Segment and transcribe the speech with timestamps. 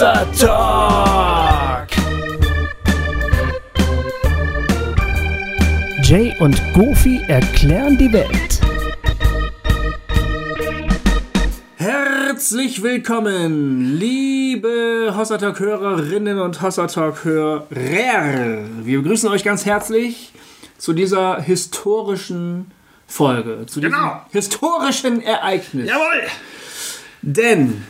[0.00, 1.88] Hossa Talk.
[6.02, 8.60] Jay und Goofy erklären die Welt.
[11.76, 17.66] Herzlich willkommen, liebe Hossa Talk Hörerinnen und Hossa Talk Hörer.
[17.68, 20.32] Wir begrüßen euch ganz herzlich
[20.78, 22.70] zu dieser historischen
[23.06, 24.24] Folge, zu diesem Genau.
[24.32, 25.90] historischen Ereignis.
[25.90, 26.22] Jawohl!
[27.20, 27.84] Denn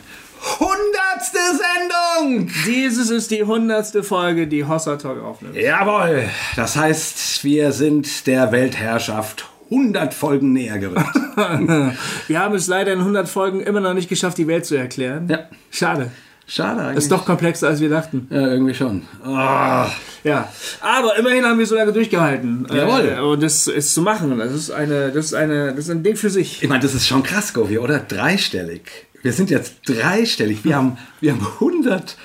[0.59, 2.49] Hundertste Sendung!
[2.65, 5.55] dieses ist die hundertste Folge, die Hossa Talk aufnimmt.
[5.55, 6.25] Jawohl!
[6.55, 11.05] Das heißt, wir sind der Weltherrschaft 100 Folgen näher gerückt.
[12.27, 15.27] Wir haben es leider in 100 Folgen immer noch nicht geschafft, die Welt zu erklären.
[15.29, 15.39] Ja.
[15.69, 16.11] Schade.
[16.45, 16.97] Schade eigentlich.
[16.97, 18.27] Ist doch komplexer, als wir dachten.
[18.29, 19.03] Ja, irgendwie schon.
[19.23, 19.87] Ah,
[20.25, 20.49] Ja.
[20.81, 22.67] Aber immerhin haben wir so lange durchgehalten.
[22.69, 23.15] Jawohl.
[23.17, 24.37] Äh, und das ist zu machen.
[24.37, 26.61] Das ist eine, das ist eine, das ist ein Ding für sich.
[26.61, 27.99] ich meine, das ist schon krass, Govi, oder?
[27.99, 28.81] Dreistellig.
[29.23, 30.63] Wir sind jetzt dreistellig.
[30.63, 32.17] Wir haben, wir haben 100,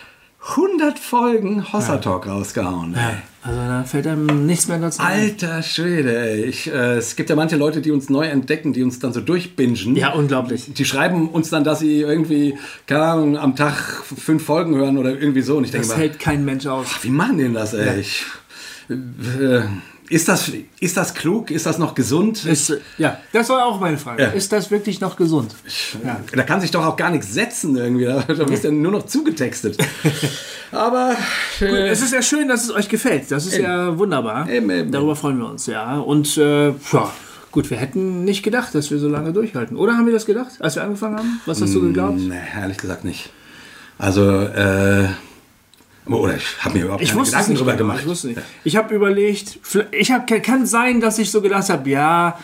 [0.56, 2.94] 100 Folgen Hossa Talk rausgehauen.
[2.94, 3.16] ey.
[3.42, 5.00] Also da fällt einem nichts mehr dazu.
[5.02, 6.44] Alter Schwede, ey.
[6.44, 9.20] Ich, äh, es gibt ja manche Leute, die uns neu entdecken, die uns dann so
[9.20, 9.94] durchbingen.
[9.94, 10.72] Ja, unglaublich.
[10.74, 15.10] Die schreiben uns dann, dass sie irgendwie, keine Ahnung, am Tag fünf Folgen hören oder
[15.10, 15.56] irgendwie so.
[15.58, 16.86] Und ich denke Das mal, hält kein Mensch aus.
[17.02, 18.00] wie machen denn das, ey?
[18.00, 18.24] Ich,
[18.88, 19.60] äh,
[20.08, 21.50] ist, das, ist das klug?
[21.50, 22.44] Ist das noch gesund?
[22.44, 24.22] Ist, äh, ja, das war auch meine Frage.
[24.22, 24.28] Ja.
[24.30, 25.54] Ist das wirklich noch gesund?
[26.04, 26.20] Ja.
[26.32, 28.04] Da kann sich doch auch gar nichts setzen irgendwie.
[28.04, 29.76] Da, da wirst du ja nur noch zugetextet.
[30.72, 31.16] Aber
[31.60, 33.30] äh, Es ist ja schön, dass es euch gefällt.
[33.30, 33.64] Das ist Eben.
[33.64, 34.48] ja wunderbar.
[34.48, 35.98] Eben, eben, Darüber freuen wir uns, ja.
[35.98, 37.12] Und äh, ja,
[37.52, 39.76] gut, wir hätten nicht gedacht, dass wir so lange durchhalten.
[39.76, 41.40] Oder haben wir das gedacht, als wir angefangen haben?
[41.46, 42.18] Was hast du geglaubt?
[42.18, 43.30] nee, ehrlich gesagt nicht.
[43.98, 45.08] Also, äh,
[46.06, 47.98] oder ich habe mir überhaupt Ich keine Gedanken nicht drüber gemacht.
[48.00, 48.40] Ich wusste nicht.
[48.64, 49.58] Ich habe überlegt,
[49.90, 52.38] ich hab, kann sein, dass ich so gedacht habe, ja,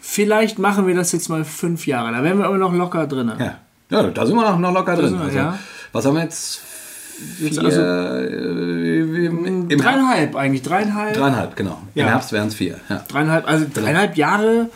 [0.00, 2.12] vielleicht machen wir das jetzt mal fünf Jahre.
[2.12, 3.32] Da wären wir aber noch locker drin.
[3.38, 3.58] Ja.
[3.90, 5.10] ja, da sind wir noch, noch locker drin.
[5.10, 5.58] sind wir, Also, ja.
[5.92, 6.62] Was haben wir jetzt?
[7.38, 11.14] Jetzt also äh, dreieinhalb eigentlich, dreieinhalb.
[11.14, 11.78] Dreieinhalb, genau.
[11.94, 12.04] Ja.
[12.04, 12.80] Im Herbst wären es vier.
[12.88, 13.04] Ja.
[13.06, 14.70] Dreieinhalb, also dreieinhalb Jahre.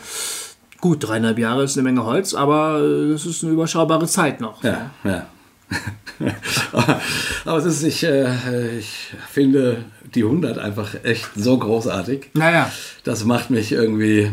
[0.81, 4.63] Gut, dreieinhalb Jahre ist eine Menge Holz, aber äh, das ist eine überschaubare Zeit noch.
[4.63, 5.27] Ja, ja.
[7.45, 9.85] Aber es ist, ich, äh, ich finde
[10.15, 12.31] die 100 einfach echt so großartig.
[12.35, 12.71] Naja,
[13.05, 14.33] Das macht mich irgendwie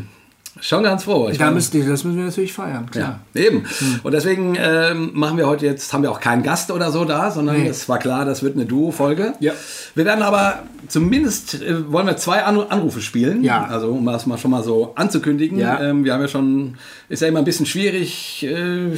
[0.66, 1.28] schon ganz froh.
[1.30, 3.20] Ich da meine, müsst ihr, das müssen wir natürlich feiern, klar.
[3.34, 3.66] ja, eben.
[4.04, 7.32] Und deswegen ähm, machen wir heute jetzt, haben wir auch keinen Gast oder so da,
[7.32, 7.68] sondern Nee.
[7.68, 9.34] es war klar, das wird eine Duo-Folge.
[9.40, 9.52] Ja.
[9.94, 13.44] Wir werden aber zumindest, äh, wollen wir zwei An Anrufe spielen.
[13.44, 13.66] Ja.
[13.66, 15.58] Also um das mal schon mal so anzukündigen.
[15.60, 15.82] Ja.
[15.82, 16.76] Ähm, wir haben ja schon,
[17.10, 18.92] ist ja immer ein bisschen schwierig äh,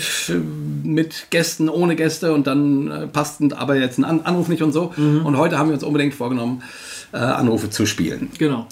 [0.84, 4.72] mit Gästen, ohne Gäste und dann äh, passt aber jetzt ein An Anruf nicht und
[4.72, 4.94] so.
[4.96, 5.26] Mhm.
[5.26, 6.62] Und heute haben wir uns unbedingt vorgenommen,
[7.12, 8.30] äh, Anrufe zu spielen.
[8.38, 8.68] Genau.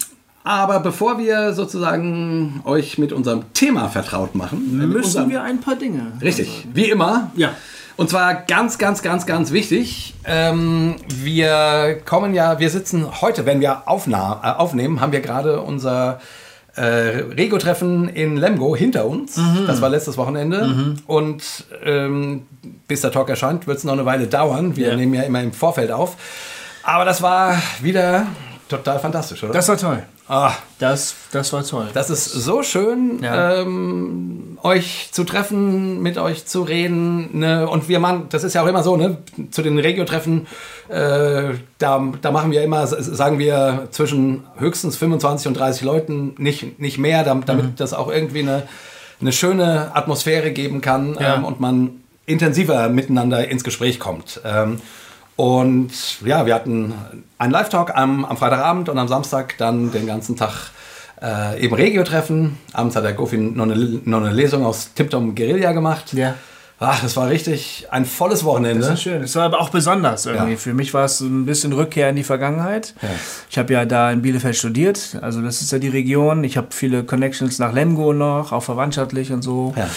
[0.46, 5.74] Aber bevor wir sozusagen euch mit unserem Thema vertraut machen, Müssen unserem, wir ein paar
[5.76, 6.12] Dinge.
[6.20, 7.30] Richtig, wie immer.
[7.34, 7.52] Ja.
[7.96, 10.14] Und zwar ganz, ganz, ganz, ganz wichtig.
[10.26, 15.60] Ähm, wir kommen ja, wir sitzen heute, wenn wir aufna äh, aufnehmen, haben wir gerade
[15.62, 16.20] unser
[16.76, 19.40] äh, Rego-Treffen in Lemgo hinter uns.
[19.66, 20.96] Das war letztes Wochenende.
[21.06, 21.42] Und
[21.84, 22.42] ähm,
[22.88, 24.76] bis der Talk erscheint, wird es noch eine Weile dauern.
[24.76, 24.96] Wir Ja.
[24.96, 26.16] nehmen ja immer im Vorfeld auf.
[26.82, 28.26] Aber das war wieder
[28.68, 29.52] total fantastisch, oder?
[29.52, 30.02] Das war toll.
[30.28, 31.88] Ah, Das, das war toll.
[31.94, 33.60] das ist so schön, Ja.
[33.60, 37.38] ähm, euch zu treffen, mit euch zu reden.
[37.38, 37.68] Ne?
[37.68, 39.18] Und wir machen, das ist ja auch immer so, ne?
[39.50, 40.46] zu den Regio-Treffen,
[40.88, 46.78] äh, da, da machen wir immer, sagen wir, zwischen höchstens 25 und 30 Leuten, nicht,
[46.80, 48.62] nicht mehr, damit, damit das auch irgendwie eine,
[49.20, 51.36] eine schöne Atmosphäre geben kann Ja.
[51.36, 51.90] ähm, und man
[52.26, 54.40] intensiver miteinander ins Gespräch kommt.
[54.44, 54.80] Ähm,
[55.36, 55.90] und
[56.24, 56.94] ja, wir hatten
[57.38, 60.70] einen Live-Talk am, am Freitagabend und am Samstag dann den ganzen Tag
[61.20, 62.58] äh, eben Regio-Treffen.
[62.72, 63.74] Abends hat der Gofi noch eine,
[64.04, 66.12] noch eine Lesung aus Tiptom Guerilla gemacht.
[66.12, 66.34] Ja.
[66.80, 68.80] Ach, das war richtig ein volles Wochenende.
[68.80, 69.22] Das ist schön.
[69.22, 70.52] Es war aber auch besonders irgendwie.
[70.52, 70.58] Ja.
[70.58, 72.94] Für mich war es ein bisschen Rückkehr in die Vergangenheit.
[73.00, 73.08] Ja.
[73.48, 76.42] Ich habe ja da in Bielefeld studiert, also das ist ja die Region.
[76.44, 79.72] Ich habe viele Connections nach Lemgo noch, auch verwandtschaftlich und so.
[79.76, 79.88] Ja.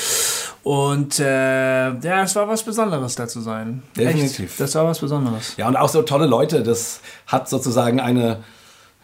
[0.67, 3.83] Und äh, ja, es war was Besonderes da zu sein.
[3.95, 4.49] Definitiv.
[4.51, 5.53] Echt, das war was Besonderes.
[5.55, 6.61] Ja, und auch so tolle Leute.
[6.61, 8.43] Das hat sozusagen eine,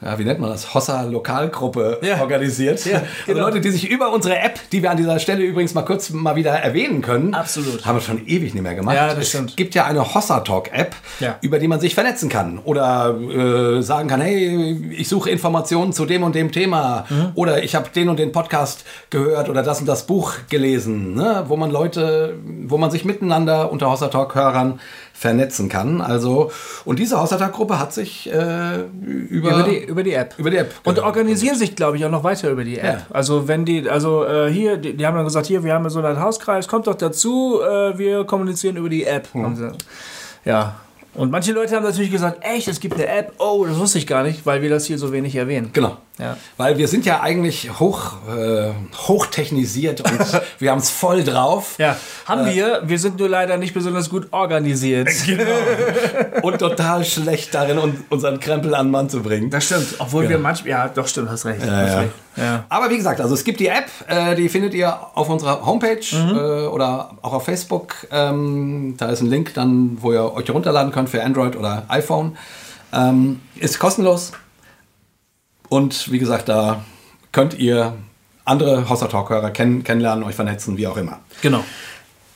[0.04, 0.74] ja, wie nennt man das?
[0.74, 2.22] Hossa Lokalgruppe Ja.
[2.22, 2.84] organisiert.
[2.86, 3.40] Ja, Also genau.
[3.46, 6.36] Leute, die sich über unsere App, die wir an dieser Stelle übrigens mal kurz mal
[6.36, 7.34] wieder erwähnen können.
[7.34, 7.86] Absolut.
[7.86, 8.96] Haben wir schon ewig nicht mehr gemacht.
[8.96, 9.56] Ja, das es stimmt.
[9.58, 11.38] gibt ja eine Hossa Talk App, Ja.
[11.42, 12.60] über die man sich vernetzen kann.
[12.60, 17.06] Oder äh, sagen kann, hey, ich suche Informationen zu dem und dem Thema.
[17.10, 17.32] Mhm.
[17.36, 21.14] Oder ich habe den und den Podcast gehört oder das und das Buch gelesen.
[21.14, 21.44] Ne?
[21.48, 22.36] Wo man Leute,
[22.66, 24.80] wo man sich miteinander unter Hossa Talk Hörern
[25.16, 26.02] vernetzen kann.
[26.02, 26.52] Also,
[26.86, 28.80] und diese Hossa Talk Gruppe hat sich äh,
[29.30, 30.34] über, Über die, über die App.
[30.38, 32.86] über die App Und ge- organisieren sich, glaube ich, auch noch weiter über die App.
[33.00, 33.06] Ja.
[33.12, 36.00] Also wenn die, also äh, hier, die, die haben dann gesagt, hier, wir haben so
[36.00, 39.28] einen Hauskreis, kommt doch dazu, äh, wir kommunizieren über die App.
[39.34, 39.72] Sie-
[40.46, 40.76] Ja.
[41.16, 43.34] Und manche Leute haben natürlich gesagt, echt, es gibt eine App.
[43.38, 45.70] Oh, das wusste ich gar nicht, weil wir das hier so wenig erwähnen.
[45.72, 45.98] Genau.
[46.20, 46.38] Ja.
[46.58, 48.70] Weil wir sind ja eigentlich hoch, äh,
[49.08, 51.76] hochtechnisiert und wir haben es voll drauf.
[51.80, 52.84] Ja, haben wir.
[52.86, 55.10] Wir sind nur leider nicht besonders gut organisiert.
[55.34, 56.44] Genau.
[56.44, 59.50] und total schlecht darin, un unseren Krempel an den Mann zu bringen.
[59.50, 59.96] Das stimmt.
[59.98, 60.70] Obwohl wir manchmal.
[60.70, 61.62] Ja, doch, stimmt, hast recht.
[61.62, 62.00] hast ja.
[62.00, 62.14] recht.
[62.36, 62.66] Ja.
[62.70, 66.06] Aber wie gesagt, also es gibt die App, äh, die findet ihr auf unserer Homepage
[66.12, 67.96] äh, oder auch auf Facebook.
[68.12, 72.38] Ähm, da ist ein Link, dann, wo ihr euch runterladen könnt für Android oder iPhone.
[72.92, 74.34] Ähm, ist kostenlos.
[75.74, 76.82] Und wie gesagt, da
[77.32, 77.94] könnt ihr
[78.46, 81.20] andere Hossa Talk-Hörer kenn kennenlernen, euch vernetzen, wie auch immer.
[81.42, 81.64] Genau.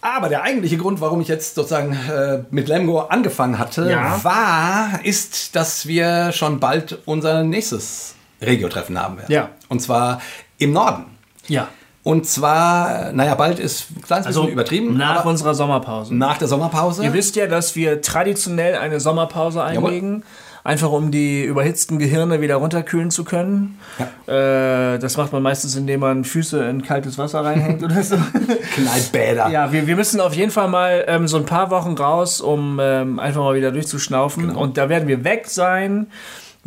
[0.02, 4.24] Aber der eigentliche Grund, warum ich jetzt sozusagen äh, mit Lemgo angefangen hatte, Ja.
[4.24, 9.32] war, ist, dass wir schon bald unser nächstes Regio-Treffen haben werden.
[9.32, 9.50] Ja.
[9.70, 10.20] Und zwar
[10.58, 11.06] im Norden.
[11.48, 11.68] Ja.
[12.04, 14.88] Und zwar, naja, bald ist ein kleines bisschen übertrieben.
[14.90, 16.16] Also Nach unserer Sommerpause.
[16.16, 17.04] nach der Sommerpause.
[17.04, 20.24] Ihr wisst ja, dass wir traditionell eine Sommerpause einlegen.
[20.68, 23.80] Einfach um die überhitzten Gehirne wieder runterkühlen zu können.
[24.28, 28.18] Äh, das macht man meistens, indem man Füße in kaltes Wasser reinhängt oder so.
[28.76, 29.48] Knallbäder.
[29.48, 32.82] Ja, wir, wir müssen auf jeden Fall mal ähm, so ein paar Wochen raus, um
[32.82, 34.50] ähm, einfach mal wieder durchzuschnaufen.
[34.50, 34.60] Genau.
[34.60, 36.08] Und da werden wir weg sein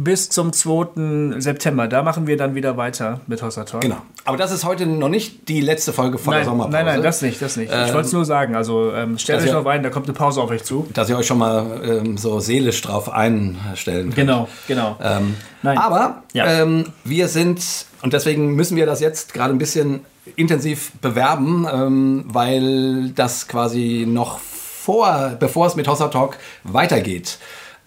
[0.03, 1.41] bis zum 2.
[1.41, 1.87] September.
[1.87, 3.83] Da machen wir dann wieder weiter mit Hossa Talk.
[3.83, 3.99] Genau.
[4.25, 6.73] Aber das ist heute noch nicht die letzte Folge von Nein, der Sommerpause.
[6.77, 7.71] nein, nein, das nicht, das nicht.
[7.71, 8.57] ich wollte es nur sagen.
[8.57, 10.87] Also ähm, stellt euch ihr- auf ein, da kommt eine Pause auf euch zu.
[10.95, 14.17] Dass ihr euch schon mal ähm, so seelisch drauf einstellen könnt.
[14.17, 14.97] Genau, genau.
[15.03, 15.77] Ähm, Nein.
[15.77, 16.47] Aber Ja.
[16.63, 17.63] ähm, wir sind,
[18.01, 20.01] und deswegen müssen wir das jetzt gerade ein bisschen
[20.37, 27.39] intensiv bewerben, ähm, weil das quasi noch vor, bevor es mit Hossa Talk weitergeht,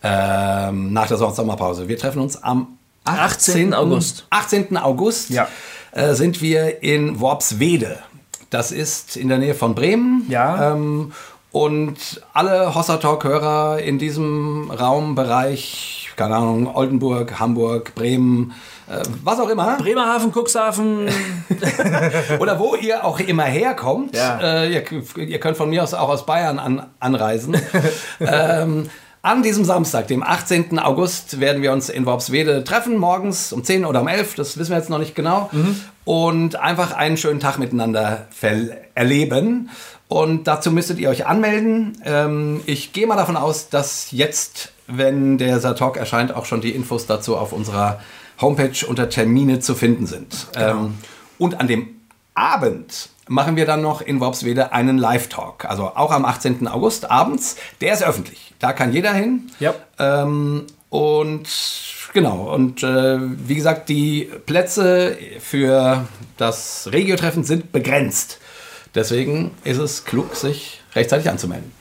[0.04, 1.88] ähm, nach der Sommerpause.
[1.88, 3.74] Wir treffen uns am 18.
[3.74, 4.26] August.
[4.30, 4.78] 18.
[4.78, 5.48] August Ja.
[5.92, 8.00] äh, sind wir in Worpswede.
[8.50, 10.26] Das ist in der Nähe von Bremen.
[10.30, 10.74] Ja.
[10.74, 11.12] Ähm,
[11.52, 18.54] und alle Hossa Talk-Hörer in diesem Raumbereich, keine Ahnung, Oldenburg, Hamburg, Bremen,
[18.90, 21.10] äh, was auch immer, Bremerhaven, Cuxhaven.
[22.40, 24.40] oder wo ihr auch immer herkommt, Ja.
[24.64, 24.84] äh, ihr,
[25.18, 27.56] ihr könnt von mir aus auch aus Bayern an, anreisen.
[28.20, 28.90] ähm,
[29.24, 30.78] an diesem Samstag, dem 18.
[30.80, 34.72] August, werden wir uns in Worpswede treffen, morgens um 10 oder um 11, das wissen
[34.72, 35.50] wir jetzt noch nicht genau,
[36.04, 38.28] und einfach einen schönen Tag miteinander
[38.94, 39.70] erleben.
[40.10, 41.98] Und dazu müsstet ihr euch anmelden.
[42.04, 46.72] Ähm, ich gehe mal davon aus, dass jetzt, wenn der Talk erscheint, auch schon die
[46.72, 48.02] Infos dazu auf unserer
[48.42, 50.48] Homepage unter Termine zu finden sind.
[50.56, 50.96] Ähm,
[51.40, 51.88] und an dem
[52.36, 55.66] Abend machen wir dann noch in Worpswede einen Live-Talk.
[55.66, 56.68] Also auch am 18.
[56.68, 57.58] August abends.
[57.82, 58.54] Der ist öffentlich.
[58.60, 59.52] Da kann jeder hin.
[59.60, 59.74] Ja.
[59.98, 61.50] Ähm, und
[62.14, 62.54] genau.
[62.54, 66.08] Und äh, wie gesagt, die Plätze für
[66.38, 68.40] das Regio-Treffen sind begrenzt.
[68.94, 71.72] Deswegen ist es klug, sich rechtzeitig anzumelden.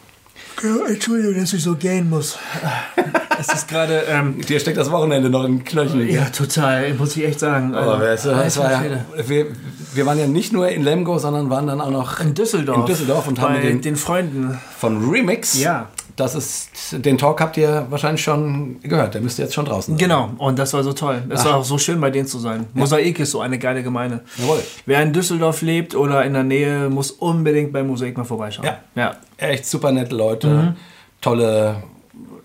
[0.89, 2.39] Entschuldigung, dass ich so gehen muss.
[3.39, 4.05] es ist gerade.
[4.09, 6.09] Ähm, Dir steckt das Wochenende noch in den Knöcheln.
[6.09, 7.75] ja, total, muss ich echt sagen.
[7.75, 8.83] Aber weißt du, es war ja,
[9.27, 9.47] wir,
[9.95, 12.79] wir waren ja nicht nur in Lemgo, sondern waren dann auch noch in Düsseldorf.
[12.81, 14.59] in Düsseldorf und haben bei den- den Freunden.
[14.79, 15.59] von Remix.
[15.61, 15.89] Ja.
[16.17, 19.15] Das ist, den Talk habt ihr wahrscheinlich schon gehört.
[19.15, 19.99] Der müsste jetzt schon draußen sein.
[19.99, 21.23] Genau, und das war so toll.
[21.31, 22.67] Es war auch so schön, bei denen zu sein.
[22.75, 24.21] Mosaik ist so eine geile Gemeinde.
[24.37, 24.63] Jawohl.
[24.85, 28.67] Wer in Düsseldorf lebt oder in der Nähe, muss unbedingt bei Mosaik mal vorbeischauen.
[28.67, 28.79] Ja.
[28.95, 29.17] ja.
[29.39, 30.49] Echt super nette Leute.
[30.49, 30.77] Mhm.
[31.21, 31.83] Tolle,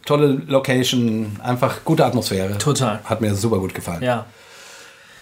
[0.06, 1.38] tolle Location.
[1.44, 2.58] Einfach gute Atmosphäre.
[2.58, 3.00] Total.
[3.04, 4.02] Hat mir super gut gefallen.
[4.02, 4.26] Ja.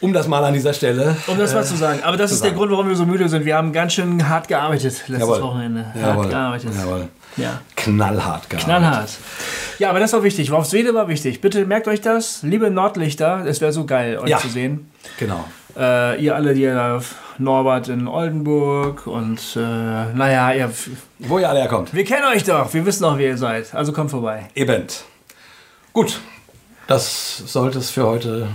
[0.01, 1.15] Um das mal an dieser Stelle.
[1.25, 2.01] Um das mal zu sagen.
[2.03, 2.59] Aber das ist der sagen.
[2.59, 3.45] Grund, warum wir so müde sind.
[3.45, 5.41] Wir haben ganz schön hart gearbeitet letztes Jawohl.
[5.41, 5.85] Wochenende.
[5.85, 6.27] Hart Jawohl.
[6.27, 6.71] gearbeitet.
[6.77, 7.07] Jawohl.
[7.37, 7.61] Ja.
[7.75, 8.63] Knallhart gearbeitet.
[8.65, 9.09] Knallhart.
[9.79, 10.51] Ja, aber das war wichtig.
[10.51, 11.41] Worpswede war wichtig.
[11.41, 12.43] Bitte merkt euch das.
[12.43, 14.37] Liebe Nordlichter, es wäre so geil, euch Ja.
[14.37, 14.89] zu sehen.
[15.19, 15.43] Genau.
[15.77, 17.01] Äh, ihr alle, die ihr
[17.37, 20.71] Norbert in Oldenburg und äh, naja, ihr,
[21.19, 21.93] Wo ihr alle herkommt.
[21.93, 22.73] wir kennen euch doch.
[22.73, 23.75] Wir wissen auch, wer ihr seid.
[23.75, 24.47] Also kommt vorbei.
[24.55, 24.83] Eben.
[25.91, 26.21] Gut.
[26.87, 28.47] Das sollte es für heute.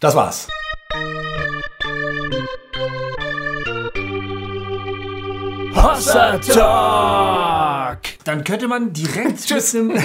[0.00, 0.48] Das war's.
[5.84, 7.98] Hossa Talk!
[8.24, 9.90] Dann könnte man direkt mit einem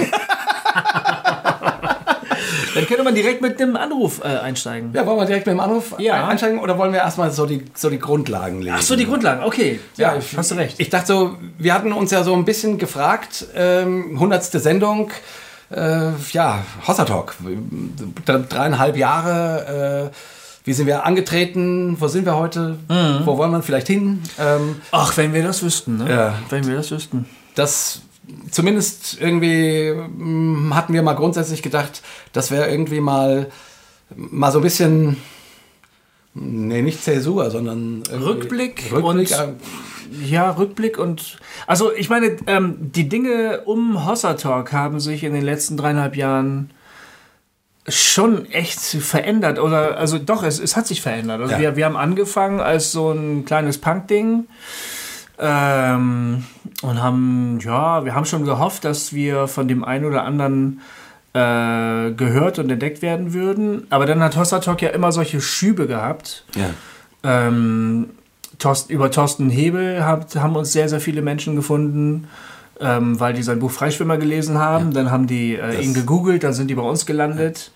[2.74, 4.92] Dann könnte man direkt mit einem Anruf äh, einsteigen.
[4.94, 6.14] Ja, wollen wir direkt mit dem Anruf Ja.
[6.14, 8.76] ein- einsteigen oder wollen wir erstmal so die, so die Grundlagen legen?
[8.78, 9.42] Ach so, die Grundlagen.
[9.42, 9.80] Okay.
[9.96, 10.78] Ja, ich, hast du recht.
[10.78, 14.44] Ich dachte so, wir hatten uns ja so ein bisschen gefragt, ähm, 100.
[14.44, 15.10] Sendung,
[15.70, 17.34] äh, ja, Hossa Talk,
[18.26, 20.16] Dre- dreieinhalb Jahre, äh,
[20.70, 23.22] wie sind wir angetreten, wo sind wir heute, Mhm.
[23.26, 24.22] wo wollen wir vielleicht hin?
[24.38, 26.08] Ähm, Ach, wenn wir das wüssten, ne?
[26.08, 26.34] Ja.
[26.48, 27.26] Wenn wir das wüssten.
[27.56, 28.02] das
[28.52, 33.48] zumindest irgendwie mm, hatten wir mal grundsätzlich gedacht, dass wir irgendwie mal
[34.14, 35.16] mal so ein bisschen
[36.34, 42.76] Nee, nicht Zäsur, sondern Rückblick, Rückblick und äh, ja, Rückblick und also ich meine, ähm,
[42.78, 46.70] die Dinge um Hossa Talk haben sich in den letzten dreieinhalb Jahren
[47.90, 51.40] schon echt verändert oder also doch, es, es hat sich verändert.
[51.40, 51.60] Also Ja.
[51.60, 54.46] wir, wir haben angefangen als so ein kleines Punk-Ding
[55.38, 56.44] ähm,
[56.82, 60.80] und haben, ja, wir haben schon gehofft, dass wir von dem einen oder anderen
[61.32, 63.86] äh, gehört und entdeckt werden würden.
[63.90, 66.44] Aber dann hat Hossa Talk ja immer solche Schübe gehabt.
[66.56, 66.70] ja.
[67.22, 68.10] Ähm,
[68.58, 72.28] Thorsten, über Thorsten Hebel hat, haben uns sehr, sehr viele Menschen gefunden,
[72.80, 74.92] ähm, weil die sein Buch Freischwimmer gelesen haben.
[74.92, 77.70] Dann haben die äh, ihn gegoogelt, dann sind die bei uns gelandet.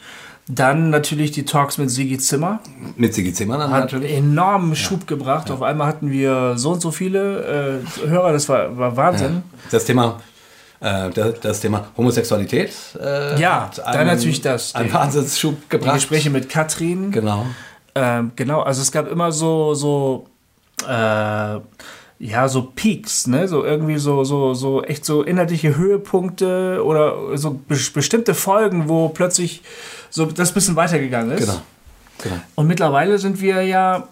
[0.47, 2.61] Dann natürlich die Talks mit Sigi Zimmer.
[2.97, 4.13] Mit Sigi Zimmer dann Hat natürlich.
[4.13, 5.51] enormen Schub gebracht.
[5.51, 9.43] Auf einmal hatten wir so und so viele äh, Hörer, das war, war Wahnsinn.
[9.71, 10.21] Das Thema,
[10.81, 11.09] äh,
[11.41, 12.73] das, Thema Homosexualität.
[13.03, 14.75] Äh, Ja, hat dann natürlich das.
[14.75, 15.95] Einen Die- Wahnsinnsschub Die gebracht.
[15.95, 17.11] Gespräche mit Katrin.
[17.11, 17.47] Genau.
[17.95, 20.27] Ähm, genau, also es gab immer so, so,
[20.87, 21.59] äh,
[22.19, 23.49] ja, so Peaks, ne?
[23.49, 29.09] So irgendwie so, so, so echt so inhaltliche Höhepunkte oder so be bestimmte Folgen, wo
[29.09, 29.63] plötzlich
[30.11, 31.47] so das bisschen weitergegangen ist.
[31.47, 31.61] Genau.
[32.23, 32.37] genau.
[32.55, 34.09] Und mittlerweile sind wir ja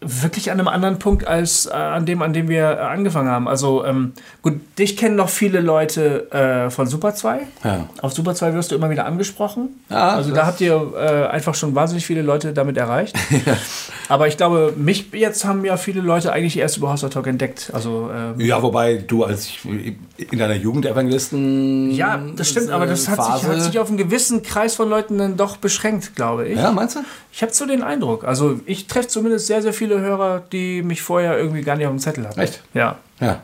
[0.00, 3.48] wirklich an einem anderen Punkt als äh, an dem, an dem wir äh, angefangen haben.
[3.48, 4.12] Also ähm,
[4.42, 7.40] gut, dich kennen noch viele Leute äh, von Super 2.
[7.64, 7.88] Ja.
[8.02, 9.80] Auf Super 2 wirst du immer wieder angesprochen.
[9.88, 13.16] Ja, also da habt ihr äh, einfach schon wahnsinnig viele Leute damit erreicht.
[14.08, 17.70] Aber ich glaube, mich jetzt haben ja viele Leute eigentlich erst über House Talk entdeckt.
[17.72, 21.90] Also ähm, Ja, wobei du als in deiner Jugendevangelisten.
[21.90, 25.16] ja, das stimmt, aber das hat sich, hat sich auf einen gewissen Kreis von Leuten
[25.18, 26.58] dann doch beschränkt, glaube ich.
[26.58, 27.00] Ja, meinst du?
[27.32, 28.24] Ich habe so den Eindruck.
[28.24, 31.92] Also ich treffe zumindest sehr, sehr viele Hörer, die mich vorher irgendwie gar nicht auf
[31.92, 32.40] dem Zettel hatten.
[32.40, 32.62] Echt?
[32.74, 32.96] Ja.
[33.20, 33.40] Ja.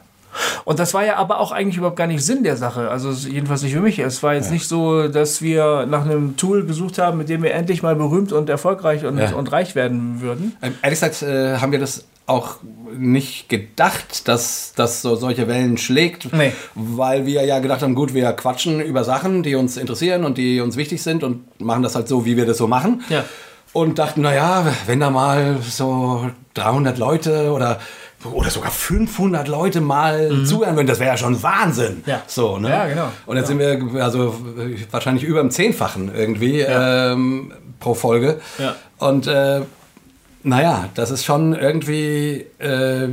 [0.64, 2.88] Und das war ja aber auch eigentlich überhaupt gar nicht Sinn der Sache.
[2.88, 3.98] Also jedenfalls nicht für mich.
[3.98, 7.52] Es war jetzt nicht so, dass wir nach einem Tool gesucht haben, mit dem wir
[7.52, 9.34] endlich mal berühmt und erfolgreich und, Ja.
[9.34, 10.56] und reich werden würden.
[10.62, 12.56] Ähm, ehrlich gesagt äh, haben wir das auch
[12.96, 16.52] nicht gedacht, dass das so solche Wellen schlägt, Nee.
[16.74, 20.60] weil wir ja gedacht haben, gut, wir quatschen über Sachen, die uns interessieren und die
[20.60, 23.02] uns wichtig sind und machen das halt so, wie wir das so machen.
[23.10, 23.24] Ja.
[23.72, 27.78] Und dachten, naja, wenn da mal so 300 Leute oder
[28.24, 31.96] oder sogar 500 Leute mal zuhören würden, das wäre ja schon Wahnsinn.
[31.96, 32.02] Mhm.
[32.06, 32.22] Ja.
[32.26, 32.68] So, ne?
[32.68, 33.08] Ja, genau.
[33.26, 34.34] Und jetzt sind wir also
[34.90, 38.40] wahrscheinlich über dem Zehnfachen irgendwie ähm, pro Folge.
[38.58, 38.76] Ja.
[38.98, 39.62] Und äh,
[40.42, 42.46] naja, das ist schon irgendwie.
[42.58, 43.08] Äh,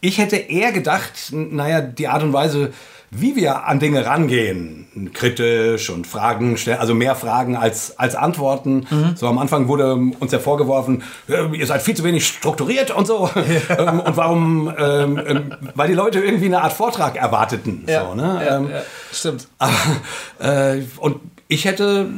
[0.00, 2.72] ich hätte eher gedacht, naja, die Art und Weise,
[3.10, 8.86] wie wir an Dinge rangehen, kritisch und Fragen stellen, also mehr Fragen als, als Antworten.
[9.14, 13.06] So am Anfang wurde uns ja vorgeworfen, äh, ihr seid viel zu wenig strukturiert und
[13.06, 13.30] so.
[13.78, 14.74] ähm, und warum?
[14.76, 17.84] Ähm, ähm, weil die Leute irgendwie eine Art Vortrag erwarteten.
[17.86, 18.42] so, ne?
[18.44, 19.48] ja, ähm, ja, stimmt.
[19.58, 22.08] aber, äh, und ich hätte,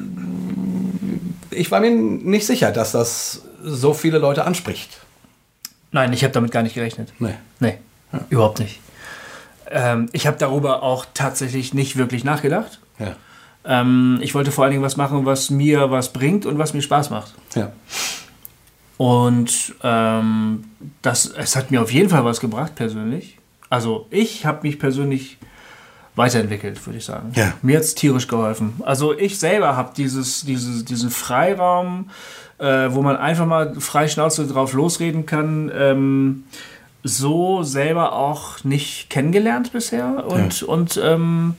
[1.51, 4.99] ich war mir nicht sicher, dass das so viele Leute anspricht.
[5.93, 7.13] Nein, ich habe damit gar nicht gerechnet.
[7.19, 7.35] Nee.
[7.61, 7.79] Nee,
[8.29, 8.81] überhaupt nicht.
[9.71, 12.81] Ähm, ich habe darüber auch tatsächlich nicht wirklich nachgedacht.
[12.99, 13.17] Ja.
[13.65, 16.83] Ähm, ich wollte vor allen Dingen was machen, was mir was bringt und was mir
[16.83, 17.35] Spaß macht.
[17.55, 17.73] Ja.
[18.97, 20.65] Und ähm,
[21.03, 23.39] das, es hat mir auf jeden Fall was gebracht, persönlich.
[23.71, 25.39] Also ich habe mich persönlich
[26.17, 27.33] weiterentwickelt, würde ich sagen.
[27.35, 27.55] Ja.
[27.63, 28.75] Mir hat es tierisch geholfen.
[28.85, 32.11] Also ich selber habe dieses, dieses, diesen Freiraum,
[32.59, 36.45] äh, wo man einfach mal frei Schnauze drauf losreden kann, ähm,
[37.03, 40.25] so selber auch nicht kennengelernt bisher.
[40.27, 41.55] Und, und ähm,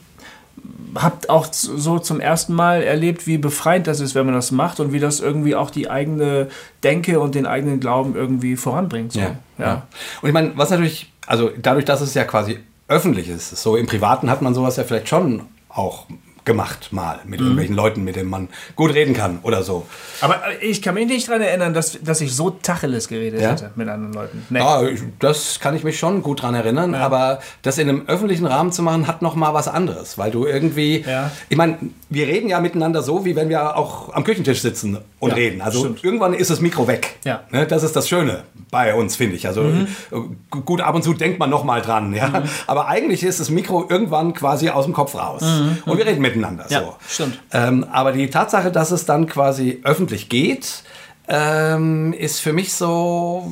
[0.94, 4.80] habt auch so zum ersten Mal erlebt, wie befreiend das ist, wenn man das macht
[4.80, 6.48] und wie das irgendwie auch die eigene
[6.84, 9.12] Denke und den eigenen Glauben irgendwie voranbringt.
[9.12, 9.20] So.
[9.20, 9.36] Ja.
[9.58, 9.86] ja.
[10.20, 12.58] Und ich meine, was natürlich, also dadurch, dass es ja quasi
[12.88, 16.06] öffentlich ist, so im Privaten hat man sowas ja vielleicht schon auch
[16.44, 19.86] gemacht mal mit irgendwelchen Leuten, mit denen man gut reden kann oder so.
[20.20, 23.50] Aber äh, ich kann mich nicht daran erinnern, dass, dass ich so Tacheles geredet Ja?
[23.52, 24.44] hätte mit anderen Leuten.
[24.50, 24.58] Nee.
[24.58, 28.46] Ja, ich- das kann ich mich schon gut dran erinnern, aber das in einem öffentlichen
[28.46, 31.30] Rahmen zu machen, hat noch mal was anderes, weil du irgendwie, Ja.
[31.48, 31.78] ich meine,
[32.10, 35.60] wir reden ja miteinander so, wie wenn wir auch am Küchentisch sitzen und Ja, reden.
[35.62, 36.02] Also stimmt.
[36.04, 37.16] irgendwann ist das Mikro weg.
[37.24, 37.42] Ja.
[37.50, 39.46] Ne, das ist das Schöne bei uns, finde ich.
[39.46, 39.86] Also Mhm.
[40.10, 40.16] äh,
[40.64, 42.42] gut, ab und zu denkt man noch mal dran, ja.
[42.66, 45.42] Aber eigentlich ist das Mikro irgendwann quasi aus dem Kopf raus
[45.86, 46.64] und wir reden miteinander.
[46.64, 46.72] Mhm.
[46.72, 46.96] Ja, so.
[47.08, 47.40] stimmt.
[47.52, 50.82] Ähm, aber die Tatsache, dass es dann quasi öffentlich geht,
[51.28, 53.50] ähm, ist für mich so,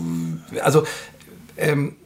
[0.62, 0.84] also
[1.56, 1.96] ähm,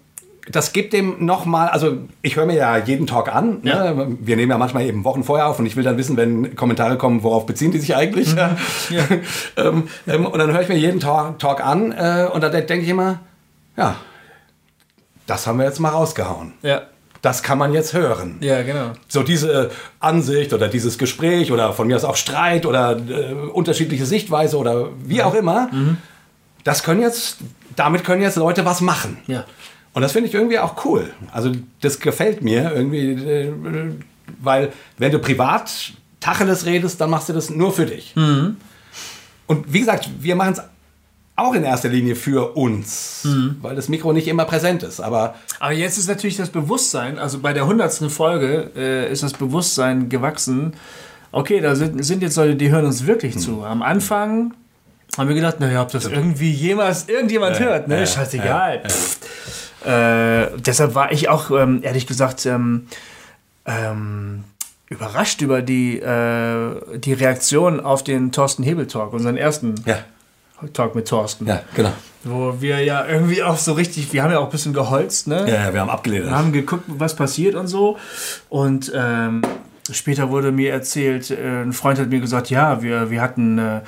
[0.50, 3.61] das gibt dem nochmal, also ich höre mir ja jeden Talk an.
[3.62, 3.95] Ja.
[3.95, 4.16] Ne?
[4.21, 6.99] Wir nehmen ja manchmal eben Wochen vorher auf und ich will dann wissen, wenn Kommentare
[6.99, 8.35] kommen, worauf beziehen die sich eigentlich.
[9.57, 12.81] ähm, ähm, und dann höre ich mir jeden Talk, Talk an äh, und dann denke
[12.81, 13.21] ich immer,
[13.76, 13.97] ja,
[15.26, 16.52] das haben wir jetzt mal rausgehauen.
[16.62, 16.83] Ja.
[17.25, 18.93] Das kann man jetzt hören ja, genau.
[19.09, 24.04] so diese Ansicht oder dieses Gespräch oder von mir aus auch Streit oder äh, unterschiedliche
[24.04, 25.71] Sichtweise oder wie auch immer,
[26.64, 27.38] das können jetzt,
[27.76, 29.16] damit können jetzt Leute was machen.
[29.26, 29.47] Ja.
[29.95, 31.14] Und das finde ich irgendwie auch cool.
[31.33, 33.52] Also das gefällt mir irgendwie, äh,
[34.43, 38.14] weil wenn du privat Tacheles redest, dann machst du das nur für dich.
[38.16, 38.57] Mhm.
[39.47, 40.62] Und wie gesagt, wir machen es
[41.37, 43.57] auch in erster Linie für uns, Mhm.
[43.61, 45.00] weil das Mikro nicht immer präsent ist.
[45.00, 49.33] Aber Aber jetzt ist natürlich das Bewusstsein, also bei der hundertsten Folge äh, ist das
[49.33, 50.75] Bewusstsein gewachsen.
[51.33, 53.64] Okay, da sind, sind jetzt Leute, die hören uns wirklich zu.
[53.64, 54.55] Am Anfang
[55.19, 58.00] haben wir gedacht, naja, ob das irgendwie jemals irgendjemand hört, ne?
[58.00, 58.83] ja, Scheißegal.
[58.88, 59.19] Pff.
[59.87, 62.87] Äh, deshalb war ich auch, ähm, ehrlich gesagt, ähm,
[63.67, 64.45] ähm,
[64.88, 69.99] überrascht über die, äh, die Reaktion auf den Thorsten Hebel Talk, unseren ersten ja,
[70.73, 71.47] Talk mit Thorsten.
[71.47, 71.93] ja, genau.
[72.23, 75.45] Wo wir ja irgendwie auch so richtig, wir haben ja auch ein bisschen geholzt, ne?
[75.47, 76.25] Ja, ja, wir haben abgelehnt.
[76.25, 77.99] Wir haben geguckt, was passiert und so.
[78.49, 79.43] Und ähm,
[79.91, 83.81] später wurde mir erzählt, äh, ein Freund hat mir gesagt, ja, wir, wir hatten äh,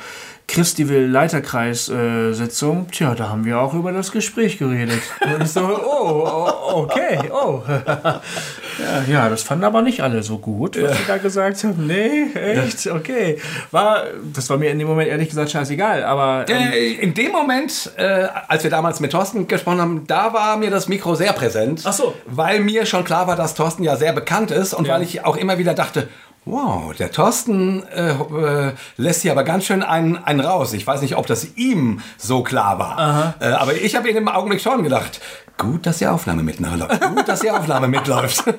[0.48, 2.88] Christiwil Leiterkreis-Sitzung.
[2.92, 5.00] Tja, da haben wir auch über das Gespräch geredet.
[5.24, 7.62] Und ich so, oh, oh okay, oh.
[9.10, 11.86] ja, das fanden aber nicht alle so gut, was sie da gesagt haben.
[11.86, 13.38] Nee, echt, okay.
[13.72, 16.44] War, das war mir in dem Moment ehrlich gesagt scheißegal, aber...
[16.48, 20.56] Ähm, Äh, In dem Moment, äh, als wir damals mit Thorsten gesprochen haben, da war
[20.56, 21.82] mir das Mikro sehr präsent.
[21.84, 22.14] Ach so.
[22.26, 24.94] Weil mir schon klar war, dass Thorsten ja sehr bekannt ist und Ja.
[24.94, 26.08] weil ich auch immer wieder dachte,
[26.46, 30.72] wow, der Thorsten äh, äh, lässt hier aber ganz schön einen, einen raus.
[30.72, 33.34] Ich weiß nicht, ob das ihm so klar war.
[33.40, 35.20] Äh, aber ich habe in dem Augenblick schon gedacht,
[35.58, 36.88] gut, dass die Aufnahme mitläuft.
[37.14, 38.44] Gut, dass die Aufnahme mitläuft.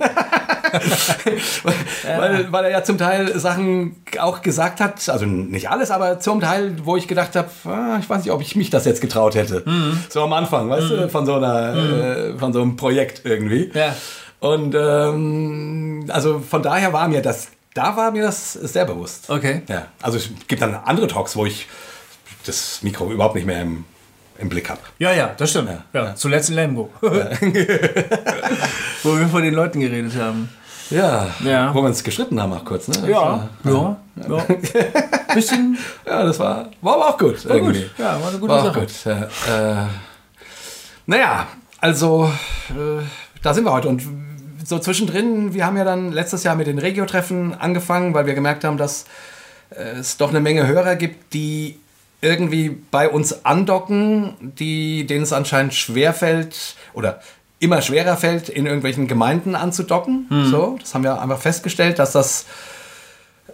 [2.04, 6.42] weil, weil er ja zum Teil Sachen auch gesagt hat, also nicht alles, aber zum
[6.42, 9.36] Teil, wo ich gedacht habe, ah, ich weiß nicht, ob ich mich das jetzt getraut
[9.36, 9.64] hätte.
[10.10, 13.72] So am Anfang, weißt du, von so einer, äh, von so einem Projekt irgendwie.
[13.74, 13.96] Ja.
[14.40, 19.30] Und ähm, also von daher war mir das, da war mir das sehr bewusst.
[19.30, 19.62] Okay.
[19.68, 21.68] Ja, also es gibt dann andere Talks, wo ich
[22.46, 23.86] das Mikro überhaupt nicht mehr im,
[24.40, 24.80] im Blick habe.
[25.00, 25.70] Ja, ja, das stimmt.
[25.94, 26.90] Ja, Zuletzt in Lemgo.
[29.04, 30.50] Wo wir vor den Leuten geredet haben.
[30.90, 31.74] Ja, Ja.
[31.74, 33.10] wo wir uns geschritten haben auch kurz, ne?
[33.10, 34.46] Ja, war- ja, ja.
[35.34, 37.48] Bisschen Ja, das war, war aber auch gut.
[37.48, 37.76] war gut.
[37.98, 38.80] Ja, war eine gute War auch Sache.
[38.80, 38.92] gut.
[39.06, 39.88] Ja, äh,
[41.06, 41.48] naja,
[41.82, 42.32] also
[42.70, 43.04] äh,
[43.44, 43.90] da sind wir heute.
[43.90, 44.02] Und
[44.68, 48.64] so zwischendrin, wir haben ja dann letztes Jahr mit den Regio-Treffen angefangen, weil wir gemerkt
[48.64, 49.06] haben, dass
[49.70, 51.80] äh, es doch eine Menge Hörer gibt, die
[52.22, 57.22] irgendwie bei uns andocken, die, denen es anscheinend schwerfällt oder
[57.60, 60.26] immer schwerer fällt, in irgendwelchen Gemeinden anzudocken.
[60.30, 60.46] Hm.
[60.48, 62.46] So, das haben wir einfach festgestellt, dass das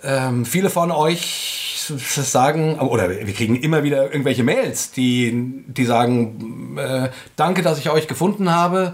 [0.03, 6.77] ähm, viele von euch sagen, oder wir kriegen immer wieder irgendwelche Mails, die, die sagen,
[6.77, 8.93] äh, danke, dass ich euch gefunden habe.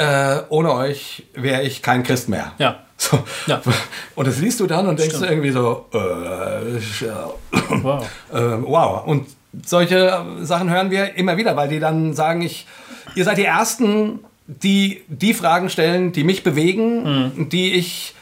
[0.00, 2.52] Äh, ohne euch wäre ich kein Christ mehr.
[2.58, 2.80] Ja.
[2.96, 3.18] So.
[3.46, 3.60] Ja.
[4.14, 5.30] Und das liest du dann und denkst Stimmt.
[5.30, 7.30] irgendwie so, äh, ja,
[7.82, 8.06] Wow.
[8.32, 9.06] äh, wow.
[9.06, 9.26] Und
[9.64, 12.66] solche Sachen hören wir immer wieder, weil die dann sagen, ich,
[13.14, 18.14] ihr seid die Ersten, die die Fragen stellen, die mich bewegen, die ich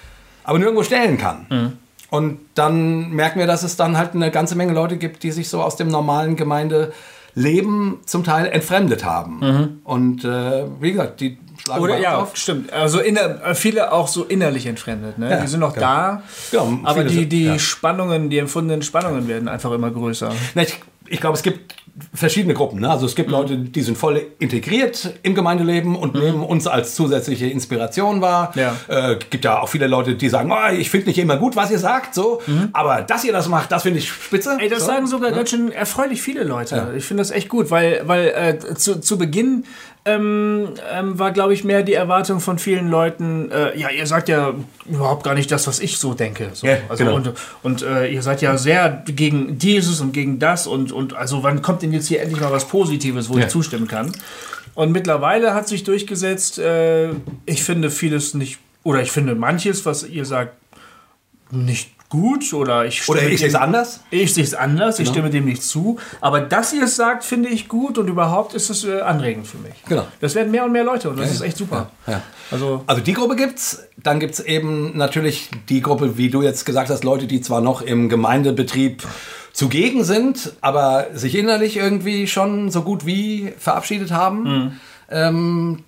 [0.44, 1.78] aber nirgendwo stellen kann.
[2.10, 5.48] Und dann merken wir, dass es dann halt eine ganze Menge Leute gibt, die sich
[5.48, 9.80] so aus dem normalen Gemeindeleben zum Teil entfremdet haben.
[9.84, 11.38] Und äh, wie gesagt, die
[11.74, 12.36] schlagen Oder ja, auf.
[12.36, 12.72] stimmt.
[12.72, 15.18] Also inner, äh, viele auch so innerlich entfremdet.
[15.18, 15.30] Ne?
[15.30, 15.86] Ja, die sind noch genau.
[15.86, 17.58] da, Genau, aber viele die, sind- die ja.
[17.58, 20.30] Spannungen, die empfundenen Spannungen werden einfach immer größer.
[20.54, 20.78] Na, ich
[21.10, 21.74] ich glaube, es gibt
[22.12, 22.80] verschiedene Gruppen.
[22.80, 22.90] Ne?
[22.90, 23.16] Also es Mhm.
[23.16, 28.52] gibt Leute, die sind voll integriert im Gemeindeleben und nehmen uns als zusätzliche Inspiration wahr.
[28.54, 28.60] Mhm.
[28.60, 28.74] Ja.
[29.12, 31.70] Äh, gibt ja auch viele Leute, die sagen, oh, ich finde nicht immer gut, was
[31.70, 32.42] ihr sagt, so,
[32.74, 34.52] aber dass ihr das macht, das finde ich spitze.
[34.54, 34.60] Mhm.
[34.60, 34.86] Ey, das so.
[34.86, 36.92] sagen sogar ganz schön erfreulich viele Leute.
[36.96, 39.64] Ich finde das echt gut, weil, weil äh, zu, zu Beginn
[40.04, 44.28] ähm, ähm, war, glaube ich, mehr die Erwartung von vielen Leuten, äh, ja, ihr sagt
[44.28, 44.54] ja
[44.86, 46.50] überhaupt gar nicht das, was ich so denke.
[46.54, 46.66] So.
[46.66, 47.16] Ja, also, genau.
[47.16, 47.32] Und,
[47.62, 51.60] und äh, ihr seid ja sehr gegen dieses und gegen das und, und also wann
[51.62, 53.44] kommt denn jetzt hier endlich mal was Positives, wo Ja.
[53.46, 54.12] ich zustimmen kann?
[54.74, 57.10] Und mittlerweile hat sich durchgesetzt, äh,
[57.46, 60.54] ich finde vieles nicht, oder ich finde manches, was ihr sagt,
[61.50, 64.00] nicht gut oder ich Oder ich sehe es anders.
[64.10, 65.06] ich sehe es anders, Genau.
[65.08, 65.98] ich stimme dem nicht zu.
[66.20, 69.58] Aber dass ihr es sagt, finde ich gut und überhaupt ist es äh, anregend für
[69.58, 69.74] mich.
[69.88, 70.06] Genau.
[70.20, 71.90] Das werden mehr und mehr Leute und das Ja, ist echt super.
[72.06, 72.22] Ja, ja.
[72.50, 73.84] Also, Also die Gruppe gibt's.
[74.02, 77.82] Dann gibt's eben natürlich die Gruppe, wie du jetzt gesagt hast, Leute, die zwar noch
[77.82, 79.02] im Gemeindebetrieb
[79.52, 84.42] zugegen sind, aber sich innerlich irgendwie schon so gut wie verabschiedet haben.
[84.44, 84.72] Mhm.
[85.10, 85.84] Ähm,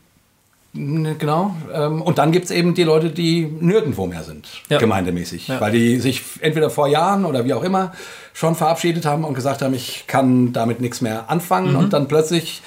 [0.72, 1.56] genau.
[1.72, 4.78] Ähm, und dann gibt's eben die Leute, die nirgendwo mehr sind, Ja.
[4.78, 5.48] gemeindemäßig.
[5.48, 5.60] Ja.
[5.60, 7.92] Weil die sich entweder vor Jahren oder wie auch immer
[8.32, 11.72] schon verabschiedet haben und gesagt haben, ich kann damit nichts mehr anfangen.
[11.72, 11.78] Mhm.
[11.78, 12.62] Und dann plötzlich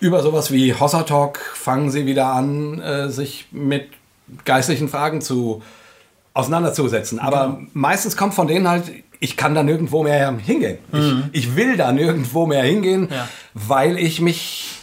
[0.00, 3.88] über sowas wie Hossa Talk fangen sie wieder an, äh, sich mit
[4.44, 5.62] geistlichen Fragen zu
[6.34, 7.18] auseinanderzusetzen.
[7.18, 8.84] Aber meistens kommt von denen halt
[9.22, 10.78] ich kann da nirgendwo mehr hingehen.
[10.90, 11.30] Mhm.
[11.30, 13.28] Ich, ich, will da nirgendwo mehr hingehen, ja.
[13.54, 14.81] weil ich mich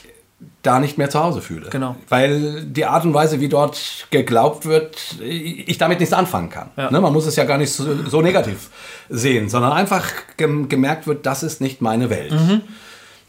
[0.62, 1.70] da nicht mehr zu Hause fühle.
[1.70, 1.96] Genau.
[2.10, 6.70] Weil die Art und Weise, wie dort geglaubt wird, ich damit nichts anfangen kann.
[6.76, 6.92] Ja.
[6.92, 8.70] Ne, man muss es ja gar nicht so, so negativ
[9.10, 10.06] sehen, sondern einfach
[10.38, 12.32] gemerkt wird, das ist nicht meine Welt.
[12.32, 12.62] Mhm.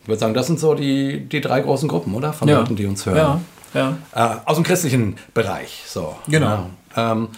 [0.02, 2.32] Ich würde sagen, das sind so die, die drei großen Gruppen, oder?
[2.32, 2.58] Von ja.
[2.58, 3.16] Leuten, die uns hören.
[3.16, 3.40] Ja.
[3.72, 3.96] Ja.
[4.12, 5.82] Äh, aus dem christlichen Bereich.
[5.86, 6.16] So.
[6.26, 6.70] Genau.
[6.96, 7.28] Ähm,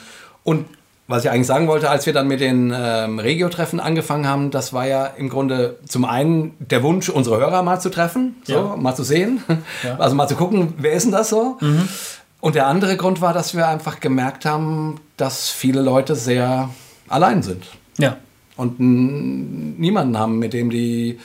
[0.45, 0.67] und
[1.13, 4.73] was ich eigentlich sagen wollte, als wir dann mit den ähm, Regio-Treffen angefangen haben, das
[4.73, 8.77] war ja im Grunde zum einen der Wunsch, unsere Hörer mal zu treffen, so, ja.
[8.77, 9.45] mal zu sehen,
[9.83, 9.97] ja.
[9.99, 11.59] also mal zu gucken, wer ist denn das so?
[11.61, 11.89] Mhm.
[12.41, 16.71] Und der andere Grund war, dass wir einfach gemerkt haben, dass viele Leute sehr
[17.09, 17.65] allein sind.
[17.99, 18.17] Ja.
[18.57, 21.21] Und niemanden haben, mit dem die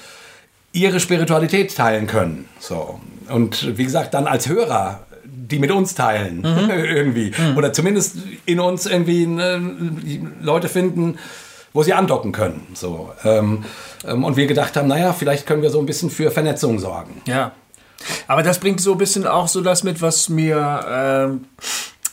[0.73, 2.47] ihre Spiritualität teilen können.
[2.59, 2.99] So.
[3.29, 5.06] Und wie gesagt, dann als Hörer
[5.47, 6.69] die mit uns teilen, mhm.
[6.69, 7.31] irgendwie.
[7.37, 7.57] Mhm.
[7.57, 9.77] Oder zumindest in uns irgendwie ne,
[10.41, 11.17] Leute finden,
[11.73, 12.67] wo sie andocken können.
[12.73, 13.11] So.
[13.23, 13.65] Ähm,
[14.05, 17.21] ähm, und wir gedacht haben, naja, vielleicht können wir so ein bisschen für Vernetzung sorgen.
[17.25, 17.51] Ja.
[18.27, 21.63] Aber das bringt so ein bisschen auch so das mit, was mir äh,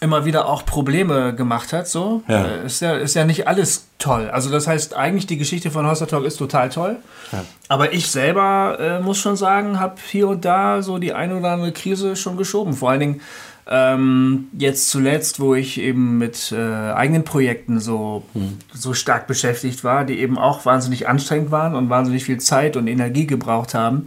[0.05, 1.89] immer wieder auch Probleme gemacht hat.
[1.89, 2.45] So ja.
[2.45, 4.29] Äh, ist, ja, ist ja nicht alles toll.
[4.31, 6.99] Also das heißt, eigentlich die Geschichte von Hossa Talk ist total toll.
[7.33, 7.43] Ja.
[7.69, 11.53] Aber ich selber äh, muss schon sagen, habe hier und da so die eine oder
[11.53, 12.75] andere Krise schon geschoben.
[12.75, 13.21] Vor allen Dingen
[13.67, 18.59] ähm, jetzt zuletzt, wo ich eben mit äh, eigenen Projekten so, hm.
[18.75, 22.87] so stark beschäftigt war, die eben auch wahnsinnig anstrengend waren und wahnsinnig viel Zeit und
[22.89, 24.05] Energie gebraucht haben.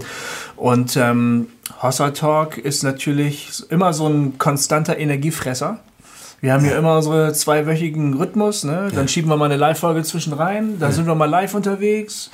[0.56, 1.48] Und ähm,
[1.82, 5.80] Hossa Talk ist natürlich immer so ein konstanter Energiefresser.
[6.40, 8.90] Wir haben hier immer unsere zweiwöchigen Rhythmus, ne?
[8.94, 9.08] Dann ja.
[9.08, 10.96] schieben wir mal eine Live-Folge zwischen rein, dann ja.
[10.96, 12.30] sind wir mal live unterwegs.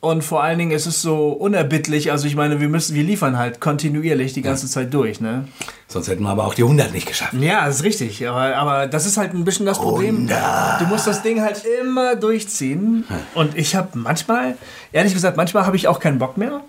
[0.00, 2.12] Und vor allen Dingen ist es so unerbittlich.
[2.12, 4.70] Also ich meine, wir müssen, wir liefern halt kontinuierlich die ganze ja.
[4.70, 5.48] Zeit durch, ne?
[5.88, 7.32] Sonst hätten wir aber auch die 100 nicht geschafft.
[7.34, 8.28] Ja, das ist richtig.
[8.28, 10.28] Aber, aber das ist halt ein bisschen das Problem.
[10.28, 10.80] 100.
[10.80, 13.04] Du musst das Ding halt immer durchziehen.
[13.34, 14.56] Und ich habe manchmal,
[14.92, 16.60] ehrlich gesagt, manchmal habe ich auch keinen Bock mehr.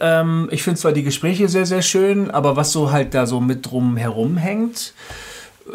[0.00, 3.40] Ähm, ich finde zwar die Gespräche sehr, sehr schön, aber was so halt da so
[3.40, 4.94] mit drum herum hängt,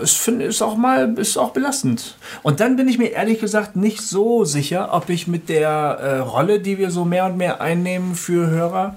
[0.01, 2.15] es find, ist auch mal ist auch belastend.
[2.43, 6.17] Und dann bin ich mir ehrlich gesagt nicht so sicher, ob ich mit der äh,
[6.19, 8.95] Rolle, die wir so mehr und mehr einnehmen für Hörer,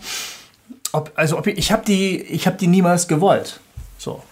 [0.93, 3.61] ob, also ob ich, ich habe die, ich habe die niemals gewollt.
[3.99, 4.23] So.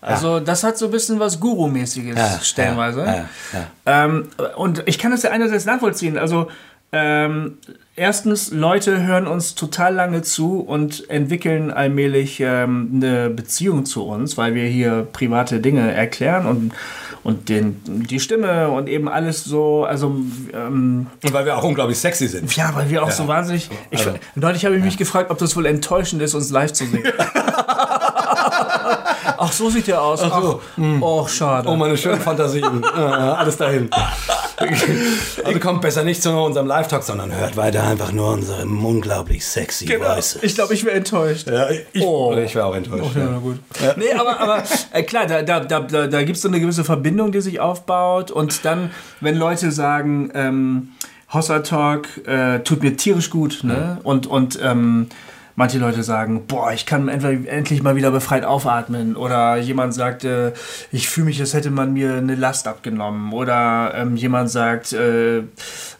[0.00, 0.40] Also ja.
[0.40, 3.06] das hat so ein bisschen was Guru-mäßiges ja, stellenweise.
[3.06, 6.18] Ja, ähm, und ich kann das ja einerseits nachvollziehen.
[6.18, 6.48] Also
[6.96, 7.58] ähm,
[7.96, 14.36] erstens, Leute hören uns total lange zu und entwickeln allmählich ähm, eine Beziehung zu uns,
[14.36, 16.72] weil wir hier private Dinge erklären und,
[17.24, 20.14] und den, die Stimme und eben alles so, also
[20.52, 22.54] ähm, und weil wir auch unglaublich sexy sind.
[22.54, 23.14] Ja, weil wir auch ja.
[23.14, 23.68] so wahnsinnig.
[23.90, 26.86] Ich, also, neulich habe ich mich gefragt, ob das wohl enttäuschend ist, uns live zu
[26.86, 27.02] sehen.
[29.36, 30.22] Ach, so sieht er aus.
[30.22, 30.60] Ach, so.
[30.62, 31.02] Ach, hm.
[31.02, 31.68] oh, schade.
[31.68, 32.84] Oh, meine schönen Fantasien.
[32.84, 33.90] alles dahin.
[34.56, 39.86] Also kommt besser nicht zu unserem Live-Talk, sondern hört weiter einfach nur unsere unglaublich sexy
[39.86, 40.14] genau.
[40.14, 40.42] Voices.
[40.42, 41.48] Ich glaube, ich wäre enttäuscht.
[41.48, 42.34] Ja, ich, oh.
[42.36, 43.12] ich wäre auch enttäuscht.
[43.14, 43.38] Oh, ja, ja.
[43.38, 43.58] gut.
[43.82, 43.94] Ja.
[43.96, 44.62] Nee, aber, aber
[44.92, 47.60] äh, klar, da, da, da, da, da gibt es so eine gewisse Verbindung, die sich
[47.60, 48.30] aufbaut.
[48.30, 48.90] Und dann,
[49.20, 50.88] wenn Leute sagen, ähm,
[51.32, 53.98] Hossa Talk äh, tut mir tierisch gut, ne?
[54.04, 55.08] Und, und ähm,
[55.56, 59.16] manche Leute sagen, boah, ich kann endlich mal wieder befreit aufatmen.
[59.16, 60.52] Oder jemand sagt, äh,
[60.90, 63.32] ich fühle mich, als hätte man mir eine Last abgenommen.
[63.32, 65.42] Oder ähm, jemand sagt, äh,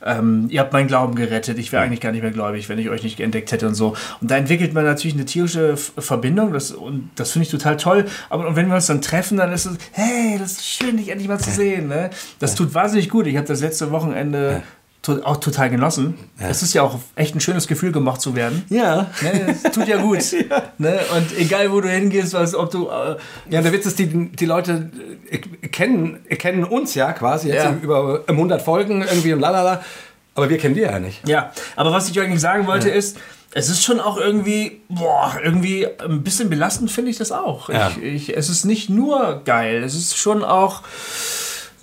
[0.05, 2.90] ähm, ihr habt meinen Glauben gerettet, ich wäre eigentlich gar nicht mehr gläubig, wenn ich
[2.90, 3.95] euch nicht entdeckt hätte und so.
[4.21, 8.07] Und da entwickelt man natürlich eine tierische Verbindung das, und das finde ich total toll.
[8.31, 11.11] Aber und wenn wir uns dann treffen, dann ist es, hey, das ist schön, dich
[11.11, 11.88] endlich mal zu sehen.
[11.88, 12.11] Ne?
[12.38, 13.27] Das tut wahnsinnig gut.
[13.27, 14.62] Ich habe das letzte Wochenende
[15.05, 16.14] to auch total genossen.
[16.40, 16.49] Ja.
[16.49, 18.64] Es ist ja auch echt ein schönes Gefühl, gemacht zu werden.
[18.71, 19.11] Ja.
[19.21, 20.33] Ne, das tut ja gut.
[20.33, 20.62] ja.
[20.79, 20.99] Ne?
[21.14, 22.88] Und egal, wo du hingehst, was, ob du.
[22.88, 23.17] Äh,
[23.51, 24.90] ja, der Witz ist, die, die Leute
[25.31, 25.38] äh,
[25.69, 27.77] kennen, kennen uns ja quasi jetzt ja.
[27.81, 29.83] über 100 Folgen irgendwie und lalala.
[30.35, 31.27] Aber wir kennen die ja nicht.
[31.29, 33.19] Ja, aber was ich eigentlich sagen wollte ist,
[33.53, 37.69] es ist schon auch irgendwie, boah, irgendwie ein bisschen belastend finde ich das auch.
[37.69, 37.93] Ja.
[38.03, 40.83] Ich, ich, es ist nicht nur geil, es ist schon auch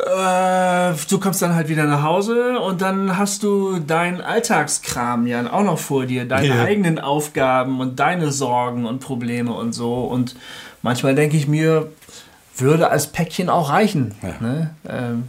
[0.04, 5.64] du kommst dann halt wieder nach Hause und dann hast du deinen Alltagskram ja auch
[5.64, 6.64] noch vor dir, deine ja.
[6.64, 10.04] eigenen Aufgaben und deine Sorgen und Probleme und so.
[10.04, 10.36] Und
[10.82, 11.92] manchmal denke ich mir,
[12.58, 14.14] würde als Päckchen auch reichen.
[14.22, 14.76] Ja, ne?
[14.88, 15.24] ähm,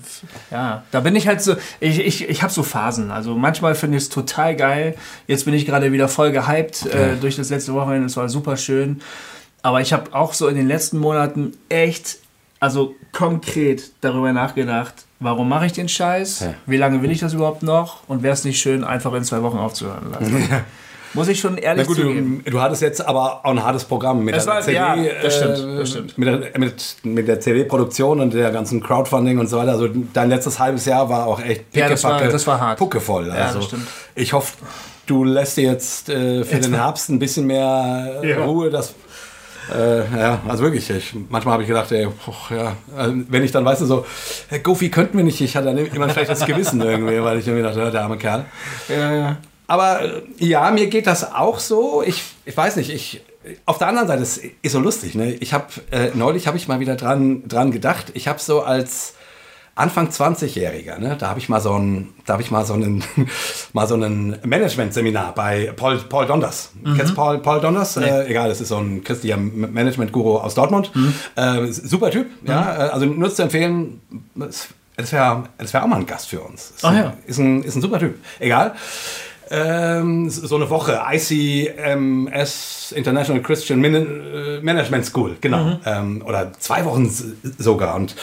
[0.51, 0.85] ja.
[0.91, 3.11] da bin ich halt so, ich, ich, ich habe so Phasen.
[3.11, 4.97] Also manchmal finde ich es total geil.
[5.27, 8.07] Jetzt bin ich gerade wieder voll gehypt äh, durch das letzte Wochenende.
[8.07, 9.01] Es war super schön.
[9.63, 12.19] Aber ich habe auch so in den letzten Monaten echt
[12.63, 16.41] also konkret darüber nachgedacht, warum mache ich den Scheiß?
[16.41, 16.55] Ja.
[16.67, 18.09] Wie lange will ich das überhaupt noch?
[18.09, 20.49] Und wäre es nicht schön, einfach in zwei Wochen aufzuhören lassen?
[21.15, 22.41] Muss ich schon ehrlich Na gut, zugeben.
[22.45, 24.97] du, du hattest jetzt aber auch ein hartes Programm mit Es der war- CD, ja,
[25.23, 26.17] das stimmt, äh, das stimmt.
[26.19, 29.73] Mit, der, mit, mit der CD-Produktion und der ganzen Crowdfunding und so weiter.
[29.73, 32.79] Also dein letztes halbes Jahr war auch echt Ja, das war- pickepacke, das war hart.
[32.79, 33.27] puckevoll.
[33.29, 33.87] Ja, Also das stimmt.
[34.15, 34.55] ich hoffe,
[35.07, 38.45] du lässt dir jetzt äh, für den Herbst ein bisschen mehr Ja.
[38.45, 38.71] Ruhe.
[38.71, 38.95] Das,
[39.73, 40.89] äh, ja, also wirklich.
[40.91, 44.07] Ich, manchmal habe ich gedacht, ey, poch, ja, also wenn ich dann, weißt du, so,
[44.49, 45.41] Herr Goofy könnten wir nicht.
[45.41, 48.45] Ich hatte dann immer ein schlechtes Gewissen irgendwie, weil ich irgendwie dachte, der arme Kerl.
[48.89, 49.37] Ja.
[49.67, 52.03] Aber äh, ja, mir geht das auch so.
[52.03, 53.23] Ich, ich weiß nicht, ich.
[53.67, 55.17] Auf der anderen Seite, es ist so lustig.
[55.17, 55.33] Ne?
[55.33, 58.13] Ich habe äh, neulich habe ich mal wieder dran, dran gedacht.
[58.15, 59.15] Ich habe so als
[59.75, 63.03] Anfang 20-Jähriger, ne, da habe ich mal so ein, da habe ich mal so einen,
[63.73, 66.73] mal so ein Management-Seminar bei Paul, Paul Donders.
[66.85, 67.97] Kennst du Paul, Paul Donders?
[67.97, 70.93] Äh, egal, das ist so ein christlicher Management-Guru aus Dortmund.
[71.37, 72.89] Äh, super Typ, ja.
[72.89, 74.01] Äh, also nur zu empfehlen,
[74.47, 74.69] es,
[75.11, 76.73] wäre wär auch mal ein Gast für uns.
[76.77, 77.15] Ist, Ach ein, ja.
[77.27, 78.17] ist, ein, ist ein super Typ.
[78.41, 78.75] Egal.
[79.55, 85.79] Ähm, so eine Woche, ICMS, International Christian Min äh, Management School, genau.
[85.85, 87.11] Ähm, oder zwei Wochen
[87.59, 87.97] sogar.
[87.97, 88.17] Und,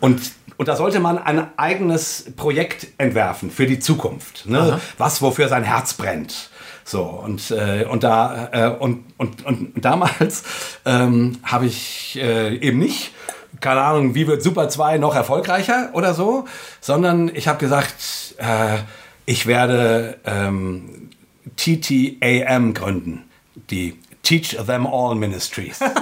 [0.00, 0.20] und,
[0.56, 4.46] und da sollte man ein eigenes Projekt entwerfen für die Zukunft.
[4.46, 4.80] Ne?
[4.98, 6.50] Was, wofür sein Herz brennt.
[6.84, 10.44] So, und, äh, und, da, äh, und, und, und damals
[10.84, 13.12] ähm, habe ich äh, eben nicht
[13.60, 16.44] keine Ahnung, wie wird Super 2 noch erfolgreicher oder so,
[16.80, 18.78] sondern ich habe gesagt, äh,
[19.24, 21.08] ich werde ähm,
[21.56, 23.24] TTAM gründen,
[23.70, 25.80] die Teach Them All Ministries.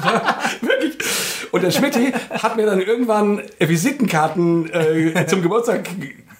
[0.60, 0.98] Wirklich.
[1.50, 1.96] Und der Schmidt
[2.30, 5.88] hat mir dann irgendwann Visitenkarten äh, zum Geburtstag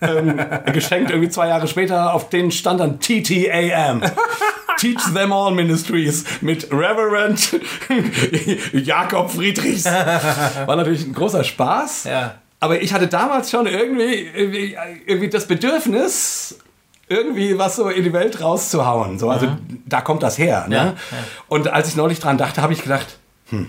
[0.01, 0.41] ähm,
[0.73, 4.03] geschenkt, irgendwie zwei Jahre später, auf denen stand dann TTAM.
[4.79, 7.61] Teach Them All Ministries mit Reverend
[8.73, 9.85] Jakob Friedrichs.
[9.85, 12.05] War natürlich ein großer Spaß.
[12.05, 12.37] Ja.
[12.61, 16.59] Aber ich hatte damals schon irgendwie, irgendwie, irgendwie das Bedürfnis,
[17.09, 19.19] irgendwie was so in die Welt rauszuhauen.
[19.19, 19.49] So, also
[19.87, 20.67] da kommt das her.
[20.69, 20.77] Ne?
[20.77, 20.95] Ja, ja.
[21.49, 23.19] Und als ich neulich dran dachte, habe ich gedacht,
[23.51, 23.69] hm,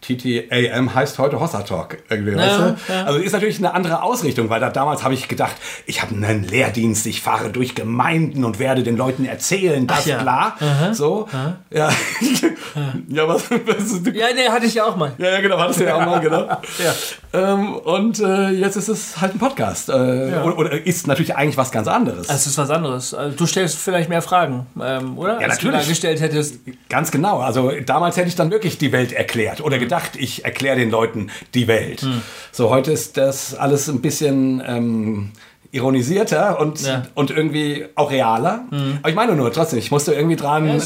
[0.00, 1.98] TTAM heißt heute Hossa Talk.
[2.08, 2.76] Irgendwie, weißt du?
[2.92, 3.04] ja.
[3.04, 5.56] Also ist natürlich eine andere Ausrichtung, weil da damals habe ich gedacht,
[5.86, 10.22] ich habe einen Lehrdienst, ich fahre durch Gemeinden und werde den Leuten erzählen, das ja.
[10.22, 10.56] bla.
[10.92, 11.28] So.
[11.70, 11.90] Ja.
[13.08, 15.12] ja, was, was du, Ja, nee, hatte ich ja auch mal.
[15.18, 16.48] ja, ja, genau, hattest du ja auch mal, genau.
[16.78, 16.94] Ja.
[17.32, 19.88] Ähm, und äh, jetzt ist es halt ein Podcast.
[19.88, 22.28] Äh, oder, oder ist natürlich eigentlich was ganz anderes.
[22.28, 23.12] Das ist was anderes.
[23.14, 25.40] Also, du stellst vielleicht mehr Fragen, ähm, oder?
[25.40, 25.86] Ja, Als du natürlich.
[25.86, 26.60] da gestellt hättest.
[26.88, 27.40] Ganz genau.
[27.40, 29.87] Also damals hätte ich dann wirklich die Welt erklärt oder gedacht,
[30.18, 32.02] ich erkläre den Leuten die Welt.
[32.02, 32.22] Hm.
[32.52, 35.30] So, heute ist das alles ein bisschen ähm,
[35.70, 37.02] ironisierter und, Ja.
[37.14, 38.64] Und irgendwie auch realer.
[39.00, 40.78] Aber ich meine nur trotzdem, ich musste irgendwie dran, Ja,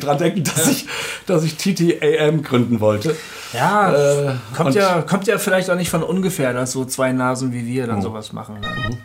[0.00, 0.86] dran denken, dass, ich,
[1.26, 3.16] dass ich TTAM gründen wollte.
[3.52, 7.52] Ja, Äh, kommt, ja, kommt ja vielleicht auch nicht von ungefähr, dass so zwei Nasen
[7.52, 8.60] wie wir dann sowas machen.
[8.60, 8.98] Ne?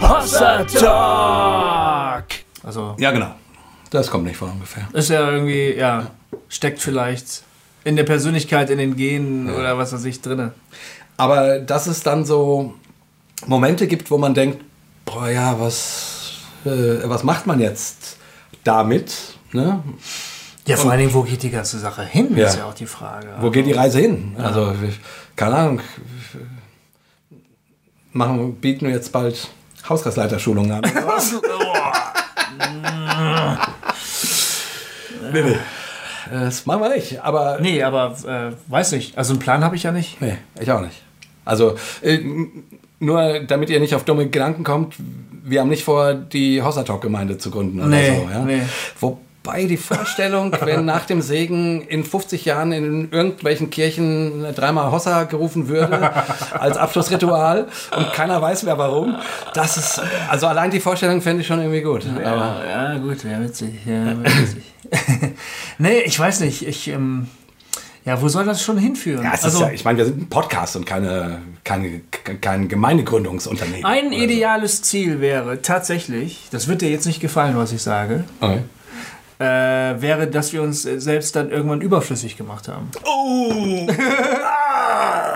[0.00, 2.24] Hossa Talk!
[2.64, 3.34] Also, Ja, genau.
[3.92, 4.88] Das kommt nicht von ungefähr.
[4.94, 6.10] ist ja irgendwie, ja,
[6.48, 7.42] steckt vielleicht
[7.84, 10.52] in der Persönlichkeit, in den Genen oder was weiß ich drinne.
[11.18, 12.74] Aber dass es dann so
[13.46, 14.64] Momente gibt, wo man denkt,
[15.04, 16.32] boah ja, was,
[16.64, 18.16] äh, was macht man jetzt
[18.64, 19.14] damit?
[19.52, 19.82] Ne?
[20.66, 22.46] Ja, vor allen Dingen, wo geht die ganze Sache hin, Ja.
[22.48, 23.28] ist ja auch die Frage.
[23.40, 24.36] Wo geht die Reise hin?
[24.38, 24.74] Also,
[25.36, 25.80] keine Ahnung.
[28.12, 29.48] Machen, bieten wir jetzt bald
[29.88, 30.82] Hausgastleiterschulungen an.
[35.32, 35.56] nee, nee.
[36.30, 39.18] Das machen wir nicht, aber Nee, aber äh, weiß nicht.
[39.18, 40.20] Also einen Plan habe ich ja nicht.
[40.20, 41.02] Nee, ich auch nicht.
[41.44, 42.20] Also, äh,
[43.00, 44.94] nur damit ihr nicht auf dumme Gedanken kommt,
[45.44, 48.30] wir haben nicht vor, die Hossa Talk Gemeinde zu gründen oder Nee, so.
[48.30, 48.44] Ja?
[48.44, 48.62] nee.
[49.44, 55.24] Wobei die Vorstellung, wenn nach dem Segen in 50 Jahren in irgendwelchen Kirchen dreimal Hossa
[55.24, 56.12] gerufen würde,
[56.58, 59.16] als Abschlussritual und keiner weiß mehr warum,
[59.54, 60.00] das ist,
[60.30, 62.06] also allein die Vorstellung fände ich schon irgendwie gut.
[62.06, 63.74] Aber, Ja, ja gut, wäre witzig.
[63.84, 64.62] Ja, witzig.
[65.78, 66.66] nee, ich weiß nicht.
[66.66, 67.26] Ich, ähm,
[68.04, 69.24] ja, wo soll das schon hinführen?
[69.24, 72.00] ja, es also, ist ja, ich meine, wir sind ein Podcast und keine, keine,
[72.40, 73.84] kein Gemeindegründungsunternehmen.
[73.84, 74.22] ein oder so.
[74.22, 78.60] ideales Ziel wäre tatsächlich, das wird dir jetzt nicht gefallen, was ich sage, Okay.
[79.42, 82.90] Äh, wäre, dass wir uns äh, selbst dann irgendwann überflüssig gemacht haben.
[83.04, 83.86] Oh!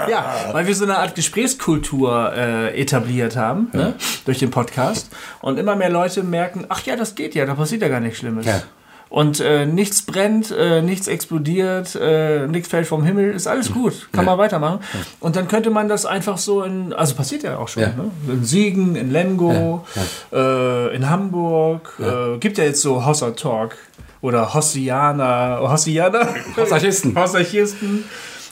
[0.08, 5.58] Ja, weil wir so eine Art Gesprächskultur äh, etabliert haben ne, durch den Podcast und
[5.58, 8.46] immer mehr Leute merken, ach ja, das geht ja, da passiert ja gar nichts Schlimmes.
[8.46, 8.62] Ja.
[9.08, 14.08] Und äh, nichts brennt, äh, nichts explodiert, äh, nichts fällt vom Himmel, ist alles gut,
[14.12, 14.30] kann Ja.
[14.32, 14.80] man weitermachen.
[15.20, 17.88] Und dann könnte man das einfach so in, also passiert ja auch schon, Ja.
[17.90, 18.10] Ne?
[18.28, 19.84] in Siegen, in Lemgo,
[20.32, 23.76] Äh, in Hamburg, Äh, gibt ja jetzt so Hossa Talk
[24.26, 27.14] oder Hossianer, Hossianer, Hossachisten.
[27.16, 28.04] Hossachisten,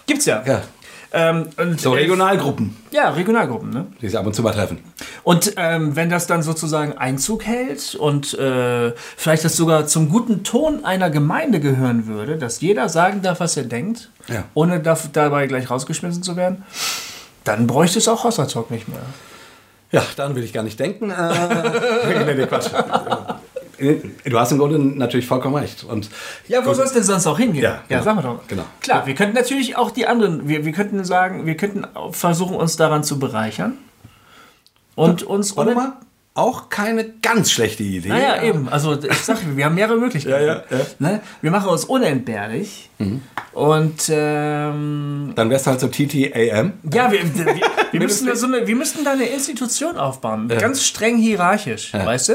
[0.07, 0.43] gibt's ja.
[0.47, 0.63] Ja.
[1.17, 3.87] Ähm, So äh, Regionalgruppen, ja, Regionalgruppen, ne?
[4.01, 4.79] die sich ab und zu mal treffen.
[5.23, 10.43] Und ähm, wenn das dann sozusagen Einzug hält und äh, vielleicht das sogar zum guten
[10.43, 14.43] Ton einer Gemeinde gehören würde, dass jeder sagen darf, was er denkt, Ja.
[14.55, 16.65] ohne daf- dabei gleich rausgeschmissen zu werden,
[17.45, 18.99] dann bräuchte es auch Hossa Talk nicht mehr.
[19.93, 21.13] Ja, daran will ich gar nicht denken.
[21.13, 21.15] Äh,
[22.27, 22.71] nee, nee, Quatsch.
[24.25, 25.85] Du hast im Grunde natürlich vollkommen recht.
[25.85, 26.11] Und
[26.49, 27.63] Ja, wo soll es denn sonst auch hingehen?
[27.63, 28.03] Ja, genau.
[28.03, 28.47] sag mal doch.
[28.49, 28.65] Genau.
[28.81, 32.77] Klar, wir könnten natürlich auch die anderen, wir, wir könnten sagen, wir könnten versuchen, uns
[32.77, 33.79] daran zu bereichern
[34.95, 35.57] und uns...
[35.57, 35.93] warte mal,
[36.35, 38.09] auch keine ganz schlechte Idee.
[38.09, 38.69] Naja, eben.
[38.69, 40.45] Also ich sag, wir haben mehrere Möglichkeiten.
[40.45, 40.87] Ja, ja, ja.
[40.99, 41.21] Ne?
[41.41, 42.91] Wir machen uns unentbehrlich
[43.53, 46.73] und ähm, Dann wär's halt so TTAM.
[46.93, 47.61] ja, wir, wir,
[47.93, 52.35] wir, müssen so eine, wir müssten da eine Institution aufbauen, ganz streng hierarchisch, weißt du?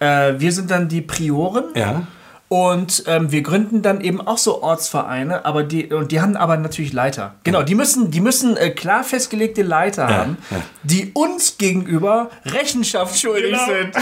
[0.00, 0.28] Ja.
[0.28, 2.06] Äh, wir sind dann die Prioren Ja.
[2.48, 6.56] und ähm, wir gründen dann eben auch so Ortsvereine, aber die und die haben aber
[6.56, 7.34] natürlich Leiter.
[7.44, 10.56] Genau, die müssen, die müssen äh, klar festgelegte Leiter haben, ja.
[10.82, 13.66] die uns gegenüber Rechenschaft schuldig Genau.
[13.66, 13.96] sind.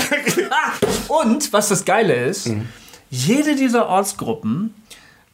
[1.08, 2.68] und was das Geile ist, Mhm.
[3.10, 4.74] jede dieser Ortsgruppen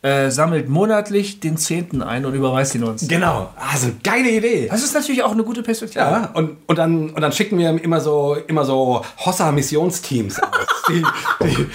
[0.02, 3.06] äh, sammelt monatlich den Zehnten ein und überweist ihn uns.
[3.08, 3.50] Genau.
[3.70, 4.68] Also geile Idee.
[4.70, 5.98] Das ist natürlich auch eine gute Perspektive.
[6.04, 10.48] Ja, und, und, dann, und dann schicken wir immer so, immer so Hossa-Missionsteams aus.
[10.88, 11.04] Die,
[11.42, 11.68] die,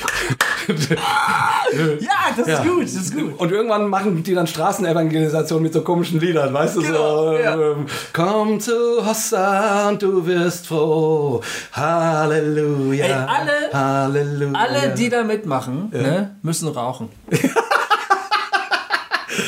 [2.00, 2.60] Ja, das Ja.
[2.60, 3.40] ist gut, das ist gut.
[3.40, 6.82] und irgendwann machen die dann Straßenevangelisation mit so komischen Liedern, weißt du?
[6.82, 7.56] Genau, so, ja.
[7.56, 8.72] ähm, Komm zu
[9.06, 11.42] Hossa und du wirst froh.
[11.74, 13.06] Halleluja.
[13.06, 14.54] Ey, alle- Halleluja.
[14.54, 17.10] Alle, die da mitmachen, ne, müssen rauchen.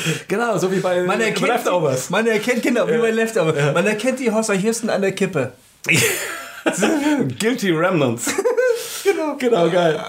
[0.28, 2.10] Genau, so wie bei Man erkennt, Leftovers.
[2.10, 3.74] man erkennt genau, wie bei Leftovers.
[3.74, 5.52] Man erkennt die Hossa Hirsten an der Kippe.
[7.40, 8.34] Guilty Remnants.
[9.04, 10.04] genau, genau, geil.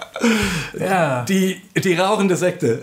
[0.79, 1.25] Ja.
[1.25, 2.81] Die, die rauchende Sekte.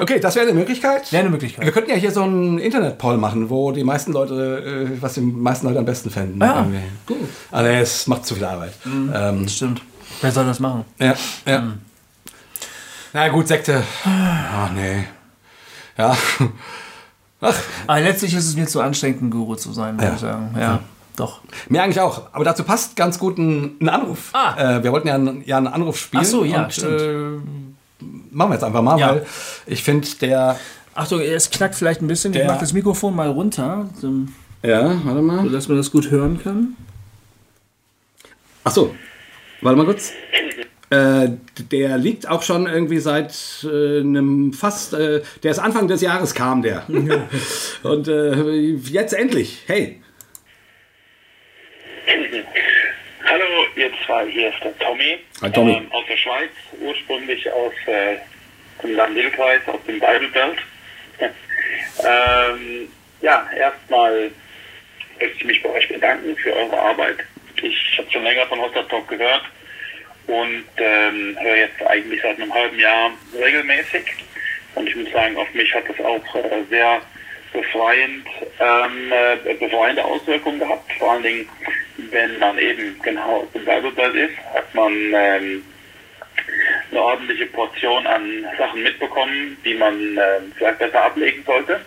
[0.00, 1.10] okay, das wäre eine Möglichkeit.
[1.12, 1.64] Wäre eine Möglichkeit.
[1.64, 5.22] Wir könnten ja hier so einen Internet-Poll machen, wo die meisten Leute, äh, was die
[5.22, 6.40] meisten Leute am besten fänden.
[6.40, 6.82] Ja, Irgendwie.
[7.06, 7.28] gut.
[7.50, 8.74] Aber es macht zu viel Arbeit.
[8.86, 9.82] Ähm, Stimmt.
[10.20, 10.84] Wer soll das machen?
[10.98, 11.14] ja,
[11.46, 11.72] ja.
[13.12, 13.82] Na gut, Sekte.
[14.04, 15.04] Ach nee.
[15.96, 16.16] Ja.
[17.40, 17.54] Ach,
[17.86, 20.14] Aber letztlich ist es mir zu anstrengend, ein Guru zu sein, würde Ja.
[20.14, 20.54] ich sagen.
[20.58, 20.80] Ja,
[21.16, 21.40] doch.
[21.68, 22.22] mir eigentlich auch.
[22.32, 24.30] Aber dazu passt ganz gut ein, ein Anruf.
[24.32, 24.76] Ah.
[24.78, 26.22] Äh, wir wollten ja, einen- ja einen Anruf spielen.
[26.24, 27.00] Ach so, ja, und, stimmt.
[27.00, 29.10] Äh, machen wir jetzt einfach mal, Ja.
[29.10, 29.26] weil
[29.66, 30.58] ich finde, der.
[30.94, 32.32] Achtung, es knackt vielleicht ein bisschen.
[32.34, 34.12] Ich mache das Mikrofon mal runter, so,
[34.62, 35.48] Ja, warte mal.
[35.50, 36.76] dass man das gut hören kann.
[38.64, 38.94] Ach so,
[39.60, 40.12] warte mal kurz.
[40.94, 41.28] Äh,
[41.72, 43.32] der liegt auch schon irgendwie seit
[43.64, 46.84] äh, einem fast, äh, der ist Anfang des Jahres kam der.
[47.82, 50.00] Und äh, jetzt endlich, hey.
[53.24, 53.44] Hallo,
[53.76, 55.72] ihr zwei, hier ist der Tommy, Hi, Tommy.
[55.72, 58.16] Ähm, aus der Schweiz, ursprünglich aus äh,
[58.82, 60.58] dem Landil-Kreis, aus dem Bible Belt.
[62.04, 62.88] ähm,
[63.20, 64.30] ja, erstmal
[65.18, 67.16] möchte ich mich bei euch bedanken für eure Arbeit.
[67.62, 69.42] Ich habe schon länger von Hoster Talk gehört
[70.26, 74.04] und ähm, höre jetzt eigentlich seit einem halben Jahr regelmäßig.
[74.74, 77.00] Und ich muss sagen, auf mich hat das auch äh, sehr
[77.52, 78.26] befreiend,
[78.58, 80.92] ähm, äh, befreiende Auswirkungen gehabt.
[80.98, 81.48] Vor allen Dingen,
[82.10, 85.64] wenn man eben genau aus dem Belt ist, hat man ähm,
[86.90, 91.80] eine ordentliche Portion an Sachen mitbekommen, die man ähm, vielleicht besser ablegen sollte.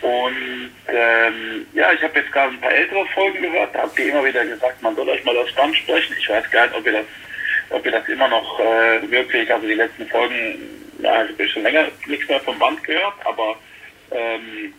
[0.00, 4.10] Und ähm, ja, ich habe jetzt gerade ein paar ältere Folgen gehört, da habt ihr
[4.10, 6.14] immer wieder gesagt, man soll euch mal das Band sprechen.
[6.18, 7.06] Ich weiß gar nicht, ob ihr das,
[7.70, 10.34] ob ihr das immer noch äh, wirklich, also die letzten Folgen,
[11.00, 13.56] ja, ich habe schon länger nichts mehr vom Band gehört, aber
[14.10, 14.72] ähm,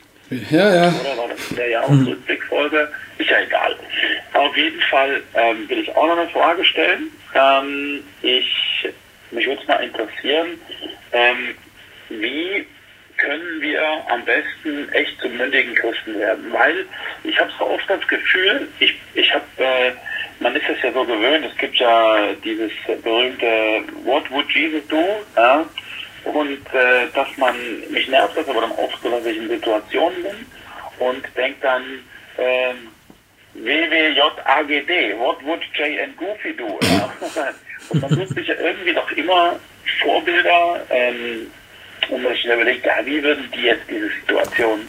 [0.50, 0.94] Ja, ja.
[1.02, 2.92] oder war das der Jahresrückblickfolge?
[3.18, 3.76] Ist ja egal.
[4.34, 7.12] Auf jeden Fall ähm, will ich auch noch eine Frage stellen.
[7.36, 8.88] Ähm, ich,
[9.32, 10.60] mich würde es mal interessieren,
[11.14, 11.56] ähm,
[12.10, 12.66] wie
[13.18, 16.52] können wir am besten echt zu mündigen Christen werden?
[16.54, 16.86] Weil
[17.24, 19.92] ich habe so oft das Gefühl, ich, ich habe, äh,
[20.40, 22.72] man ist es ja so gewöhnt, es gibt ja dieses
[23.04, 25.04] berühmte What would Jesus do?
[25.36, 25.66] Ja?
[26.26, 27.56] Und äh, dass man,
[27.90, 30.46] mich nervt das aber dann oft so, dass ich in Situationen bin
[31.00, 31.84] und denke dann,
[32.38, 32.90] ähm,
[33.54, 36.80] WWJAGD, what would JN Goofy do?
[36.82, 37.14] Ja?
[37.90, 39.58] Und man sucht sich ja irgendwie doch immer
[40.04, 41.50] Vorbilder, ähm,
[42.10, 44.88] und man sich überlegt, ja, wie würden die jetzt diese Situation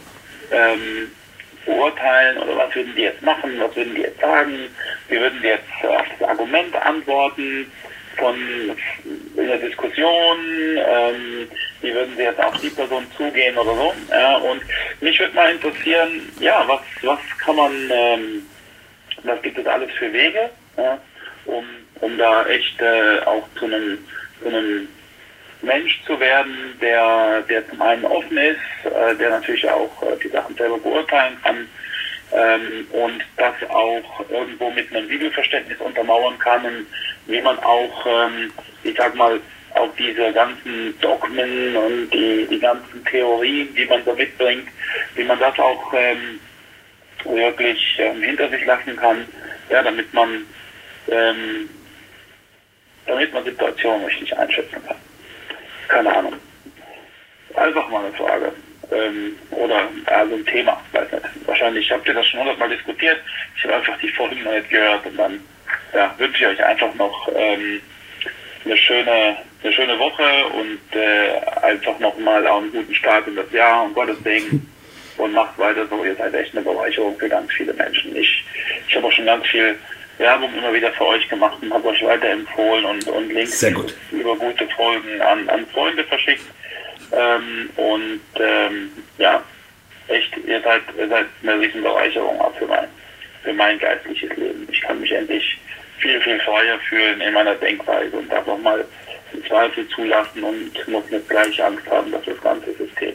[0.53, 1.11] ähm,
[1.65, 4.69] beurteilen oder was würden die jetzt machen, was würden die jetzt sagen,
[5.09, 7.71] wie würden die jetzt äh, auf das Argument antworten
[8.17, 8.37] von
[9.37, 10.39] in der Diskussion,
[10.77, 11.49] ähm,
[11.81, 13.95] wie würden sie jetzt auf die Person zugehen oder so.
[14.11, 14.63] Ja, und
[15.01, 18.47] mich würde mal interessieren, ja, was, was kann man, ähm,
[19.23, 20.99] was gibt es alles für Wege, ja,
[21.47, 21.65] um,
[22.01, 23.99] um da echt äh, auch zu einem,
[24.43, 24.89] zu einem
[25.63, 30.29] Mensch zu werden, der, der zum einen offen ist, äh, der natürlich auch äh, die
[30.29, 31.69] Sachen selber beurteilen kann
[32.33, 36.87] ähm, und das auch irgendwo mit einem Bibelverständnis untermauern kann und
[37.27, 38.53] wie man auch, ähm,
[38.83, 39.41] ich sag mal,
[39.75, 44.69] auch diese ganzen Dogmen und die, die ganzen Theorien, die man so mitbringt,
[45.15, 46.41] wie man das auch ähm,
[47.25, 49.27] wirklich ähm, hinter sich lassen kann,
[49.69, 50.45] ja, damit man
[51.09, 51.69] ähm,
[53.07, 54.97] damit man Situationen richtig einschätzen kann.
[55.91, 56.35] Keine Ahnung.
[57.57, 58.53] Einfach mal eine Frage.
[58.93, 61.47] Ähm, oder also ein Thema, weiß nicht.
[61.47, 63.19] Wahrscheinlich habt ihr das schon hundertmal diskutiert.
[63.57, 65.41] Ich habe einfach die Folgen noch nicht gehört und dann
[65.93, 67.81] ja, wünsche ich euch einfach noch ähm,
[68.65, 73.85] eine schöne eine schöne Woche und äh, einfach nochmal einen guten Start in das Jahr,
[73.85, 74.67] um Gottes Segen.
[75.19, 78.17] Und macht weiter so, ihr seid echt eine Bereicherung für ganz viele Menschen.
[78.17, 78.43] Ich,
[78.89, 79.79] ich habe auch schon ganz viel
[80.21, 83.95] Werbung immer wieder für euch gemacht und habe euch weiterempfohlen und, und Links gut.
[84.13, 86.45] über gute Folgen an, an Freunde verschickt.
[87.13, 89.43] Ähm, und ähm, ja,
[90.09, 92.87] echt, ihr seid, ihr seid eine riesen Bereicherung auch für mein,
[93.43, 94.69] für mein geistliches Leben.
[94.71, 95.59] Ich kann mich endlich
[95.99, 98.85] viel, viel freier fühlen in meiner Denkweise und darf auch mal
[99.49, 103.15] Zweifel zulassen und muss nicht gleich Angst haben, dass das ganze System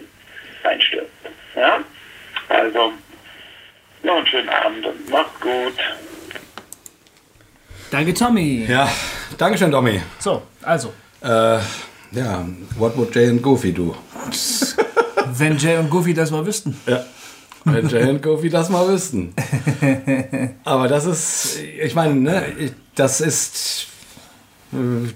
[0.63, 1.11] einstürzt.
[1.55, 1.79] Ja?
[2.49, 2.93] Also,
[4.03, 5.77] noch einen schönen Abend und macht's gut.
[7.95, 8.65] Danke, Tommy.
[8.67, 8.89] Ja,
[9.37, 10.01] Dankeschön, Domi.
[10.19, 10.91] So, also,
[11.21, 11.59] Äh,
[12.11, 12.45] ja,
[12.77, 13.95] what would Jay and Goofy do?
[15.37, 16.75] wenn Jay und Goofy das mal wüssten.
[16.87, 17.05] Ja.
[17.63, 19.33] Wenn Jay und Goofy das mal wüssten.
[20.65, 22.43] Aber das ist, ich meine, ne,
[22.95, 23.87] das ist,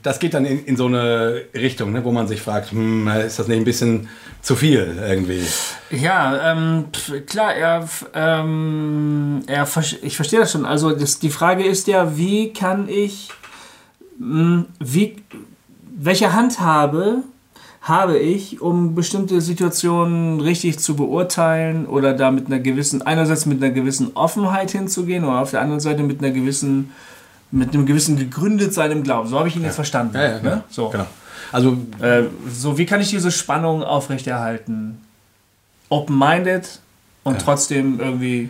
[0.04, 3.40] das geht dann in, in so eine Richtung, ne, wo man sich fragt, hm, ist
[3.40, 4.10] das nicht ein bisschen
[4.42, 5.44] zu viel irgendwie?
[5.92, 6.86] Ja, ähm,
[7.26, 9.68] klar, er, ähm, er,
[10.02, 10.66] ich verstehe das schon.
[10.66, 13.30] Also das, die Frage ist ja, wie kann ich,
[14.18, 15.18] mh, wie,
[15.98, 17.24] welche Handhabe
[17.82, 23.64] habe ich, um bestimmte Situationen richtig zu beurteilen oder da mit einer gewissen, einerseits mit
[23.64, 26.92] einer gewissen Offenheit hinzugehen oder auf der anderen Seite mit einer gewissen,
[27.52, 29.28] mit einem gewissen gegründet seinem Glauben.
[29.28, 30.14] So habe ich ihn jetzt verstanden.
[30.18, 30.64] ne?
[30.70, 30.90] So.
[30.90, 31.06] Genau.
[31.52, 35.00] Also, Äh, so, wie kann ich diese Spannung aufrechterhalten?
[35.90, 36.80] Open-minded
[37.24, 38.50] und trotzdem irgendwie.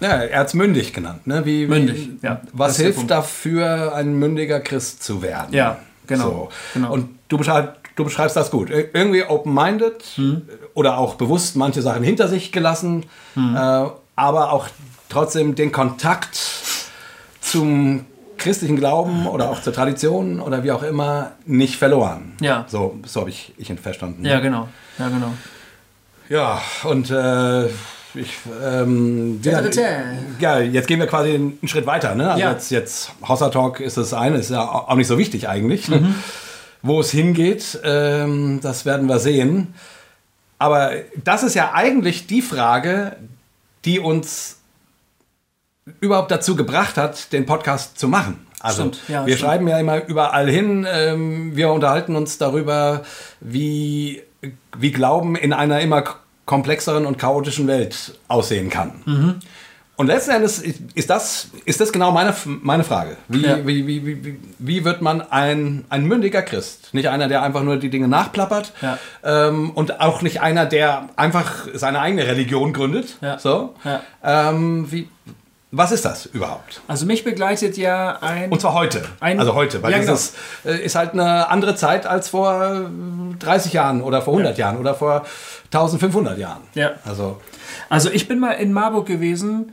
[0.00, 1.26] ja, er hat es mündig genannt.
[1.26, 1.44] Ne?
[1.44, 2.40] Wie, Mündig, wie, ja.
[2.52, 5.52] Was hilft dafür, ein mündiger Christ zu werden?
[5.54, 6.24] Ja, genau.
[6.30, 6.48] So.
[6.74, 6.92] genau.
[6.92, 8.70] Und du, beschreib, du beschreibst das gut.
[8.70, 10.42] Ir- Irgendwie open-minded Hm.
[10.74, 13.54] oder auch bewusst manche Sachen hinter sich gelassen, Hm.
[13.54, 13.58] äh,
[14.16, 14.68] aber auch
[15.10, 16.36] trotzdem den Kontakt
[17.52, 18.04] zum
[18.38, 22.32] christlichen Glauben oder auch zur Tradition oder wie auch immer nicht verloren.
[22.40, 22.64] Ja.
[22.68, 24.24] So, so habe ich, ich ihn verstanden.
[24.24, 24.68] ja, genau.
[24.98, 25.32] Ja, genau.
[26.28, 27.66] Ja, und äh,
[28.14, 28.34] ich,
[28.64, 29.60] ähm, ja,
[30.40, 32.14] ja, jetzt gehen wir quasi einen Schritt weiter.
[32.14, 32.30] Ne?
[32.30, 32.52] Also Ja.
[32.52, 35.88] jetzt, jetzt Hossa Talk ist das eine, ist ja auch nicht so wichtig eigentlich.
[35.88, 35.98] ne?
[35.98, 36.14] Mhm.
[36.82, 39.74] Wo es hingeht, ähm, das werden wir sehen.
[40.58, 40.92] Aber
[41.22, 43.16] das ist ja eigentlich die Frage,
[43.84, 44.58] die uns
[46.00, 48.46] überhaupt dazu gebracht hat, den Podcast zu machen.
[48.60, 49.48] Also Stimmt, ja, wir stimmt.
[49.50, 53.02] schreiben ja immer überall hin, ähm, wir unterhalten uns darüber,
[53.40, 54.22] wie,
[54.78, 56.04] wie Glauben in einer immer
[56.46, 58.92] komplexeren und chaotischen Welt aussehen kann.
[59.04, 59.34] Mhm.
[59.96, 60.58] Und letzten Endes
[60.94, 63.16] ist das, ist das genau meine, meine Frage.
[63.28, 63.58] Wie, Ja.
[63.66, 66.88] wie, wie, wie, wie, wird man ein, ein mündiger Christ?
[66.94, 68.98] Nicht einer, der einfach nur die Dinge nachplappert Ja.
[69.22, 73.18] ähm, und auch nicht einer, der einfach seine eigene Religion gründet.
[73.20, 73.38] Ja.
[73.38, 73.74] So.
[74.24, 75.08] Ähm, wie,
[75.74, 76.82] was ist das überhaupt?
[76.86, 78.50] Also mich begleitet ja ein.
[78.52, 79.02] Und zwar heute.
[79.20, 80.12] Ein- also heute, weil Ja, genau.
[80.12, 82.62] dieses äh, ist halt eine andere Zeit als vor
[83.32, 85.24] äh, 30 Jahren oder vor 100 Jahren oder vor
[85.72, 86.60] 1500 Jahren.
[86.74, 86.92] Ja.
[87.04, 87.40] Also,
[87.88, 89.72] Also ich bin mal in Marburg gewesen,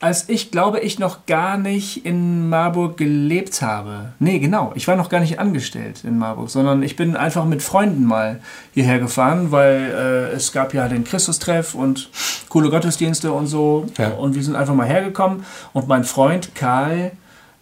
[0.00, 4.12] als ich glaube ich noch gar nicht in Marburg gelebt habe.
[4.18, 4.72] Nee, genau.
[4.74, 8.40] Ich war noch gar nicht angestellt in Marburg, sondern ich bin einfach mit Freunden mal
[8.72, 12.08] hierher gefahren, weil äh, es gab ja den Christustreff und
[12.48, 13.86] coole Gottesdienste und so.
[13.98, 14.08] Ja.
[14.12, 15.44] Und wir sind einfach mal hergekommen.
[15.74, 17.12] Und mein Freund Karl,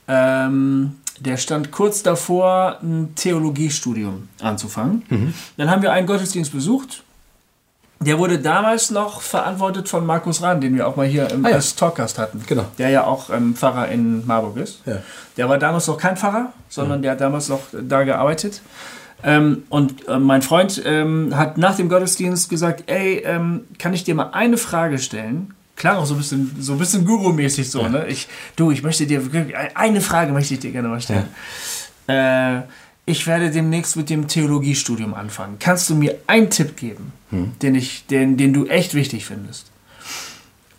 [0.06, 5.02] ähm, der stand kurz davor, ein Theologiestudium anzufangen.
[5.56, 7.02] Dann haben wir einen Gottesdienst besucht.
[8.00, 11.50] Der wurde damals noch verantwortet von Markus Rahn, den wir auch mal hier im Ah
[11.50, 11.58] ja.
[11.58, 12.42] Talkcast hatten.
[12.46, 12.64] Genau.
[12.78, 14.82] Der ja auch ähm, Pfarrer in Marburg ist.
[14.86, 14.98] Ja.
[15.36, 18.60] Der war damals noch kein Pfarrer, sondern der hat damals noch da gearbeitet.
[19.24, 24.04] Ähm, und äh, mein Freund ähm, hat nach dem Gottesdienst gesagt, ey, ähm, kann ich
[24.04, 25.54] dir mal eine Frage stellen?
[25.74, 28.06] Klar, auch so ein bisschen, so ein bisschen Guru-mäßig so, ne?
[28.08, 29.22] Ich, du, ich möchte dir
[29.74, 31.28] eine Frage möchte ich dir gerne mal stellen.
[32.06, 32.62] Äh,
[33.08, 35.58] ich werde demnächst mit dem Theologiestudium anfangen.
[35.58, 39.70] Kannst du mir einen Tipp geben, den, ich, den, den du echt wichtig findest?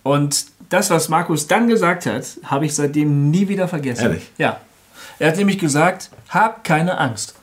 [0.04, 4.04] Und das, was Markus dann gesagt hat, habe ich seitdem nie wieder vergessen.
[4.04, 4.32] Ehrlich?
[4.38, 4.62] Ja.
[5.18, 7.34] Er hat nämlich gesagt, hab keine Angst.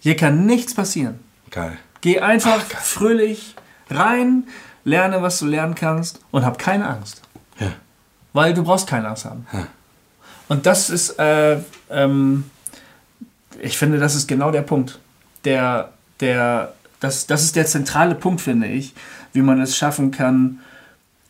[0.00, 1.20] Hier kann nichts passieren.
[1.50, 1.78] Geil.
[2.00, 3.54] Geh einfach fröhlich
[3.90, 4.44] rein,
[4.84, 7.22] lerne, was du lernen kannst und hab keine Angst.
[7.60, 7.72] Ja.
[8.32, 9.46] Weil du brauchst keine Angst haben.
[9.52, 9.66] Ja.
[10.48, 11.58] Und das ist, äh,
[11.90, 12.50] ähm,
[13.62, 14.98] ich finde, das ist genau der Punkt.
[15.44, 15.90] Der,
[16.20, 18.92] der, das, das ist der zentrale Punkt, finde ich,
[19.32, 20.58] wie man es schaffen kann,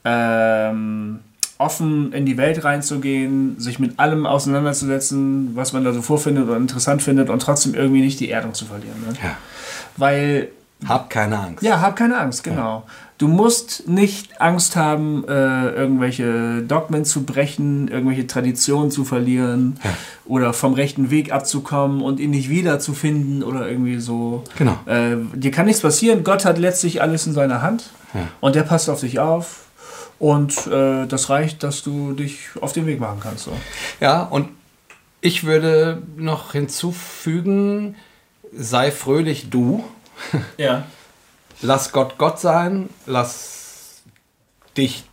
[0.05, 1.20] ähm,
[1.59, 6.57] offen in die Welt reinzugehen, sich mit allem auseinanderzusetzen, was man da so vorfindet oder
[6.57, 9.01] interessant findet und trotzdem irgendwie nicht die Erdung zu verlieren.
[9.07, 9.14] Ne?
[9.22, 9.37] Ja.
[9.97, 10.49] Weil
[10.89, 11.62] Hab keine Angst.
[11.62, 12.85] ja, hab keine Angst, genau.
[13.23, 19.79] Du musst nicht Angst haben, äh, irgendwelche Dogmen zu brechen, irgendwelche Traditionen zu verlieren
[20.25, 24.43] oder vom rechten Weg abzukommen und ihn nicht wiederzufinden oder irgendwie so.
[24.59, 24.77] Genau.
[24.87, 26.25] Äh, dir kann nichts passieren.
[26.25, 28.27] Gott hat letztlich alles in seiner Hand Ja.
[28.41, 29.66] und der passt auf dich auf.
[30.18, 33.45] Und äh, das reicht, dass du dich auf den Weg machen kannst.
[33.45, 33.53] So.
[34.01, 34.49] Ja, und
[35.20, 37.95] ich würde noch hinzufügen,
[38.53, 39.85] sei fröhlich du.
[40.59, 40.87] Ja.
[41.62, 44.02] Lass Gott Gott sein, lass
[44.76, 45.04] dich,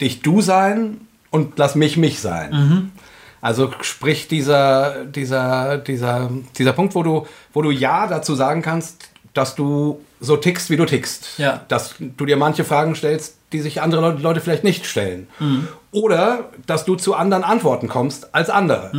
[0.00, 1.00] dich du sein
[1.30, 2.92] und lass mich mich sein.
[3.40, 9.10] Also sprich dieser, dieser, dieser, dieser Punkt, wo du, wo du Ja dazu sagen kannst,
[9.34, 11.38] dass du so tickst, wie du tickst.
[11.38, 11.64] Ja.
[11.68, 15.28] Dass du dir manche Fragen stellst, die sich andere Leute, vielleicht nicht stellen.
[15.92, 18.90] Oder dass du zu anderen Antworten kommst als andere.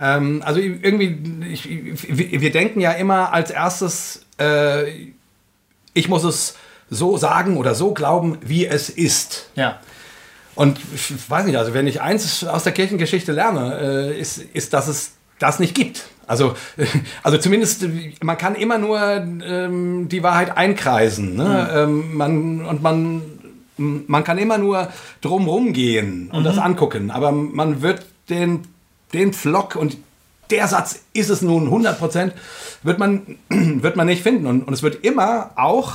[0.00, 5.12] Ähm, also irgendwie, ich, wir wir denken ja immer als erstes, äh,
[5.94, 6.56] ich muss es
[6.90, 9.50] so sagen oder so glauben, wie es ist.
[9.54, 9.80] Ja.
[10.54, 14.72] Und ich weiß nicht, also wenn ich eins aus der Kirchengeschichte lerne, äh, ist, ist,
[14.72, 16.04] dass es das nicht gibt.
[16.26, 16.54] Also,
[17.22, 17.86] also zumindest,
[18.22, 21.34] man kann immer nur ähm, die Wahrheit einkreisen.
[21.34, 21.70] Ne?
[21.74, 23.22] Ähm, man, und man,
[23.76, 24.88] man kann immer nur
[25.20, 27.10] drumrum gehen und das angucken.
[27.10, 28.62] Aber man wird den,
[29.12, 29.96] den Flock und
[30.50, 32.32] der Satz ist es nun 100 Prozent,
[32.82, 34.46] wird man, wird man nicht finden.
[34.46, 35.92] Und, und es wird immer auch,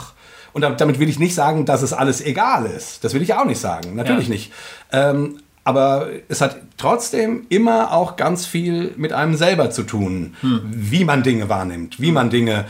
[0.54, 3.04] und damit- will ich nicht sagen, dass es alles egal ist.
[3.04, 3.95] Das will ich auch nicht sagen.
[3.95, 4.34] Natürlich Ja.
[4.34, 4.52] nicht.
[4.91, 11.04] Ähm, aber es hat trotzdem immer auch ganz viel mit einem selber zu tun, wie
[11.06, 12.66] man Dinge wahrnimmt, wie man Dinge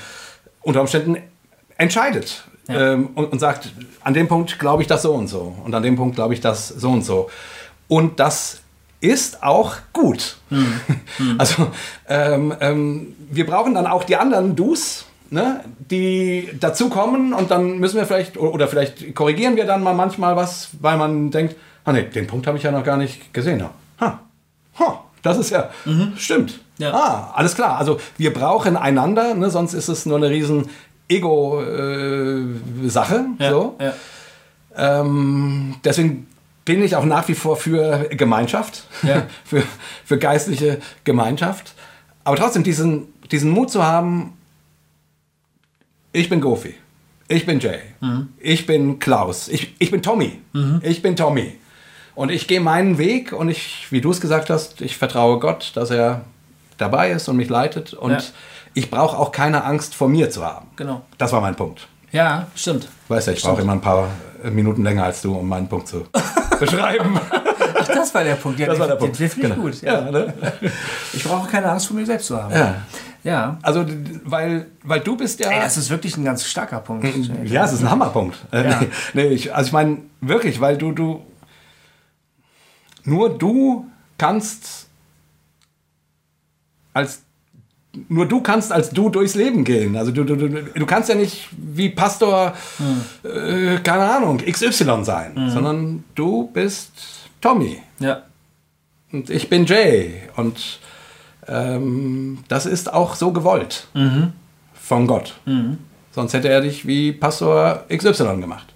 [0.62, 1.18] unter Umständen
[1.78, 3.72] entscheidet ähm, und, und sagt,
[4.04, 6.42] an dem Punkt glaube ich das so und so und an dem Punkt glaube ich
[6.42, 7.30] das so und so.
[7.88, 8.62] Und das
[9.02, 10.38] ist auch gut.
[11.38, 11.68] Also
[12.08, 17.98] ähm, ähm, wir brauchen dann auch die anderen Dus, ne, die dazukommen und dann müssen
[17.98, 22.04] wir vielleicht, oder vielleicht korrigieren wir dann mal manchmal was, weil man denkt, ah nee,
[22.04, 23.64] den Punkt habe ich ja noch gar nicht gesehen.
[24.00, 24.20] Ha.
[24.80, 25.04] Ha.
[25.22, 25.70] Das ist ja,
[26.16, 26.62] stimmt.
[26.78, 26.94] Ja.
[26.94, 27.78] Ah, alles klar.
[27.78, 30.70] Also wir brauchen einander, ne, sonst ist es nur eine riesen
[31.10, 32.46] Ego-Sache.
[33.38, 33.50] Ja.
[33.50, 33.76] so.
[33.80, 33.94] ja.
[34.76, 36.28] Ähm, deswegen
[36.66, 39.26] bin ich auch nach wie vor für Gemeinschaft, Ja.
[39.46, 39.64] für,
[40.06, 41.74] für geistliche Gemeinschaft.
[42.24, 44.34] Aber trotzdem diesen, diesen Mut zu haben,
[46.12, 46.76] ich bin Gofi,
[47.28, 47.80] ich bin Jay,
[48.40, 50.40] ich bin Klaus, ich, ich bin Tommy,
[50.82, 51.56] ich bin Tommy.
[52.16, 55.72] Und ich gehe meinen Weg und ich, wie du es gesagt hast, ich vertraue Gott,
[55.76, 56.26] dass er
[56.78, 57.94] dabei ist und mich leitet.
[57.94, 58.20] Und Ja.
[58.74, 60.68] ich brauche auch keine Angst vor mir zu haben.
[60.76, 61.04] Genau.
[61.18, 61.88] Das war mein Punkt.
[62.12, 62.90] Ja, stimmt.
[63.08, 64.10] Weißt ja, ich brauche immer ein paar
[64.52, 66.08] Minuten länger als du, um meinen Punkt zu
[66.60, 67.20] beschreiben.
[67.82, 68.60] Ach, das war der Punkt.
[68.60, 69.20] Ja, Das war der den- Punkt.
[69.20, 69.56] Den ich Genau.
[69.56, 69.82] gut.
[69.82, 69.94] Ja.
[70.06, 70.34] Ja, ne?
[71.14, 72.54] Ich brauche keine Angst vor mir selbst zu haben.
[72.54, 72.76] ja.
[73.22, 73.58] Ja.
[73.64, 73.86] Also,
[74.24, 75.50] weil, weil du bist ja.
[75.52, 77.06] Ey, das ist wirklich ein ganz starker Punkt.
[77.44, 78.38] ja, es ist ein Hammerpunkt.
[78.52, 78.74] Äh,
[79.14, 81.26] nee, ich, also ich meine, wirklich, weil du, du.
[83.04, 83.88] Nur du
[84.18, 84.88] kannst
[86.94, 87.24] als.
[88.08, 89.96] Nur du kannst als du durchs Leben gehen.
[89.98, 92.54] Also du, du, du, du kannst ja nicht wie Pastor,
[93.24, 96.92] äh, keine Ahnung, XY sein, sondern du bist
[97.42, 97.82] Tommy.
[98.00, 98.24] Ja.
[99.12, 100.22] Und ich bin Jay.
[100.36, 100.80] Und
[101.48, 103.88] ähm, das ist auch so gewollt
[104.76, 105.40] von Gott.
[106.12, 108.68] Sonst hätte er dich wie Pastor XY gemacht.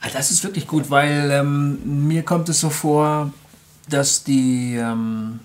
[0.00, 3.32] Ah, Das ist wirklich gut, weil ähm, mir kommt es so vor,
[3.88, 5.38] dass die, ähm,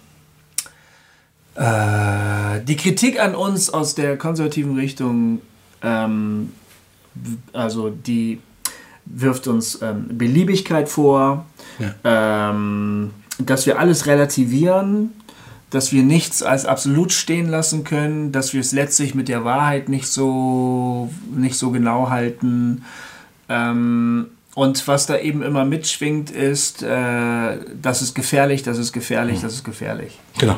[1.61, 5.41] äh, die Kritik an uns aus der konservativen Richtung,
[5.83, 6.51] ähm,
[7.53, 8.39] also die
[9.05, 11.45] wirft uns ähm, Beliebigkeit vor,
[12.03, 15.11] ähm, dass wir alles relativieren,
[15.69, 19.87] dass wir nichts als absolut stehen lassen können, dass wir es letztlich mit der Wahrheit
[19.87, 22.85] nicht so, nicht so genau halten.
[23.49, 29.41] Ähm, und was da eben immer mitschwingt, ist, äh, das ist gefährlich, das ist gefährlich,
[29.41, 30.19] das ist gefährlich.
[30.39, 30.57] Genau.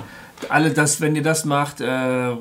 [0.52, 2.32] Alle das, wenn ihr das macht, äh,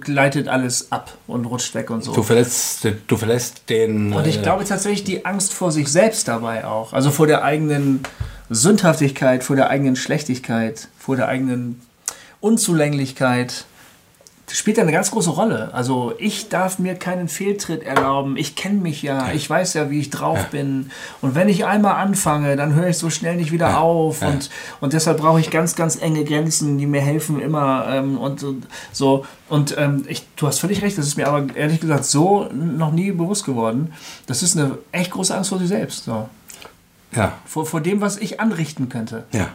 [0.00, 2.12] gleitet alles ab und rutscht weg und so.
[2.12, 4.12] Du verlässt, du verlässt den.
[4.12, 6.92] Und ich äh, glaube tatsächlich die Angst vor sich selbst dabei auch.
[6.92, 8.00] Also vor der eigenen
[8.50, 11.80] Sündhaftigkeit, vor der eigenen Schlechtigkeit, vor der eigenen
[12.40, 13.64] Unzulänglichkeit.
[14.58, 15.70] Spielt ja eine ganz große Rolle.
[15.72, 18.36] Also ich darf mir keinen Fehltritt erlauben.
[18.36, 19.32] Ich kenne mich ja.
[19.32, 20.46] Ich weiß ja, wie ich drauf ja.
[20.50, 20.90] bin.
[21.20, 23.78] Und wenn ich einmal anfange, dann höre ich so schnell nicht wieder ja.
[23.78, 24.22] auf.
[24.22, 27.86] Und, und deshalb brauche ich ganz, ganz enge Grenzen, die mir helfen immer.
[27.88, 29.24] Ähm, und, und, so.
[29.48, 30.98] Und ähm, ich, du hast völlig recht.
[30.98, 33.92] Das ist mir aber ehrlich gesagt so noch nie bewusst geworden.
[34.26, 36.04] Das ist eine echt große Angst vor sich selbst.
[36.04, 36.28] So.
[37.14, 37.34] Ja.
[37.44, 39.24] Vor, vor dem, was ich anrichten könnte.
[39.32, 39.48] Ja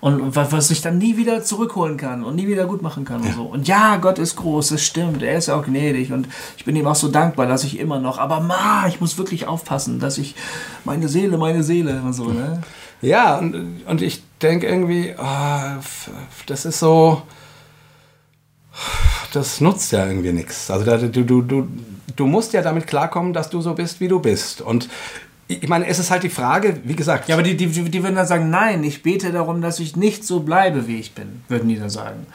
[0.00, 3.30] und was, ich dann nie wieder zurückholen kann und nie wieder gut machen kann ja.
[3.30, 3.42] und so.
[3.42, 6.86] Und ja, Gott ist groß, das stimmt, er ist auch gnädig und ich bin ihm
[6.86, 10.34] auch so dankbar, dass ich immer noch, aber ma, ich muss wirklich aufpassen, dass ich
[10.84, 12.62] meine Seele, meine Seele und so, ne?
[13.00, 15.80] Ja, und, und ich denke irgendwie, oh,
[16.46, 17.22] das ist so,
[19.32, 20.70] das nutzt ja irgendwie nichts.
[20.70, 21.68] Also du, du, du,
[22.16, 24.60] du musst ja damit klarkommen, dass du so bist, wie du bist.
[24.60, 24.88] Und
[25.48, 27.28] ich meine, es ist halt die Frage, wie gesagt.
[27.28, 30.24] Ja, aber die, die, die würden dann sagen, nein, ich bete darum, dass ich nicht
[30.24, 32.26] so bleibe, wie ich bin, würden die dann sagen.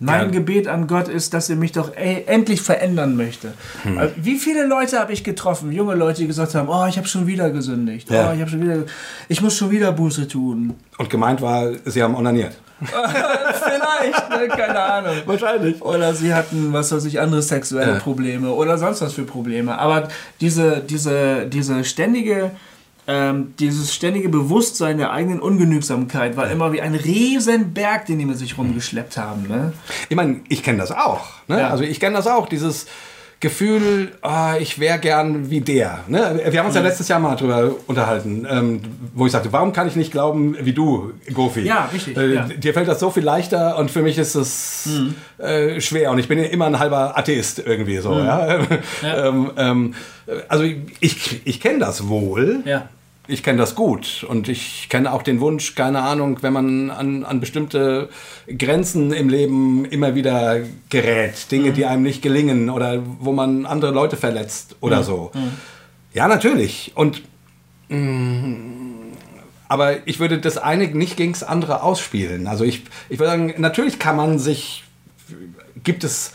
[0.00, 0.26] Mein ja.
[0.28, 3.52] Gebet an Gott ist, dass er mich doch ey, endlich verändern möchte.
[3.82, 3.98] Hm.
[3.98, 7.08] Also, wie viele Leute habe ich getroffen, junge Leute, die gesagt haben, oh, ich habe
[7.08, 8.30] schon wieder gesündigt, ja.
[8.30, 8.84] oh, ich habe schon wieder,
[9.28, 10.74] ich muss schon wieder Buße tun.
[10.98, 12.56] Und gemeint war, sie haben onaniert.
[12.84, 14.48] Vielleicht, ne?
[14.48, 15.16] keine Ahnung.
[15.26, 15.82] Wahrscheinlich.
[15.82, 17.98] Oder sie hatten, was weiß ich, andere sexuelle ja.
[17.98, 19.78] Probleme oder sonst was für Probleme.
[19.78, 20.08] Aber
[20.40, 22.52] diese, diese, diese ständige
[23.10, 28.36] ähm, dieses ständige Bewusstsein der eigenen Ungenügsamkeit war immer wie ein Riesenberg, den die mit
[28.36, 29.48] sich rumgeschleppt haben.
[29.48, 29.72] Ne?
[30.10, 31.24] Ich meine, ich kenne das auch.
[31.48, 31.58] Ne?
[31.58, 31.70] Ja.
[31.70, 32.86] Also ich kenne das auch, dieses
[33.40, 36.00] Gefühl, oh, ich wäre gern wie der.
[36.08, 36.40] Ne?
[36.50, 36.88] Wir haben uns ja mhm.
[36.88, 38.80] letztes Jahr mal darüber unterhalten, ähm,
[39.14, 41.60] wo ich sagte, warum kann ich nicht glauben wie du, Gofi?
[41.60, 42.16] Ja, richtig.
[42.16, 42.48] Äh, ja.
[42.48, 45.14] Dir fällt das so viel leichter und für mich ist es mhm.
[45.44, 48.12] äh, schwer und ich bin ja immer ein halber Atheist irgendwie so.
[48.14, 48.24] Mhm.
[48.24, 48.58] Ja?
[49.04, 49.94] ähm, ähm,
[50.48, 52.62] also ich, ich kenne das wohl.
[52.64, 52.88] Ja
[53.28, 57.24] ich kenne das gut und ich kenne auch den Wunsch, keine Ahnung, wenn man an,
[57.24, 58.08] an bestimmte
[58.56, 61.74] Grenzen im Leben immer wieder gerät, Dinge, mhm.
[61.74, 65.04] die einem nicht gelingen oder wo man andere Leute verletzt oder mhm.
[65.04, 65.30] so.
[65.34, 65.52] Mhm.
[66.14, 66.92] Ja, natürlich.
[66.94, 67.22] Und
[67.88, 68.94] mh, mm,
[69.68, 72.46] aber ich würde das eine nicht gegen das andere ausspielen.
[72.46, 74.84] Also ich, ich würde sagen, natürlich kann man sich,
[75.84, 76.32] gibt es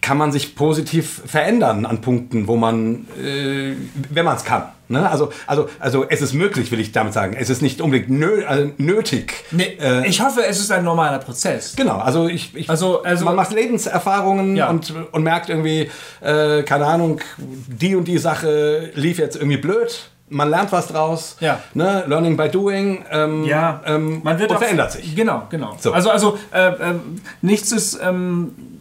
[0.00, 3.74] kann man sich positiv verändern an Punkten, wo man, äh,
[4.10, 4.66] wenn man es kann.
[4.88, 5.08] Ne?
[5.08, 7.36] Also, also, also es ist möglich, will ich damit sagen.
[7.38, 9.44] Es ist nicht unbedingt nö also nötig.
[9.50, 11.74] Nee, äh, ich hoffe, es ist ein normaler Prozess.
[11.76, 14.70] Genau, also ich, ich also, also man macht Lebenserfahrungen ja.
[14.70, 20.10] und, und merkt irgendwie, äh, keine Ahnung, die und die Sache lief jetzt irgendwie blöd
[20.28, 21.36] man lernt was draus.
[21.40, 21.60] Ja.
[21.74, 22.04] Ne?
[22.06, 23.04] Learning by doing.
[23.10, 23.80] Ähm, ja.
[23.86, 25.14] Ähm, man wird und verändert sich.
[25.14, 25.76] Genau, genau.
[25.78, 25.92] So.
[25.92, 26.94] Also, also äh, äh,
[27.42, 28.75] nichts ist ähm,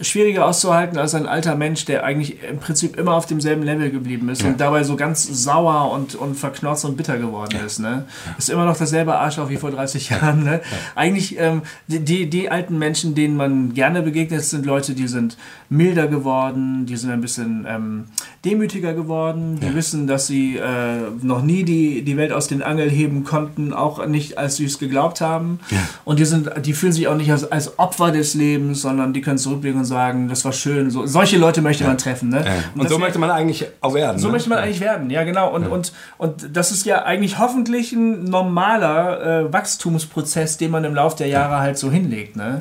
[0.00, 4.28] schwieriger auszuhalten als ein alter Mensch, der eigentlich im Prinzip immer auf demselben Level geblieben
[4.28, 4.48] ist ja.
[4.48, 7.64] und dabei so ganz sauer und, und verknotzt und bitter geworden ja.
[7.64, 7.78] ist.
[7.78, 8.04] Ne?
[8.36, 10.44] Ist immer noch dasselbe Arschloch wie vor 30 Jahren.
[10.44, 10.60] Ne?
[10.94, 15.36] Eigentlich ähm, die, die alten Menschen, denen man gerne begegnet, sind Leute, die sind
[15.68, 18.04] milder geworden, die sind ein bisschen ähm,
[18.44, 22.90] demütiger geworden, die wissen, dass sie äh, noch nie die, die Welt aus den Angeln
[22.90, 25.60] heben konnten, auch nicht, als sie es geglaubt haben.
[26.04, 29.20] Und die, sind, die fühlen sich auch nicht als, als Opfer des Lebens, sondern die
[29.20, 30.90] können zurückblicken und sagen, das war schön.
[30.90, 31.88] So, solche Leute möchte ja.
[31.88, 32.30] man treffen.
[32.30, 32.44] Ne?
[32.44, 32.52] Ja.
[32.74, 34.18] Und, und so möchte man eigentlich auch werden.
[34.18, 34.32] So ne?
[34.32, 35.54] möchte man eigentlich werden, ja genau.
[35.54, 35.68] Und, ja.
[35.68, 41.16] Und, und das ist ja eigentlich hoffentlich ein normaler äh, Wachstumsprozess, den man im Laufe
[41.18, 42.36] der Jahre halt so hinlegt.
[42.36, 42.60] Ne?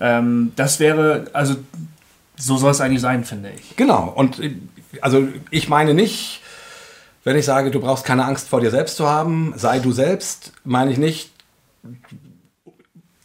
[0.00, 1.56] Ähm, das wäre, also
[2.36, 3.76] so soll es eigentlich sein, finde ich.
[3.76, 4.12] Genau.
[4.14, 4.40] Und
[5.00, 6.42] also ich meine nicht,
[7.24, 10.52] wenn ich sage, du brauchst keine Angst vor dir selbst zu haben, sei du selbst,
[10.64, 11.30] meine ich nicht,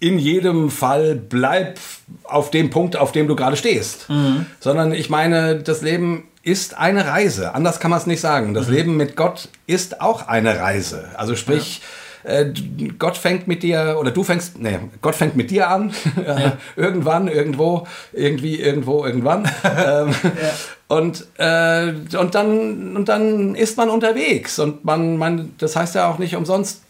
[0.03, 1.79] in jedem Fall bleib
[2.25, 4.09] auf dem Punkt, auf dem du gerade stehst.
[4.09, 4.45] Mhm.
[4.59, 7.55] Sondern ich meine, das Leben ist eine Reise.
[7.55, 8.53] Anders kann man es nicht sagen.
[8.53, 8.73] Das mhm.
[8.73, 11.05] Leben mit Gott ist auch eine Reise.
[11.15, 11.81] Also sprich,
[12.25, 12.31] ja.
[12.31, 12.53] äh,
[12.99, 15.93] Gott fängt mit dir, oder du fängst, nee, Gott fängt mit dir an.
[16.27, 16.57] Ja.
[16.75, 19.45] irgendwann, irgendwo, irgendwie, irgendwo, irgendwann.
[19.63, 20.53] ähm, ja.
[20.89, 24.59] Und, äh, und, dann, und dann ist man unterwegs.
[24.59, 26.81] Und man, man, das heißt ja auch nicht umsonst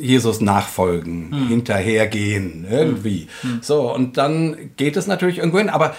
[0.00, 1.48] Jesus nachfolgen, hm.
[1.48, 3.28] hinterhergehen, irgendwie.
[3.40, 3.50] Hm.
[3.50, 3.58] hm.
[3.62, 5.94] So, und dann geht es natürlich irgendwo hin, aber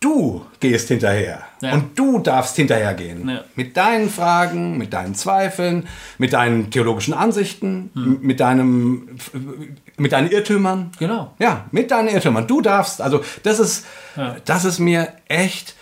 [0.00, 1.72] du gehst hinterher ja.
[1.74, 3.28] und du darfst hinterhergehen.
[3.28, 3.44] Ja.
[3.54, 5.86] Mit deinen Fragen, mit deinen Zweifeln,
[6.18, 8.18] mit deinen theologischen Ansichten, hm.
[8.20, 9.08] mit deinem
[9.96, 10.90] mit deinen Irrtümern.
[10.98, 11.34] Genau.
[11.38, 12.46] Ja, mit deinen Irrtümern.
[12.46, 13.86] Du darfst, also das ist
[14.16, 14.36] ja.
[14.44, 15.76] das ist mir echt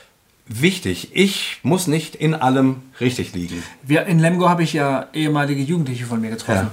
[0.51, 1.11] wichtig.
[1.14, 3.62] Ich muss nicht in allem richtig liegen.
[3.83, 6.70] Wir, in Lemgo habe ich ja ehemalige Jugendliche von mir getroffen.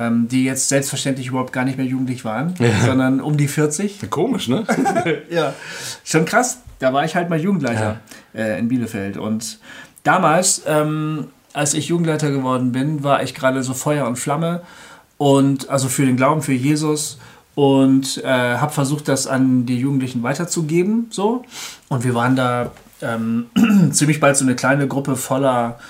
[0.00, 2.68] Ähm, die jetzt selbstverständlich überhaupt gar nicht mehr jugendlich waren, ja.
[2.86, 4.08] sondern um die 40.
[4.10, 4.64] Komisch, ne?
[5.30, 5.54] ja,
[6.04, 6.58] schon krass.
[6.78, 8.00] Da war ich halt mal Jugendleiter
[8.32, 8.40] ja.
[8.40, 9.16] äh, in Bielefeld.
[9.16, 9.58] Und
[10.04, 14.62] damals, ähm, als ich Jugendleiter geworden bin, war ich gerade so Feuer und Flamme
[15.16, 17.18] und also für den Glauben, für Jesus
[17.56, 21.08] und äh, habe versucht, das an die Jugendlichen weiterzugeben.
[21.10, 21.44] So.
[21.88, 22.70] Und wir waren da
[23.02, 23.46] ähm,
[23.90, 25.80] ziemlich bald so eine kleine Gruppe voller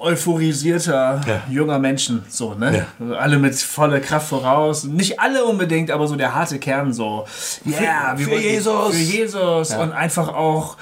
[0.00, 1.42] euphorisierter Ja.
[1.48, 2.86] junger Menschen, so, ne?
[3.18, 4.84] Alle mit voller Kraft voraus.
[4.84, 7.26] Nicht alle unbedingt, aber so der harte Kern so.
[7.64, 8.90] Ja, wir für wollten- Jesus.
[8.94, 10.76] Für Jesus und einfach auch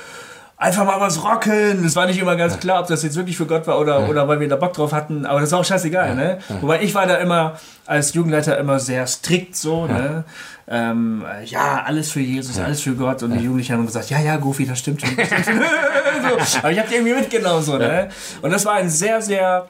[0.59, 1.85] einfach mal was rocken.
[1.85, 4.27] Es war nicht immer ganz klar, ob das jetzt wirklich für Gott war oder, oder
[4.27, 6.39] weil wir da Bock drauf hatten, aber das war auch scheißegal, ne?
[6.61, 10.25] Wobei ich war da immer als Jugendleiter immer sehr strikt so, ne?
[10.67, 14.37] Ähm, ja, alles für Jesus, alles für Gott und die Jugendlichen haben gesagt, ja, ja,
[14.37, 15.11] Goofy, das stimmt schon.
[15.17, 15.59] Das stimmt schon.
[16.45, 16.59] so.
[16.59, 18.09] Aber ich habe die irgendwie mitgenommen so, ne?
[18.43, 19.69] Und das war ein sehr, sehr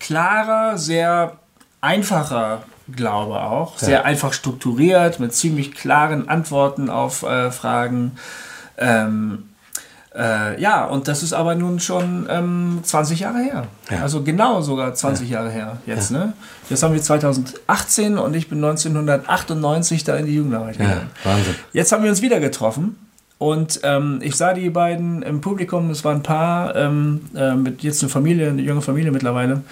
[0.00, 1.38] klarer, sehr
[1.80, 2.64] einfacher
[2.94, 3.78] Glaube auch.
[3.78, 8.18] Sehr einfach strukturiert, mit ziemlich klaren Antworten auf äh, Fragen.
[8.76, 9.53] Ähm,
[10.16, 13.66] äh, ja, und das ist aber nun schon ähm, 20 Jahre her.
[13.90, 14.02] Ja.
[14.02, 16.10] Also genau sogar 20 Jahre her jetzt.
[16.10, 16.32] Ne?
[16.70, 21.10] Jetzt haben wir 2018 und ich bin 1998 da in die Jugendarbeit gegangen.
[21.24, 21.54] Wahnsinn.
[21.72, 22.96] Jetzt haben wir uns wieder getroffen
[23.38, 27.82] und ähm, ich sah die beiden im Publikum, es waren ein Paar, ähm, äh, mit
[27.82, 29.62] jetzt eine Familie, eine junge Familie mittlerweile.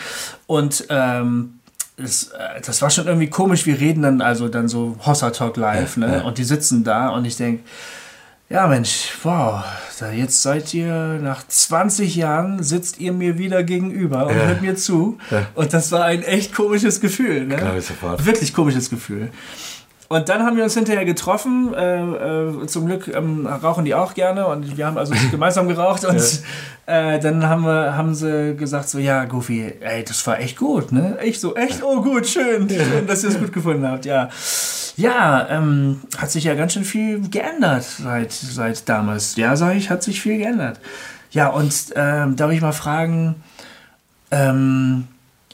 [0.47, 1.61] Und ähm,
[1.97, 5.57] es, äh, das war schon irgendwie komisch, wir reden dann also dann so Hossa Talk
[5.57, 6.17] live, Ja, ne?
[6.17, 6.23] ja.
[6.23, 7.63] Und die sitzen da und ich denke,
[8.53, 9.65] ja Mensch, wow,
[9.99, 14.47] da jetzt seid ihr nach 20 Jahren sitzt ihr mir wieder gegenüber und Ja.
[14.47, 15.19] hört mir zu.
[15.31, 15.47] Ja.
[15.55, 17.47] Und das war ein echt komisches Gefühl.
[17.47, 17.81] Ne?
[17.81, 18.25] Sofort.
[18.27, 19.31] Wirklich komisches Gefühl.
[20.09, 21.73] Und dann haben wir uns hinterher getroffen.
[21.73, 26.05] Äh, äh, zum Glück ähm, rauchen die auch gerne und wir haben also gemeinsam geraucht.
[26.05, 26.21] Und
[26.85, 30.93] äh, dann haben, wir, haben sie gesagt: So, ja, Goofy, ey, das war echt gut,
[30.93, 31.17] ne?
[31.25, 31.83] Ich so, echt?
[31.83, 34.29] Oh, gut, schön, schön, dass ihr es gut gefunden habt, ja.
[34.97, 39.37] Ja, ähm, hat sich ja ganz schön viel geändert seit, seit damals.
[39.37, 40.81] Ja, sage ich, hat sich viel geändert.
[41.31, 43.37] Ja, und ähm, darf ich mal fragen,
[44.31, 45.09] ähm,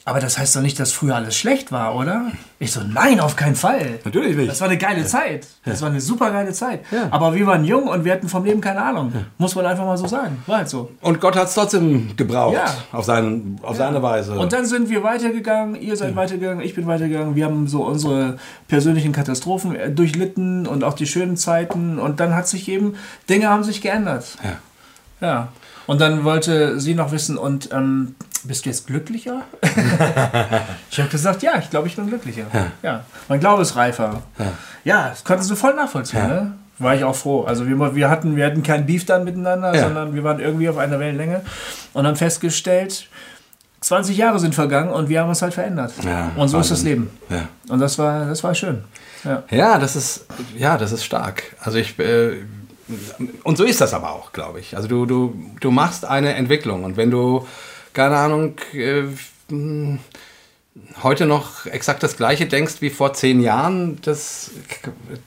[0.09, 2.33] aber das heißt doch nicht, dass früher alles schlecht war, oder?
[2.59, 4.01] Ich so, nein, auf keinen Fall.
[4.05, 4.51] Natürlich nicht.
[4.51, 5.47] Das war eine geile Zeit.
[5.65, 6.81] Das war eine super geile Zeit.
[6.91, 7.09] Ja.
[7.11, 9.13] Aber wir waren jung und wir hatten vom Leben keine Ahnung.
[9.37, 10.43] Muss man einfach mal so sagen.
[10.47, 10.91] War halt so.
[11.03, 12.55] Und Gott hat es trotzdem gebraucht.
[12.55, 12.67] Ja.
[12.91, 14.39] Auf, seinen, auf seine Weise.
[14.39, 17.37] Und dann sind wir weitergegangen, ihr seid weitergegangen, ich bin weitergegangen.
[17.37, 21.99] Wir haben so unsere persönlichen Katastrophen äh, durchlitten und auch die schönen Zeiten.
[21.99, 22.95] Und dann hat sich eben,
[23.29, 24.27] Dinge haben sich geändert.
[24.43, 24.57] ja.
[25.21, 25.49] Ja.
[25.89, 28.15] Und dann wollte sie noch wissen, und ähm,
[28.45, 29.43] bist du jetzt glücklicher?
[30.91, 32.45] ich habe gesagt, ja, ich glaube, ich bin glücklicher.
[32.83, 33.05] Ja.
[33.29, 34.23] Mein Glaube ist reifer.
[34.85, 36.29] Ja, das konntest du voll nachvollziehen, Ja.
[36.29, 36.53] ne?
[36.81, 37.43] War ich auch froh.
[37.45, 39.85] Also wir, wir, hatten, wir hatten kein Beef dann miteinander, Ja.
[39.85, 41.41] sondern wir waren irgendwie auf einer Wellenlänge
[41.95, 43.09] und haben festgestellt,
[43.81, 45.93] 20 Jahre sind vergangen und wir haben uns halt verändert.
[46.05, 46.89] Ja, und so ist das Wahnsinn.
[46.91, 47.11] Leben.
[47.31, 47.49] Ja.
[47.73, 48.85] Und das war, das war schön.
[49.25, 49.43] Ja.
[49.51, 50.27] Ja, das ist,
[50.57, 51.43] ja, das ist stark.
[51.61, 52.37] Also ich, äh,
[53.45, 54.77] und so ist das aber auch, glaube ich.
[54.77, 57.47] Also du, du, du machst eine Entwicklung und wenn du,
[57.93, 59.03] keine Ahnung, äh,
[59.49, 59.99] mh,
[61.03, 64.51] heute noch exakt das Gleiche denkst wie vor zehn Jahren, das,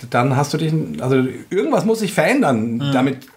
[0.09, 3.27] dann hast du dich, also irgendwas muss sich verändern, damit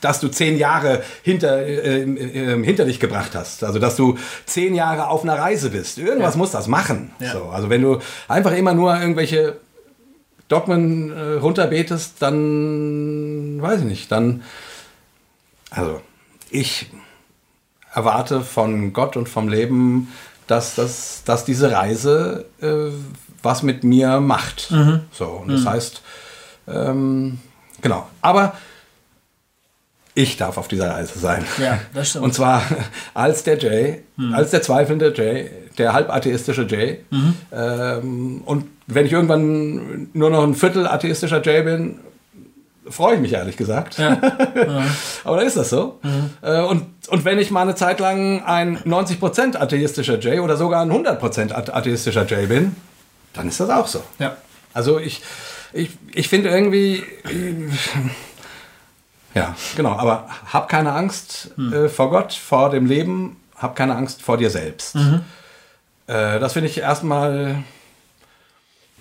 [0.00, 3.64] dass du zehn Jahre hinter, äh, äh, hinter dich gebracht hast.
[3.64, 5.98] Also, dass du zehn Jahre auf einer Reise bist.
[5.98, 7.10] Irgendwas muss das machen.
[7.18, 7.32] Ja.
[7.32, 7.98] So, also, wenn du
[8.28, 9.56] einfach immer nur irgendwelche
[10.48, 14.42] Dogmen äh, runterbetest, dann weiß ich nicht, dann
[15.70, 16.00] also
[16.50, 16.86] ich
[17.92, 20.12] erwarte von Gott und vom Leben,
[20.46, 22.92] dass, das, dass diese Reise äh,
[23.42, 24.70] was mit mir macht.
[25.12, 26.02] So, und das heißt,
[26.68, 27.38] ähm,
[27.80, 28.08] genau.
[28.22, 28.54] Aber
[30.14, 31.44] ich darf auf dieser Reise sein.
[31.58, 32.24] Ja, das stimmt.
[32.26, 32.62] Und zwar
[33.12, 37.04] als der Jay, als der zweifelnde Jay, der halbatheistische Jay.
[37.52, 41.98] Ähm, und wenn ich irgendwann nur noch ein Viertel atheistischer Jay bin,
[42.88, 43.98] freue ich mich ehrlich gesagt.
[45.24, 45.98] Aber dann ist das so.
[46.42, 50.82] Äh, und, und wenn ich mal eine Zeit lang ein 90% atheistischer Jay oder sogar
[50.82, 52.76] ein 100% ath- atheistischer Jay bin,
[53.32, 54.02] dann ist das auch so.
[54.18, 54.36] Ja.
[54.72, 55.22] Also ich,
[55.72, 57.02] ich, ich finde irgendwie,
[59.34, 64.22] ja, genau, aber hab keine Angst äh, vor Gott, vor dem Leben, hab keine Angst
[64.22, 64.94] vor dir selbst.
[64.96, 67.62] Äh, das finde ich erstmal,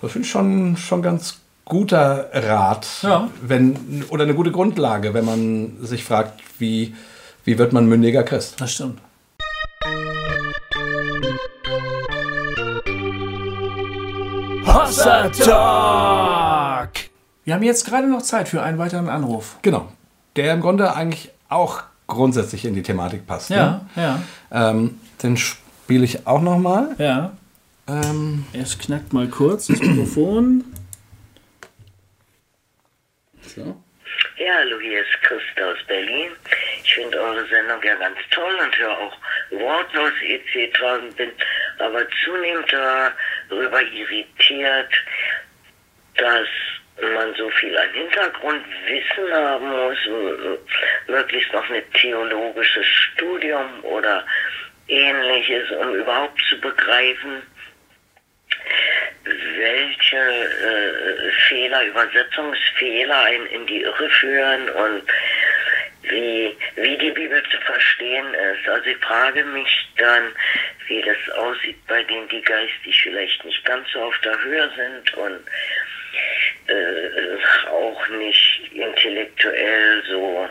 [0.06, 3.30] das finde ich schon, schon ganz guter Rat, Ja.
[3.42, 6.96] wenn, oder eine gute Grundlage, wenn man sich fragt, wie,
[7.44, 8.62] wie wird man mündiger Christ.
[8.62, 9.00] Das stimmt.
[14.66, 16.90] Hossa Talk!
[17.44, 19.58] Wir haben jetzt gerade noch Zeit für einen weiteren Anruf.
[19.62, 19.88] Genau,
[20.36, 23.50] der im Grunde eigentlich auch grundsätzlich in die Thematik passt.
[23.50, 24.20] Ja, Ne?
[24.52, 26.96] ja, Ähm, den spiele ich auch noch mal.
[26.98, 27.32] ja.
[27.88, 30.64] Ähm, Es knackt mal kurz das Mikrofon.
[33.42, 33.82] so.
[34.38, 36.32] Ja, hallo, hier ist Christa aus Berlin.
[36.84, 39.18] Ich finde eure Sendung ja ganz toll und höre auch
[39.52, 41.32] wortlos EC3 und bin
[41.80, 42.72] aber zunehmend
[43.50, 44.92] darüber irritiert,
[46.18, 46.48] dass
[47.02, 49.98] man so viel an Hintergrundwissen haben muss,
[51.08, 54.26] möglichst noch ein theologisches Studium oder
[54.88, 57.42] ähnliches, um überhaupt zu begreifen,
[59.58, 65.04] welche äh, Fehler, Übersetzungsfehler einen in die Irre führen und
[66.04, 68.70] wie, wie die Bibel zu verstehen ist.
[68.70, 70.32] Also ich frage mich dann,
[70.88, 75.14] wie das aussieht bei denen, die geistig vielleicht nicht ganz so auf der Höhe sind
[75.16, 75.40] und
[76.68, 80.48] äh, auch nicht intellektuell so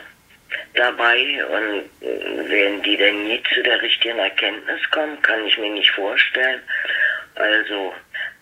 [0.74, 5.70] dabei und äh, werden die denn nie zu der richtigen Erkenntnis kommen, kann ich mir
[5.70, 6.60] nicht vorstellen.
[7.36, 7.92] Also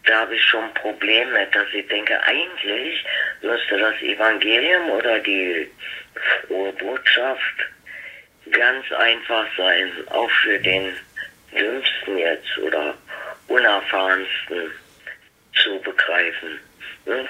[0.05, 3.05] da habe ich schon ein Problem mit, dass ich denke, eigentlich
[3.41, 5.71] müsste das Evangelium oder die
[6.47, 7.55] frohe Botschaft
[8.51, 10.93] ganz einfach sein, auch für den
[11.53, 12.95] Dümmsten jetzt oder
[13.49, 14.71] Unerfahrensten
[15.63, 16.59] zu begreifen.
[17.05, 17.29] Hm?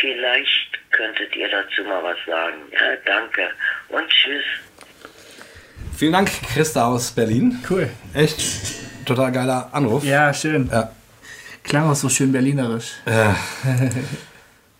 [0.00, 2.56] Vielleicht könntet ihr dazu mal was sagen.
[2.72, 3.50] Ja, danke
[3.88, 4.44] und tschüss.
[5.96, 7.64] Vielen Dank, Christa aus Berlin.
[7.68, 7.88] Cool.
[8.14, 10.02] Echt total geiler Anruf.
[10.04, 10.68] Ja, schön.
[10.70, 10.90] Ja.
[11.64, 12.92] Klang auch so schön berlinerisch.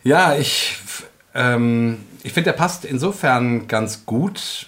[0.05, 0.77] Ja, ich,
[1.35, 4.67] ähm, ich finde, der passt insofern ganz gut,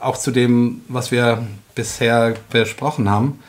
[0.00, 3.42] auch zu dem, was wir bisher besprochen haben,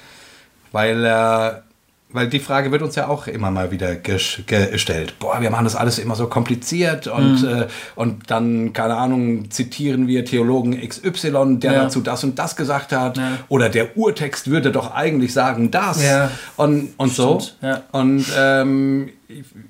[0.71, 1.63] weil er.
[2.09, 5.15] Weil die Frage wird uns ja auch immer mal wieder ges- gestellt.
[5.19, 10.07] Boah, wir machen das alles immer so kompliziert und, äh, und dann, keine Ahnung, zitieren
[10.07, 11.83] wir Theologen XY, der Ja.
[11.83, 13.17] dazu das und das gesagt hat.
[13.17, 13.39] Ja.
[13.49, 16.01] Oder der Urtext würde doch eigentlich sagen das.
[16.03, 16.31] Ja.
[16.55, 17.39] Und, und so.
[17.41, 17.83] Stimmt, ja.
[17.91, 19.09] Und ähm,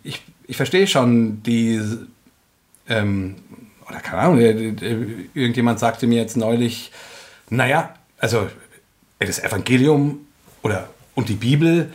[0.03, 1.81] ich, ich, verstehe schon die,
[2.87, 3.35] ähm,
[3.89, 4.97] oder keine Ahnung, der- der-
[5.33, 6.91] irgendjemand sagte mir jetzt neulich,
[7.49, 8.47] naja, also
[9.19, 10.19] das Evangelium
[10.61, 11.89] oder und die Bibel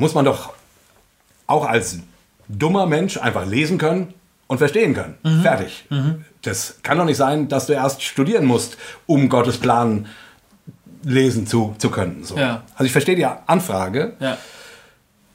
[0.00, 0.52] muss man doch
[1.46, 1.98] auch als
[2.48, 4.14] dummer Mensch einfach lesen können
[4.48, 5.16] und verstehen können.
[5.22, 5.42] Mhm.
[5.42, 5.84] Fertig.
[6.42, 8.76] Das kann doch nicht sein, dass du erst studieren musst,
[9.06, 10.06] um Gottes Plan
[11.04, 12.24] lesen zu, zu können.
[12.24, 12.36] So.
[12.36, 12.62] Ja.
[12.72, 14.14] Also ich verstehe die Anfrage.
[14.18, 14.38] Ja.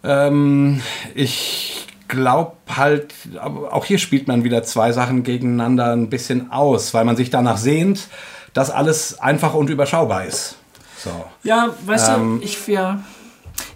[0.04, 0.82] Ähm,
[1.14, 7.06] ich glaube halt, auch hier spielt man wieder zwei Sachen gegeneinander ein bisschen aus, weil
[7.06, 8.08] man sich danach sehnt,
[8.54, 10.56] dass alles einfach und überschaubar ist.
[10.98, 11.12] So.
[11.44, 12.40] Ja, weißt Ähm.
[12.40, 13.04] du, ich, ja,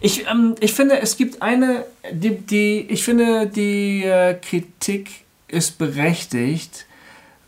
[0.02, 5.10] ich, ähm, ich finde, es gibt eine, die, die ich finde, die äh, Kritik
[5.48, 6.86] ist berechtigt,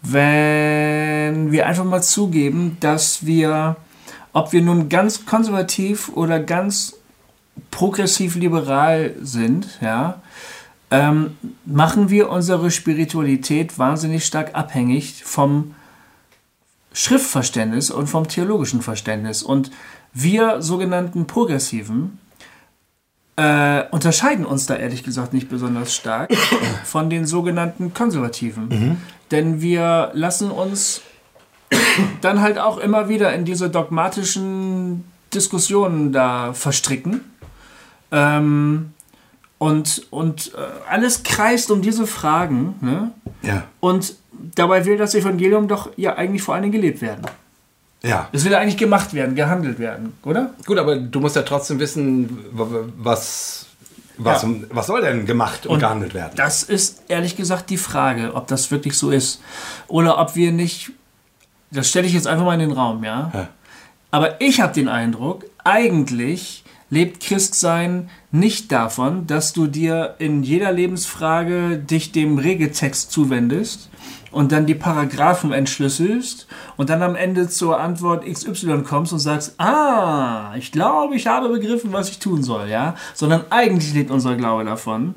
[0.02, 3.76] wenn wir einfach mal zugeben, dass wir,
[4.34, 6.96] ob wir nun ganz konservativ oder ganz
[7.70, 10.22] progressiv liberal sind, ja,
[10.90, 15.76] ähm, machen wir unsere Spiritualität wahnsinnig stark abhängig vom
[16.92, 19.44] Schriftverständnis und vom theologischen Verständnis.
[19.44, 19.72] Und
[20.14, 22.20] wir sogenannten Progressiven
[23.42, 26.32] äh, unterscheiden uns da ehrlich gesagt nicht besonders stark
[26.84, 28.70] von den sogenannten Konservativen.
[29.32, 31.02] Denn wir lassen uns
[32.22, 37.22] dann halt auch immer wieder in diese dogmatischen Diskussionen da verstricken.
[38.12, 38.94] Ähm,
[39.58, 42.76] und und äh, alles kreist um diese Fragen.
[42.82, 43.12] Ne?
[43.42, 43.64] Ja.
[43.80, 44.16] Und
[44.56, 47.26] dabei will das Evangelium doch ja eigentlich vor allen Dingen gelebt werden.
[48.04, 48.30] Ja.
[48.32, 50.54] Es will ja eigentlich gemacht werden, gehandelt werden, oder?
[50.66, 53.68] Gut, aber du musst ja trotzdem wissen, was,
[54.18, 54.50] was, Ja.
[54.72, 56.34] was soll denn gemacht und, gehandelt werden.
[56.36, 59.42] Das ist ehrlich gesagt die Frage, ob das wirklich so ist.
[59.88, 60.92] Oder ob wir nicht.
[61.72, 63.32] Das stelle ich jetzt einfach mal in den Raum, ja?
[63.34, 63.48] Ja.
[64.10, 70.72] Aber ich habe den Eindruck, eigentlich lebt Christsein nicht davon, dass du dir in jeder
[70.74, 73.90] Lebensfrage dich dem Regeltext zuwendest
[74.32, 79.60] und dann die Paragraphen entschlüsselst und dann am Ende zur Antwort XY kommst und sagst,
[79.60, 82.96] ah, ich glaube, ich habe begriffen, was ich tun soll, ja?
[83.14, 85.16] Sondern eigentlich lebt unser Glaube davon,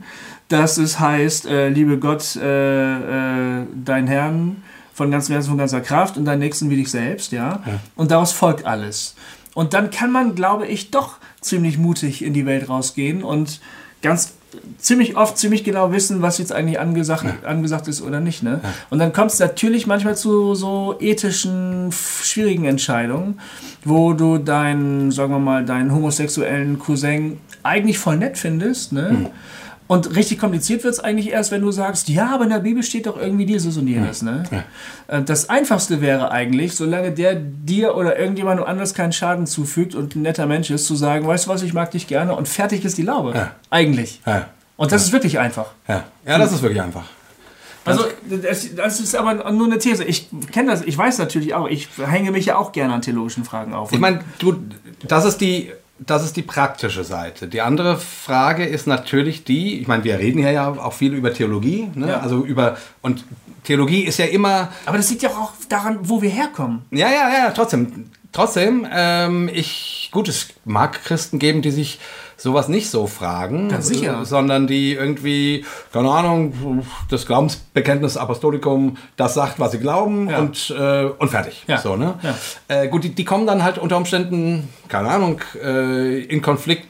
[0.49, 4.63] dass es heißt, äh, liebe Gott, äh, äh, dein Herrn
[4.93, 7.63] von ganzem Herzen, von ganzer Kraft und deinen Nächsten wie dich selbst, ja?
[7.97, 9.17] Und daraus folgt alles.
[9.55, 13.61] Und dann kann man, glaube ich, doch ziemlich mutig in die Welt rausgehen und
[14.03, 14.35] ganz
[14.79, 18.43] ziemlich oft ziemlich genau wissen, was jetzt eigentlich angesagt, angesagt ist oder nicht.
[18.43, 18.61] Ne?
[18.91, 23.41] Und dann kommt es natürlich manchmal zu so ethischen, schwierigen Entscheidungen,
[23.85, 28.93] wo du deinen, sagen wir mal, deinen homosexuellen Cousin eigentlich voll nett findest.
[28.93, 29.31] Ne?
[29.87, 32.83] Und richtig kompliziert wird es eigentlich erst, wenn du sagst, ja, aber in der Bibel
[32.83, 34.23] steht doch irgendwie dieses und jenes.
[34.23, 34.65] Ne?
[35.09, 40.17] Äh, Das Einfachste wäre eigentlich, solange der dir oder irgendjemandem anders keinen Schaden zufügt und
[40.17, 42.83] ein netter Mensch ist, zu sagen, weißt du was, ich mag dich gerne und fertig
[42.85, 43.33] ist die Laube.
[43.35, 43.51] Ja.
[43.69, 44.23] Eigentlich.
[44.25, 44.47] Ja.
[44.77, 45.67] Und das ist wirklich einfach.
[45.87, 46.05] Ja.
[46.27, 47.05] ja, das ist wirklich einfach.
[47.85, 48.05] Also,
[48.43, 50.05] das, das ist aber nur eine These.
[50.05, 53.45] Ich kenne das, ich weiß natürlich auch, ich hänge mich ja auch gerne an theologischen
[53.45, 53.93] Fragen auf.
[53.93, 54.57] Ich meine, du,
[55.07, 57.47] das ist die das ist die praktische Seite.
[57.47, 61.33] Die andere Frage ist natürlich die, ich meine, wir reden hier ja auch viel über
[61.33, 62.09] Theologie, ne?
[62.09, 62.21] Ja.
[62.21, 63.25] also über, und
[63.63, 66.83] Theologie ist ja immer, Aber das liegt ja auch daran, wo wir herkommen.
[66.91, 71.99] ja, ja, ja, trotzdem, trotzdem, ähm, ich, gut, es mag Christen geben, die sich
[72.45, 74.21] sowas nicht so fragen, Ganz sicher.
[74.21, 80.39] äh, sondern die irgendwie, keine Ahnung, das Glaubensbekenntnis Apostolikum, das sagt, was sie glauben Ja.
[80.39, 81.65] und, äh, und fertig.
[81.67, 81.79] Ja.
[81.79, 82.15] So, ne?
[82.23, 82.35] Ja.
[82.83, 86.87] Äh, gut, die, die kommen dann halt unter Umständen, keine Ahnung, äh, in Konflikt,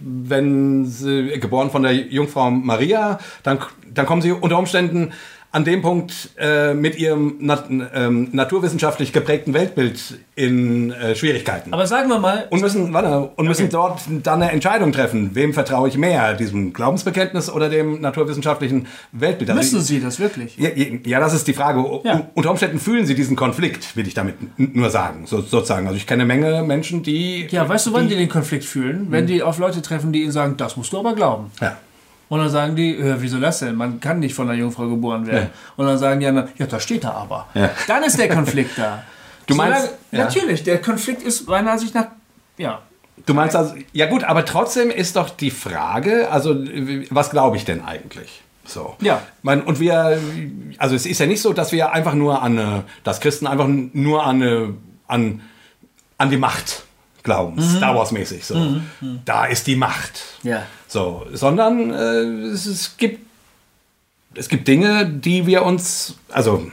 [0.00, 3.58] wenn sie geboren von der Jungfrau Maria, dann,
[3.92, 5.12] dann kommen sie unter Umständen
[5.54, 11.72] an dem Punkt äh, mit ihrem nat ähm, naturwissenschaftlich geprägten Weltbild in äh, Schwierigkeiten.
[11.72, 15.30] Aber sagen wir mal, und müssen, warte, und müssen dort dann eine Entscheidung treffen.
[15.34, 16.34] Wem vertraue ich mehr?
[16.34, 19.50] Diesem Glaubensbekenntnis oder dem naturwissenschaftlichen Weltbild?
[19.50, 20.56] Also müssen Sie das wirklich?
[20.58, 20.70] ja,
[21.04, 21.84] ja, das ist die Frage.
[22.02, 22.28] Ja.
[22.34, 25.86] Unter Umständen fühlen sie diesen Konflikt, will ich damit nur sagen, so, sozusagen.
[25.86, 27.46] Also ich kenne eine Menge Menschen, die...
[27.50, 29.06] Ja, weißt du, wann die den Konflikt fühlen?
[29.10, 31.52] Wenn die auf Leute treffen, die ihnen sagen, das musst du aber glauben.
[31.60, 31.76] Ja.
[32.34, 33.76] Und dann sagen die, äh, wieso das denn?
[33.76, 35.50] Man kann nicht von einer Jungfrau geboren werden.
[35.76, 37.46] Und dann sagen die anderen, ja, das steht da aber.
[37.54, 37.70] Ja.
[37.86, 39.04] Dann ist der Konflikt da.
[39.46, 40.18] Du meinst- Solange- ja.
[40.24, 42.06] Natürlich, der Konflikt ist meiner Ansicht nach,
[42.56, 42.80] ja.
[43.26, 46.56] Du meinst also, ja gut, aber trotzdem ist doch die Frage, also
[47.10, 48.42] was glaube ich denn eigentlich?
[48.66, 48.96] So.
[49.00, 49.22] Ja.
[49.42, 50.18] Mein, und wir,
[50.78, 52.64] also es ist ja nicht so, dass wir einfach nur an, äh,
[53.04, 54.68] dass Christen einfach nur an, äh,
[55.06, 55.42] an,
[56.18, 56.82] an die Macht
[57.22, 58.44] glauben, Star Wars mäßig.
[58.44, 58.80] So.
[59.24, 60.20] Da ist die Macht.
[60.42, 60.64] Ja.
[60.94, 63.26] So, sondern äh, es, es gibt
[64.36, 66.70] es gibt Dinge, die wir uns, also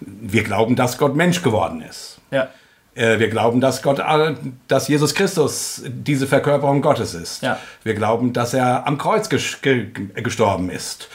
[0.00, 2.18] wir glauben, dass Gott Mensch geworden ist.
[2.30, 2.48] Ja.
[2.94, 4.34] Äh, Wir glauben, dass Gott, äh,
[4.68, 7.42] dass Jesus Christus diese Verkörperung Gottes ist.
[7.42, 7.58] Ja.
[7.82, 11.08] Wir glauben, dass er am Kreuz ges ge gestorben ist.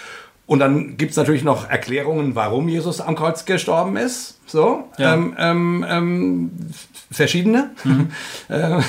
[0.48, 4.40] Und dann gibt es natürlich noch Erklärungen, warum Jesus am Kreuz gestorben ist.
[4.48, 5.14] So, Ja.
[5.14, 6.52] ähm, ähm, ähm,
[7.12, 7.72] verschiedene,
[8.48, 8.80] äh,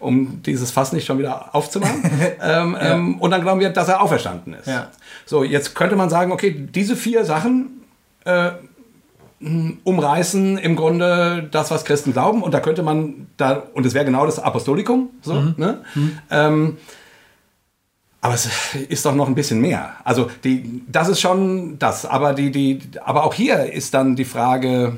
[0.00, 2.02] um dieses Fass nicht schon wieder aufzumachen.
[2.42, 4.66] ähm, ähm, und dann glauben wir, dass er auferstanden ist.
[4.66, 4.88] Ja.
[5.24, 7.82] So, jetzt könnte man sagen, okay, diese vier Sachen
[8.24, 8.50] äh,
[9.84, 12.42] umreißen im Grunde das, was Christen glauben.
[12.42, 15.84] Und da könnte man da, und es wäre genau das Apostolikum, so, ne?
[16.30, 16.78] Ähm,
[18.24, 18.48] aber es
[18.88, 19.92] ist doch noch ein bisschen mehr.
[20.02, 22.06] Also die, das ist schon das.
[22.06, 24.96] Aber, die, die, aber auch hier ist dann die Frage,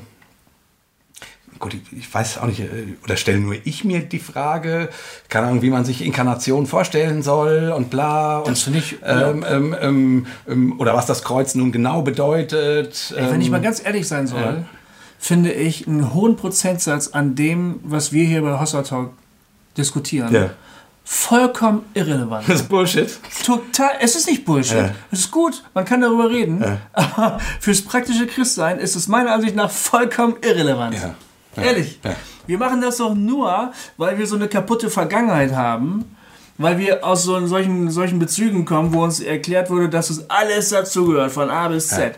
[1.59, 2.65] gut, ich, weiß auch nicht, äh,
[3.03, 4.87] oder stelle nur ich mir die Frage,
[5.27, 8.37] keine Ahnung, wie man sich Inkarnation vorstellen soll und bla.
[8.37, 13.13] Und, Das finde ich- ähm, ähm, ähm, ähm, oder was das Kreuz nun genau bedeutet.
[13.13, 14.63] Wenn ähm, ich mal ganz ehrlich sein soll,
[15.19, 19.09] finde ich einen hohen Prozentsatz an dem, was wir hier bei Hossa Talk
[19.77, 20.51] diskutieren, Ja.
[21.09, 22.49] Vollkommen irrelevant.
[22.49, 23.09] Das ist Bullshit.
[23.45, 24.77] Total, es ist nicht Bullshit.
[24.77, 24.91] Ja.
[25.09, 26.79] Es ist gut, man kann darüber reden.
[26.91, 30.95] Aber fürs praktische Christsein ist es meiner Ansicht nach vollkommen irrelevant.
[30.95, 31.15] Ja.
[31.55, 31.63] Ja.
[31.63, 31.99] Ehrlich.
[32.03, 32.13] Ja.
[32.45, 36.13] Wir machen das doch nur, weil wir so eine kaputte Vergangenheit haben.
[36.57, 40.69] Weil wir aus so solchen, solchen Bezügen kommen, wo uns erklärt wurde, dass es alles
[40.69, 42.17] dazugehört, von A bis Z.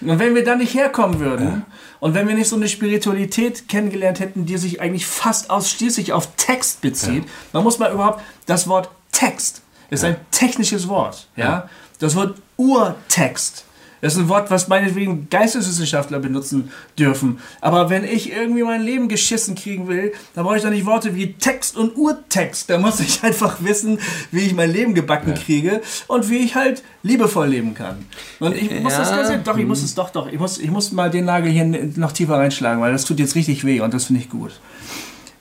[0.00, 1.64] Und wenn wir da nicht herkommen würden
[1.98, 6.36] und wenn wir nicht so eine Spiritualität kennengelernt hätten, die sich eigentlich fast ausschließlich auf
[6.36, 11.26] Text bezieht, man muss mal überhaupt das Wort Text ist ein technisches Wort.
[11.36, 11.68] Ja?
[11.98, 13.64] Das Wort Urtext
[14.00, 17.38] das ist ein Wort, was meinetwegen Geisteswissenschaftler benutzen dürfen.
[17.60, 21.14] Aber wenn ich irgendwie mein Leben geschissen kriegen will, dann brauche ich doch nicht Worte
[21.14, 22.70] wie Text und Urtext.
[22.70, 23.98] Da muss ich einfach wissen,
[24.30, 28.04] wie ich mein Leben gebacken kriege und wie ich halt liebevoll leben kann.
[28.38, 29.16] Und ich muss das Ja.
[29.16, 30.26] Ganze, doch, ich muss es doch, doch.
[30.30, 31.64] Ich muss, ich muss mal den Nagel hier
[31.96, 34.60] noch tiefer reinschlagen, weil das tut jetzt richtig weh und das finde ich gut.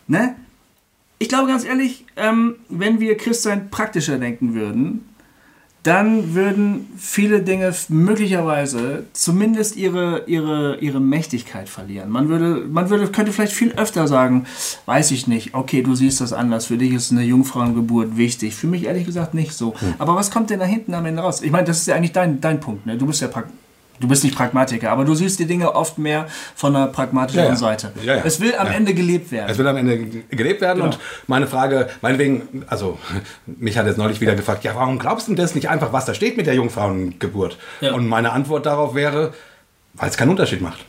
[0.07, 0.36] Ne?
[1.20, 5.09] Ich glaube ganz ehrlich, ähm, wenn wir Christsein praktischer denken würden,
[5.84, 12.10] dann würden viele Dinge möglicherweise zumindest ihre, ihre, ihre Mächtigkeit verlieren.
[12.10, 14.46] Man würde, man würde, könnte vielleicht viel öfter sagen,
[14.88, 18.56] weiß ich nicht, okay, du siehst das anders, für dich ist eine Jungfrauengeburt wichtig.
[18.56, 19.74] Für mich ehrlich gesagt nicht so.
[20.00, 21.42] Aber was kommt denn da hinten am Ende raus?
[21.42, 22.86] Ich meine, das ist ja eigentlich dein, dein Punkt.
[22.86, 22.98] Ne?
[22.98, 23.30] Du bist ja
[24.00, 27.52] Du bist nicht Pragmatiker, aber du siehst die Dinge oft mehr von einer pragmatischeren Ja,
[27.54, 27.58] ja.
[27.58, 27.91] Seite.
[28.04, 28.16] Ja.
[28.24, 28.68] Es will am.
[28.68, 29.50] Ende gelebt werden.
[29.50, 30.93] Es will am Ende ge- gelebt werden Genau.
[30.93, 32.97] und meine Frage, meinetwegen, also
[33.45, 36.06] mich hat jetzt neulich wieder gefragt, ja, warum glaubst du denn das nicht einfach, was
[36.06, 37.58] da steht mit der Jungfrauengeburt?
[37.93, 39.34] Und meine Antwort darauf wäre,
[39.95, 40.80] weil es keinen Unterschied macht.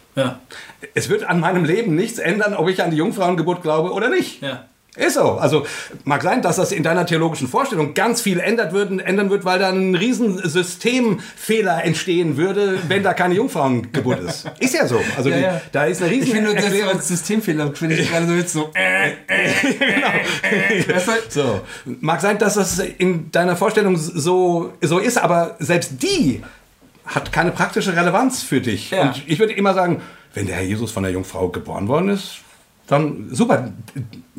[0.95, 4.43] Es wird an meinem Leben nichts ändern, ob ich an die Jungfrauengeburt glaube oder nicht.
[4.43, 4.65] Ja.
[4.97, 5.33] Ist so.
[5.39, 5.65] Also
[6.05, 9.59] mag sein, dass das in deiner theologischen Vorstellung ganz viel ändert würden, ändern wird, weil
[9.61, 14.51] da ein riesen Systemfehler entstehen würde, wenn da keine Jungfrauengeburt ist.
[14.59, 15.01] Ist ja so.
[15.17, 15.61] Also Ja, die, ja.
[15.71, 16.95] da ist eine riesen Ich finde, das Erklärung.
[16.95, 18.71] als Systemfehler finde ich gerade so jetzt so.
[18.75, 21.13] Äh, äh, Weißt du?
[21.29, 21.61] So,
[22.01, 26.43] mag sein, dass das in deiner Vorstellung so, so ist, aber selbst die
[27.07, 28.91] hat keine praktische Relevanz für dich.
[28.91, 29.03] Ja.
[29.03, 30.03] Und ich würde immer sagen,
[30.35, 32.39] wenn der Herr Jesus von der Jungfrau geboren worden ist,
[32.91, 33.71] dann super,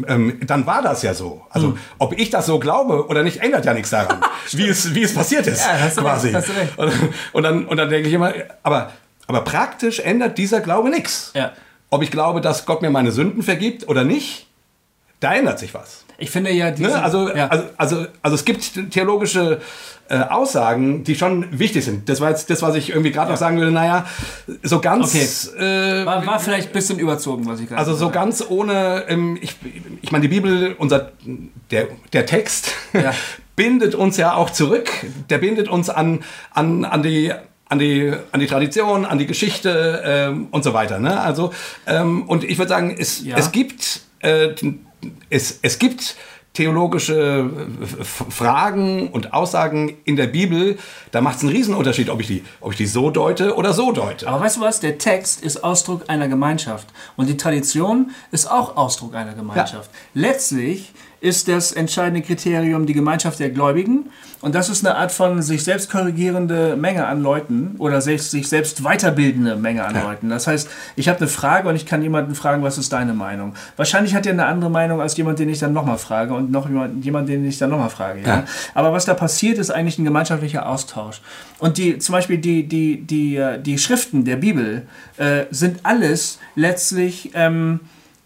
[0.08, 1.41] ähm, dann war das ja so.
[1.49, 1.78] Also Hm.
[1.99, 4.20] ob ich das so glaube oder nicht, ändert ja nichts daran,
[4.52, 5.66] wie, es, wie es passiert ist.
[5.66, 6.28] Ja, hast quasi.
[6.28, 6.78] recht, hast recht.
[6.78, 6.91] Und,
[7.34, 8.34] und, dann, und dann denke ich immer,
[8.64, 8.91] aber,
[9.28, 11.32] aber praktisch ändert dieser Glaube nichts.
[11.34, 11.54] Ja.
[11.89, 14.47] Ob ich glaube, dass Gott mir meine Sünden vergibt oder nicht,
[15.20, 16.06] da ändert sich was.
[16.22, 17.03] Ich finde ja diese, Ne?
[17.03, 17.47] Also, ja.
[17.47, 19.59] also, also, also es gibt theologische
[20.09, 22.07] äh, Aussagen, die schon wichtig sind.
[22.09, 23.72] Das war jetzt das, was ich irgendwie gerade noch sagen würde.
[23.72, 24.05] Naja,
[24.61, 25.15] so ganz,
[25.57, 28.13] äh, war, war vielleicht ein bisschen überzogen, was ich gerade also so habe.
[28.13, 29.55] ganz ohne, ähm, ich,
[30.01, 31.11] ich meine, die Bibel, unser,
[31.72, 33.13] der, der Text, Ja.
[33.55, 34.89] bindet uns ja auch zurück.
[35.30, 37.32] Der bindet uns an, an, an die
[37.69, 40.99] an die, an die Tradition, an die Geschichte ähm, und so weiter.
[40.99, 41.22] Ne?
[41.22, 41.53] Also,
[41.88, 43.38] ähm, und ich würde sagen, es, Ja.
[43.38, 44.49] es gibt äh,
[45.30, 46.16] es, es gibt
[46.54, 47.49] theologische
[47.82, 50.78] äh, Fragen und Aussagen in der Bibel,
[51.12, 53.91] da macht es einen Riesenunterschied, ob ich, die, ob ich die so deute oder so
[53.91, 54.28] deute.
[54.28, 54.80] Aber weißt du was?
[54.82, 56.88] Der Text ist Ausdruck einer Gemeinschaft.
[57.16, 59.89] Und die Tradition ist auch Ausdruck einer Gemeinschaft.
[60.14, 60.91] Letztlich
[61.22, 64.09] ist das entscheidende Kriterium die Gemeinschaft der Gläubigen.
[64.41, 68.82] Und das ist eine Art von sich selbst korrigierende Menge an Leuten oder sich selbst
[68.82, 70.30] weiterbildende Menge an Leuten.
[70.30, 73.53] Das heißt, ich habe eine Frage und ich kann jemanden fragen, was ist deine Meinung?
[73.78, 76.67] Wahrscheinlich hat er eine andere Meinung als jemand, den ich dann nochmal frage und noch
[76.67, 78.22] jemand, jemand, den ich dann nochmal frage.
[78.22, 78.28] Ja?
[78.28, 78.45] Ja.
[78.74, 81.22] Aber was da passiert, ist eigentlich ein gemeinschaftlicher Austausch.
[81.59, 86.39] Und die, zum Beispiel die, die, die, äh, die Schriften der Bibel äh, sind alles
[86.55, 87.82] letztlich ähm,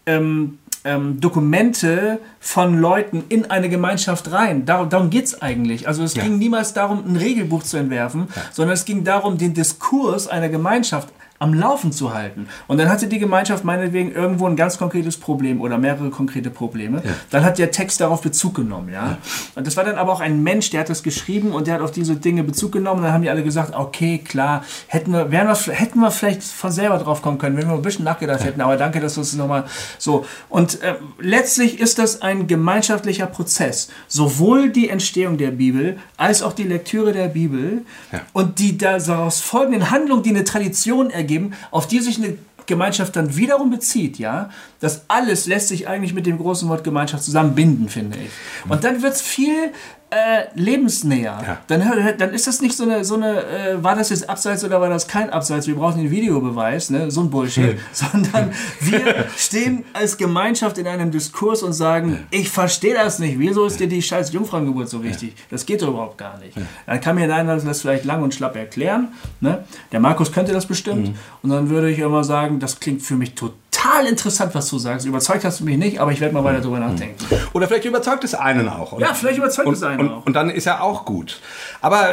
[0.06, 4.64] ähm, ähm, Dokumente von Leuten in eine Gemeinschaft rein.
[4.64, 5.86] Darum, darum geht es eigentlich.
[5.88, 6.22] Also es Ja.
[6.22, 11.08] ging niemals darum, ein Regelbuch zu entwerfen, sondern es ging darum, den Diskurs einer Gemeinschaft
[11.38, 12.48] am Laufen zu halten.
[12.66, 17.02] Und dann hatte die Gemeinschaft meinetwegen irgendwo ein ganz konkretes Problem oder mehrere konkrete Probleme.
[17.30, 19.18] Dann hat der Text darauf Bezug genommen, ja.
[19.54, 21.80] Und das war dann aber auch ein Mensch, der hat das geschrieben und der hat
[21.82, 22.98] auf diese Dinge Bezug genommen.
[23.00, 26.42] Und dann haben die alle gesagt, okay, klar, hätten wir, wären wir, hätten wir vielleicht
[26.42, 28.60] von selber drauf kommen können, wenn wir ein bisschen nachgedacht hätten.
[28.60, 29.64] Aber danke, dass du es nochmal
[29.98, 30.24] so.
[30.48, 33.88] Und äh, letztlich ist das ein gemeinschaftlicher Prozess.
[34.08, 38.20] Sowohl die Entstehung der Bibel als auch die Lektüre der Bibel Ja.
[38.32, 41.25] und die daraus folgenden Handlungen, die eine Tradition ergeben,
[41.70, 44.50] auf die sich eine Gemeinschaft dann wiederum bezieht, ja,
[44.80, 48.30] das alles lässt sich eigentlich mit dem großen Wort Gemeinschaft zusammenbinden, finde ich.
[48.68, 49.72] Und dann wird es viel
[50.16, 51.38] äh, lebensnäher.
[51.46, 51.58] Ja.
[51.66, 54.80] Dann, dann ist das nicht so eine, so eine äh, war das jetzt Abseits oder
[54.80, 57.10] war das kein Abseits, wir brauchen den Videobeweis, ne?
[57.10, 62.94] so ein Bullshit, sondern wir stehen als Gemeinschaft in einem Diskurs und sagen, ich verstehe
[62.94, 65.34] das nicht, wieso ist dir die scheiß Jungfrauengeburt so wichtig?
[65.50, 66.56] Das geht doch überhaupt gar nicht.
[66.86, 69.08] Dann kann mir einer das vielleicht lang und schlapp erklären,
[69.40, 69.64] ne?
[69.92, 73.34] der Markus könnte das bestimmt und dann würde ich immer sagen, das klingt für mich
[73.34, 73.65] total
[74.08, 75.06] interessant, was du sagst.
[75.06, 77.24] Überzeugt hast du mich nicht, aber ich werde mal weiter drüber nachdenken.
[77.52, 78.92] Oder vielleicht überzeugt es einen auch.
[78.92, 80.26] Und, Ja, vielleicht überzeugt und, es einen und, auch.
[80.26, 81.40] Und dann ist er auch gut.
[81.80, 82.10] Aber,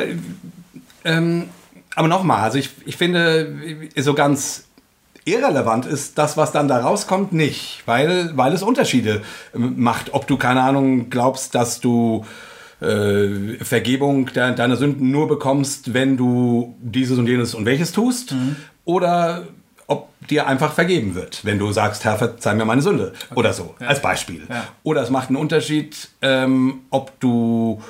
[1.05, 1.49] ähm,
[1.95, 3.55] aber nochmal, also ich, ich finde,
[3.97, 4.65] so ganz
[5.25, 7.83] irrelevant ist das, was dann da rauskommt, nicht.
[7.85, 9.21] Weil, weil es Unterschiede
[9.55, 10.13] ähm, macht.
[10.13, 12.25] Ob du, keine Ahnung, glaubst, dass du
[12.81, 18.33] äh, Vergebung de deiner Sünden nur bekommst, wenn du dieses und jenes und welches tust.
[18.33, 18.55] Mhm.
[18.85, 19.47] Oder
[19.93, 23.13] ob dir einfach vergeben wird, wenn du sagst, Herr, verzeih mir meine Sünde.
[23.35, 24.41] Oder so, als Beispiel.
[24.49, 24.67] Ja.
[24.83, 27.81] Oder es macht einen Unterschied, ähm, ob du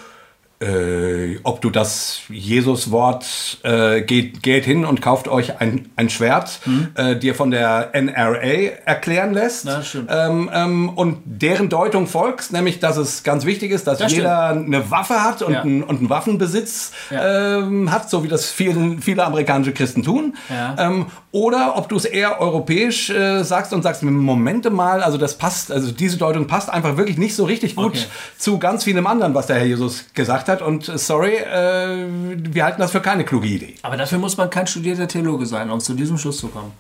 [0.64, 6.60] äh, ob du das Jesus-Wort äh, geht, geht hin und kauft euch ein, ein Schwert,
[6.96, 9.84] äh, dir von der NRA erklären lässt Mhm.
[9.84, 10.10] Stimmt.
[10.12, 14.24] ähm, ähm, und deren Deutung folgst, nämlich dass es ganz wichtig ist, dass Das stimmt.
[14.24, 15.62] jeder eine Waffe hat und, Ja.
[15.62, 17.58] einen, und einen Waffenbesitz Ja.
[17.60, 20.36] ähm, hat, so wie das viele, viele amerikanische Christen tun.
[20.50, 20.76] Ja.
[20.80, 25.38] Ähm, oder ob du es eher europäisch äh, sagst und sagst, Momente mal, also das
[25.38, 28.06] passt, also diese Deutung passt einfach wirklich nicht so richtig gut Okay.
[28.38, 30.53] zu ganz vielem anderen, was der Herr Jesus gesagt hat.
[30.62, 33.76] Und äh, sorry, äh, wir halten das für keine kluge Idee.
[33.82, 36.72] Aber dafür muss man kein studierter Theologe sein, um zu diesem Schluss zu kommen.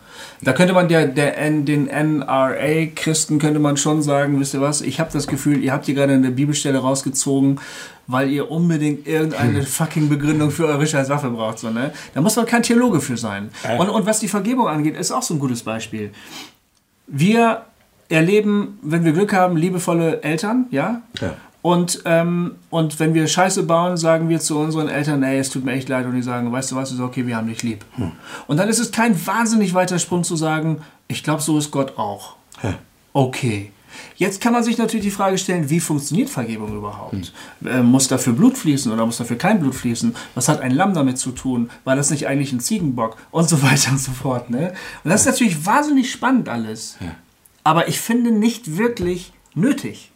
[0.41, 4.81] Da könnte man der, der N, den NRA-Christen könnte man schon sagen, wisst ihr was,
[4.81, 7.59] ich habe das Gefühl, ihr habt hier gerade eine Bibelstelle rausgezogen,
[8.07, 11.59] weil ihr unbedingt irgendeine fucking Begründung für eure scheiß Waffe braucht.
[11.59, 11.91] So, ne?
[12.13, 13.49] Da muss man kein Theologe für sein.
[13.77, 16.11] Und, und was die Vergebung angeht, ist auch so ein gutes Beispiel.
[17.07, 17.63] Wir
[18.09, 21.01] erleben, wenn wir Glück haben, liebevolle Eltern, ja?
[21.19, 21.33] Ja.
[21.63, 25.63] Und, ähm, und wenn wir Scheiße bauen, sagen wir zu unseren Eltern, ey, es tut
[25.63, 26.05] mir echt leid.
[26.05, 27.85] Und die sagen, weißt du was, ist okay, wir haben dich lieb.
[28.47, 31.97] Und dann ist es kein wahnsinnig weiter Sprung zu sagen, ich glaube, so ist Gott
[31.97, 32.35] auch.
[33.13, 33.71] Okay.
[34.17, 37.31] Jetzt kann man sich natürlich die Frage stellen, wie funktioniert Vergebung überhaupt?
[37.63, 40.15] Äh, muss dafür Blut fließen oder muss dafür kein Blut fließen?
[40.35, 41.69] Was hat ein Lamm damit zu tun?
[41.83, 43.17] War das nicht eigentlich ein Ziegenbock?
[43.31, 44.49] Und so weiter und so fort.
[44.49, 44.73] Ne?
[45.03, 46.97] Und das ist natürlich wahnsinnig spannend alles.
[47.63, 50.11] Aber ich finde nicht wirklich nötig.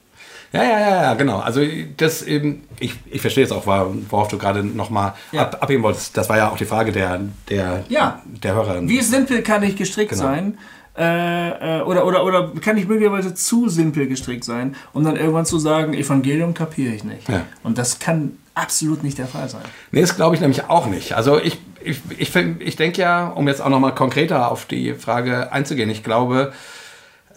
[0.54, 1.40] Ja, ja, ja, ja, genau.
[1.40, 1.62] Also
[1.98, 5.42] das eben, ich, ich verstehe jetzt auch, wor- worauf du gerade nochmal Ja.
[5.44, 6.16] ab, abheben wolltest.
[6.18, 7.20] Das war ja auch die Frage der,
[7.50, 8.22] der, Ja.
[8.26, 8.88] der Hörerin.
[8.88, 10.24] Wie simpel kann ich gestrickt Genau.
[10.24, 10.58] sein?
[10.98, 15.46] Äh, äh, oder, oder, oder kann ich möglicherweise zu simpel gestrickt sein, um dann irgendwann
[15.46, 17.30] zu sagen, Evangelium kapiere ich nicht.
[17.30, 17.44] Ja.
[17.62, 19.62] Und das kann absolut nicht der Fall sein.
[19.92, 21.14] Nee, das glaube ich nämlich auch nicht.
[21.14, 25.52] Also ich, ich, ich, ich denke ja, um jetzt auch nochmal konkreter auf die Frage
[25.52, 26.52] einzugehen, ich glaube,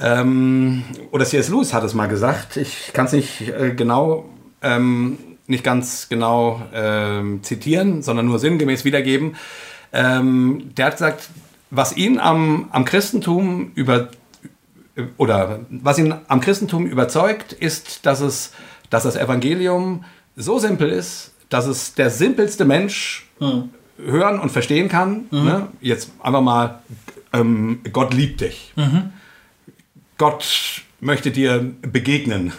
[0.00, 1.48] ähm, oder C.S.
[1.48, 4.28] Lewis hat es mal gesagt, ich kann es nicht äh, genau,
[4.62, 9.36] ähm, nicht ganz genau ähm, zitieren, sondern nur sinngemäß wiedergeben.
[9.92, 11.28] Ähm, der hat gesagt,
[11.70, 14.08] was ihn am, am Christentum über
[15.16, 18.52] oder was ihn am Christentum überzeugt, ist, dass es,
[18.90, 20.04] dass das Evangelium
[20.36, 23.28] so simpel ist, dass es der simpelste Mensch
[23.98, 25.26] hören und verstehen kann.
[25.44, 25.68] Ne?
[25.80, 26.80] Jetzt einfach mal,
[27.32, 28.72] ähm, Gott liebt dich.
[30.20, 32.52] Gott möchte dir begegnen.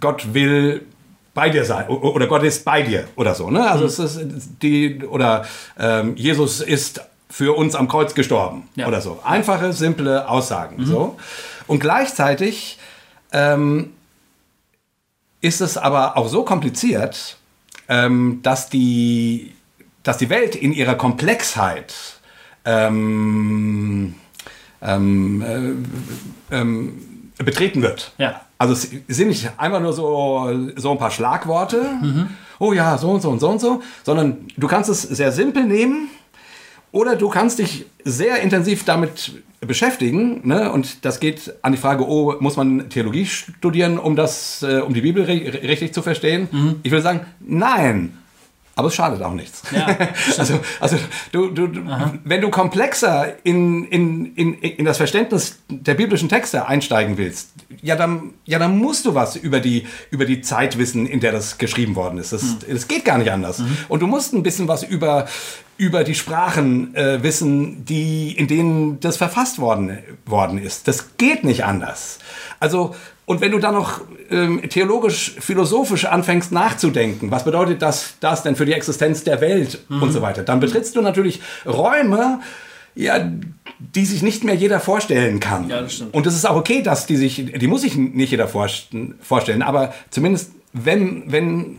[0.00, 0.86] Gott will
[1.34, 3.50] bei dir sein oder Gott ist bei dir oder so.
[3.50, 3.70] Ne?
[3.70, 4.22] Also es ist
[4.62, 5.44] die oder
[5.78, 8.88] ähm, Jesus ist für uns am Kreuz gestorben Ja.
[8.88, 9.20] oder so.
[9.22, 10.84] Einfache, simple Aussagen.
[10.86, 11.18] So.
[11.66, 12.78] Und gleichzeitig
[13.32, 13.90] ähm,
[15.42, 17.36] ist es aber auch so kompliziert,
[17.88, 19.52] ähm, dass, die,
[20.04, 21.94] dass die Welt in ihrer Komplexheit
[22.64, 24.14] ähm,
[24.82, 25.42] ähm,
[26.50, 26.92] äh, ähm,
[27.38, 28.12] betreten wird.
[28.18, 28.40] Ja.
[28.58, 31.84] Also es sind nicht einfach nur so, so ein paar Schlagworte,
[32.58, 35.64] oh ja, so und so und so und so, sondern du kannst es sehr simpel
[35.64, 36.08] nehmen
[36.92, 40.46] oder du kannst dich sehr intensiv damit beschäftigen.
[40.46, 40.70] Ne?
[40.70, 44.94] Und das geht an die Frage, oh, muss man Theologie studieren, um, das, äh, um
[44.94, 46.78] die Bibel ri- richtig zu verstehen?
[46.84, 48.18] Ich würde sagen, nein.
[48.74, 49.62] Aber es schadet auch nichts.
[49.70, 49.86] Ja,
[50.38, 50.96] also, also
[51.30, 51.68] du, du,
[52.24, 57.50] wenn du komplexer in, in, in, in das Verständnis der biblischen Texte einsteigen willst,
[57.82, 61.32] ja dann, ja, dann musst du was über die, über die Zeit wissen, in der
[61.32, 62.32] das geschrieben worden ist.
[62.32, 63.62] Das, das geht gar nicht anders.
[63.88, 65.26] Und du musst ein bisschen was über,
[65.76, 70.88] über die Sprachen äh, wissen, die, in denen das verfasst worden, worden ist.
[70.88, 72.18] Das geht nicht anders.
[72.60, 72.94] Also,
[73.24, 74.00] und wenn du dann noch
[74.30, 79.80] ähm, theologisch, philosophisch anfängst nachzudenken, was bedeutet das, das denn für die Existenz der Welt
[79.88, 82.40] und so weiter, dann betrittst du natürlich Räume,
[82.94, 83.26] ja,
[83.78, 85.68] die sich nicht mehr jeder vorstellen kann.
[85.68, 86.14] Ja, das stimmt.
[86.14, 88.88] Und es ist auch okay, dass die sich, die muss sich nicht jeder vorst-
[89.20, 91.78] vorstellen, aber zumindest wenn, wenn,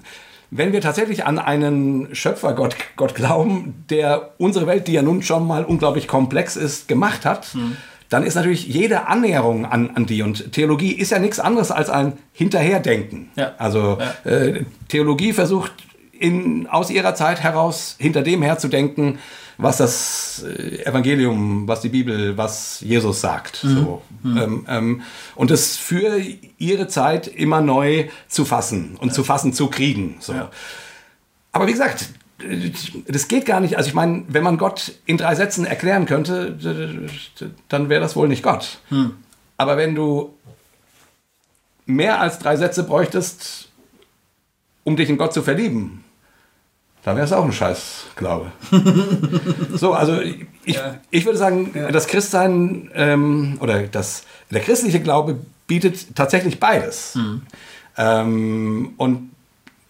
[0.50, 5.46] wenn wir tatsächlich an einen Schöpfergott Gott glauben, der unsere Welt, die ja nun schon
[5.48, 7.76] mal unglaublich komplex ist, gemacht hat, Hm.
[8.14, 10.22] Dann ist natürlich jede Annäherung an, an die.
[10.22, 13.32] Und Theologie ist ja nichts anderes als ein Hinterherdenken.
[13.36, 13.54] Ja.
[13.58, 15.72] Also Äh, Theologie versucht
[16.12, 19.18] in, aus ihrer Zeit heraus hinter dem herzudenken,
[19.58, 23.56] was das äh, Evangelium, was die Bibel, was Jesus sagt.
[23.56, 24.04] So.
[24.24, 25.02] Ähm, ähm,
[25.36, 26.22] und das für
[26.60, 30.18] ihre Zeit immer neu zu fassen und zu fassen zu kriegen.
[30.20, 30.36] So.
[31.52, 32.10] Aber wie gesagt,
[33.08, 33.78] das geht gar nicht.
[33.78, 36.58] Also ich meine, wenn man Gott in drei Sätzen erklären könnte,
[37.70, 38.80] dann wäre das wohl nicht Gott.
[39.58, 40.34] Aber wenn du
[41.86, 43.70] mehr als drei Sätze bräuchtest,
[44.84, 46.04] um dich in Gott zu verlieben,
[47.04, 48.52] dann wäre es auch ein Scheiß, Glaube.
[49.74, 50.80] so, also ich,
[51.12, 55.38] ich würde sagen, das Christsein ähm, oder das, der christliche Glaube
[55.68, 57.18] bietet tatsächlich beides.
[57.98, 59.32] Ähm, und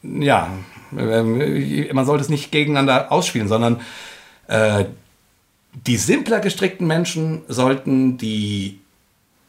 [0.01, 0.49] ja,
[0.95, 3.81] man sollte es nicht gegeneinander ausspielen, sondern
[4.47, 4.85] äh,
[5.87, 8.79] die simpler gestrickten Menschen sollten die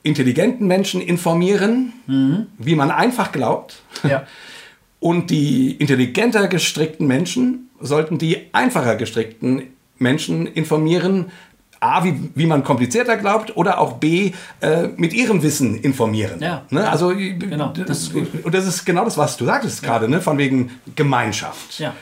[0.02, 1.92] intelligenten Menschen informieren,
[2.58, 3.82] wie man einfach glaubt.
[4.02, 4.26] Ja.
[5.00, 9.64] Und die intelligenter gestrickten Menschen sollten die einfacher gestrickten
[9.98, 11.30] Menschen informieren,
[11.84, 16.40] A, wie, wie man komplizierter glaubt, oder auch B, äh, mit ihrem Wissen informieren.
[16.40, 16.62] Ja.
[16.70, 16.88] Ne?
[16.88, 18.26] Also, Genau, das ist gut.
[18.42, 20.20] und das ist genau das, was du sagtest gerade, ne?
[20.20, 21.78] von wegen Gemeinschaft.
[21.78, 21.92] Ja.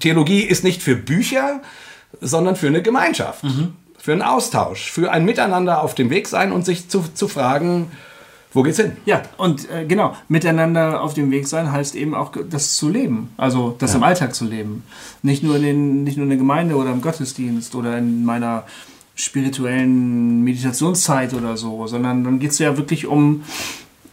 [0.00, 1.60] Theologie ist nicht für Bücher,
[2.20, 3.72] sondern für eine Gemeinschaft, Mhm.
[3.98, 7.90] für einen Austausch, für ein Miteinander auf dem Weg sein und sich zu, zu fragen,
[8.52, 8.92] wo geht's hin?
[9.04, 13.28] Ja, und äh, genau, miteinander auf dem Weg sein heißt eben auch, das zu leben.
[13.36, 14.82] Also das im Alltag zu leben.
[15.22, 18.62] Nicht nur, in den, nicht nur in der Gemeinde oder im Gottesdienst oder in meiner
[19.16, 23.42] spirituellen Meditationszeit oder so, sondern dann geht es ja wirklich um,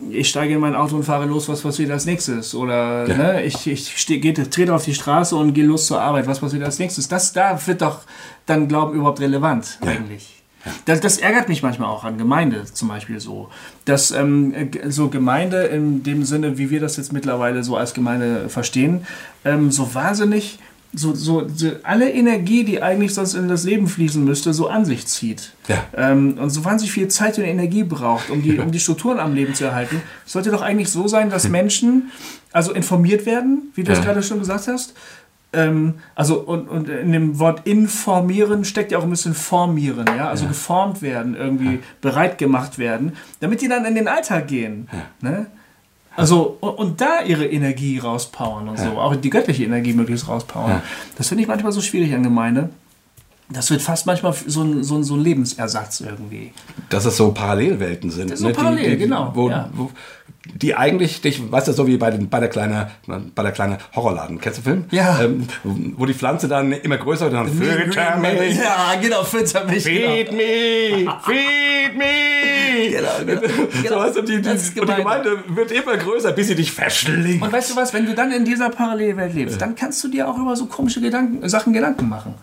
[0.10, 2.56] ich steige in mein Auto und fahre los, was passiert als nächstes?
[2.56, 3.18] Oder Ja.
[3.18, 6.64] ne, ich, ich geh, trete auf die Straße und gehe los zur Arbeit, was passiert
[6.64, 7.08] als nächstes?
[7.08, 8.00] Das, da wird doch
[8.46, 10.42] dann Glauben überhaupt relevant eigentlich.
[10.86, 13.50] Das, das ärgert mich manchmal auch an Gemeinde zum Beispiel so.
[13.84, 14.54] Dass ähm,
[14.88, 19.06] so Gemeinde in dem Sinne, wie wir das jetzt mittlerweile so als Gemeinde verstehen,
[19.44, 20.60] ähm, so wahnsinnig,
[20.94, 24.86] so, so, so alle Energie, die eigentlich sonst in das Leben fließen müsste, so an
[24.86, 25.54] sich zieht.
[25.68, 25.84] Ja.
[25.96, 29.34] Ähm, und so wahnsinnig viel Zeit und Energie braucht, um die, um die Strukturen am
[29.34, 30.02] Leben zu erhalten.
[30.26, 32.12] Es sollte doch eigentlich so sein, dass Menschen
[32.52, 34.06] also informiert werden, wie du es Ja.
[34.06, 34.94] gerade schon gesagt hast,
[35.54, 40.30] ähm, also und, und in dem Wort informieren steckt ja auch ein bisschen formieren, ja,
[40.30, 44.88] also geformt werden, irgendwie bereit gemacht werden, damit die dann in den Alltag gehen.
[45.22, 45.48] Ne?
[46.16, 50.70] Also, und, und da ihre Energie rauspowern und so, auch die göttliche Energie möglichst rauspowern.
[50.70, 50.84] Ja.
[51.18, 52.70] Das finde ich manchmal so schwierig an Gemeinde.
[53.50, 56.54] Das wird fast manchmal so ein, so ein, so ein Lebensersatz irgendwie.
[56.90, 58.32] Dass es so Parallelwelten sind.
[58.32, 59.70] Ist so parallel, genau, Wo, ja.
[59.74, 59.92] wo,
[60.46, 62.92] die eigentlich, dich, weißt du, so wie bei, den, bei der kleine,
[63.34, 64.40] bei der kleine Horrorladen.
[64.42, 64.86] Kennst du den Film?
[64.92, 65.22] Ja.
[65.22, 69.64] Ähm, wo die Pflanze dann immer größer wird und dann Fütter mich, Ja, genau, fütter
[69.66, 69.84] mich.
[69.84, 72.04] feed me, feed me.
[72.92, 73.10] Genau,
[73.82, 73.90] genau.
[73.90, 74.98] So, weißt du, die, die, und die gemein.
[74.98, 77.42] Gemeinde wird immer größer, bis sie dich verschlingt.
[77.42, 80.28] Und weißt du was, wenn du dann in dieser Parallelwelt lebst, dann kannst du dir
[80.28, 82.34] auch über so komische Gedanken, Sachen Gedanken machen.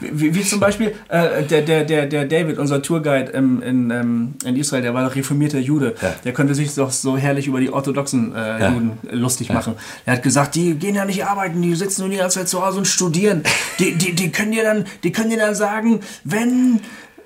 [0.00, 4.34] Wie, wie zum Beispiel äh, der, der, der, der David, unser Tourguide ähm, in, ähm,
[4.44, 5.94] in Israel, der war doch reformierter Jude.
[6.00, 6.14] Ja.
[6.24, 8.70] Der konnte sich doch so herrlich über die orthodoxen äh, Ja.
[8.70, 9.74] Juden äh, lustig machen.
[10.04, 12.64] Er hat gesagt, die gehen ja nicht arbeiten, die sitzen nur die ganze Zeit zu
[12.64, 13.42] Hause und studieren.
[13.78, 16.80] Die, die, die, können dir dann, die können dir dann sagen, wenn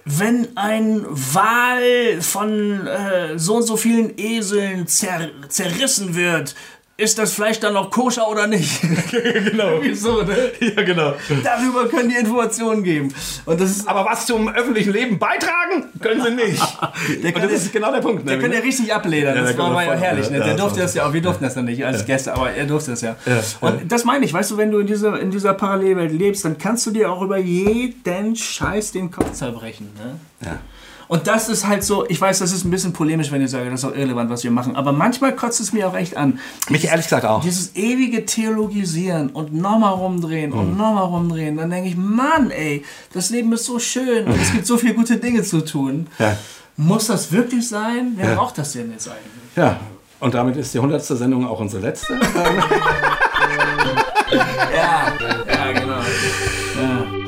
[0.08, 6.54] wenn ein Wal von äh, so und so vielen Eseln zer zerrissen wird,
[6.98, 8.80] ist das Fleisch dann noch koscher oder nicht?
[9.10, 9.78] genau.
[9.82, 10.52] Wieso, ne?
[10.60, 11.14] Ja, genau.
[11.44, 13.12] Darüber können die Informationen geben.
[13.44, 16.62] Und das ist, Aber was zum öffentlichen Leben beitragen, können sie nicht.
[17.22, 18.26] der Und das ist genau der Punkt.
[18.28, 19.36] Der kann ja richtig abledern.
[19.36, 20.30] Ja, das war, kann war ja herrlich.
[20.30, 20.40] Ne?
[20.40, 21.12] Der durfte das ja auch.
[21.12, 23.16] Wir durften das ja nicht als Gäste, aber er durfte das ja.
[23.26, 26.44] Ja, Und das meine ich, weißt du, wenn du in dieser, in dieser Parallelwelt lebst,
[26.44, 29.90] dann kannst du dir auch über jeden Scheiß den Kopf zerbrechen.
[29.98, 30.18] Ne?
[30.46, 30.58] Ja.
[31.08, 33.70] Und das ist halt so, ich weiß, das ist ein bisschen polemisch, wenn ich sage,
[33.70, 36.40] das ist auch irrelevant, was wir machen, aber manchmal kotzt es mir auch echt an.
[36.68, 37.42] Mich ehrlich gesagt auch.
[37.42, 40.58] Dieses ewige Theologisieren und nochmal rumdrehen Mhm.
[40.58, 44.52] und nochmal rumdrehen, dann denke ich, Mann, ey, das Leben ist so schön und es
[44.52, 46.08] gibt so viele gute Dinge zu tun.
[46.18, 46.36] Ja.
[46.76, 48.12] Muss das wirklich sein?
[48.16, 48.34] Wer Ja.
[48.34, 49.22] braucht das denn jetzt eigentlich?
[49.56, 49.78] Ja.
[50.18, 51.04] Und damit ist die 100.
[51.04, 52.18] Sendung auch unsere letzte.
[54.74, 55.12] Ja,
[55.48, 56.00] ja, genau.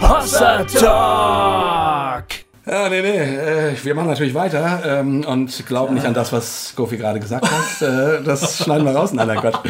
[0.00, 1.97] Hossa Talk!
[2.68, 3.16] Ja, nee, nee.
[3.16, 7.46] Äh, wir machen natürlich weiter ähm, und glauben nicht an das, was Gofi gerade gesagt
[7.50, 7.88] hat.
[7.88, 9.60] Äh, das schneiden wir raus, nein, Gott.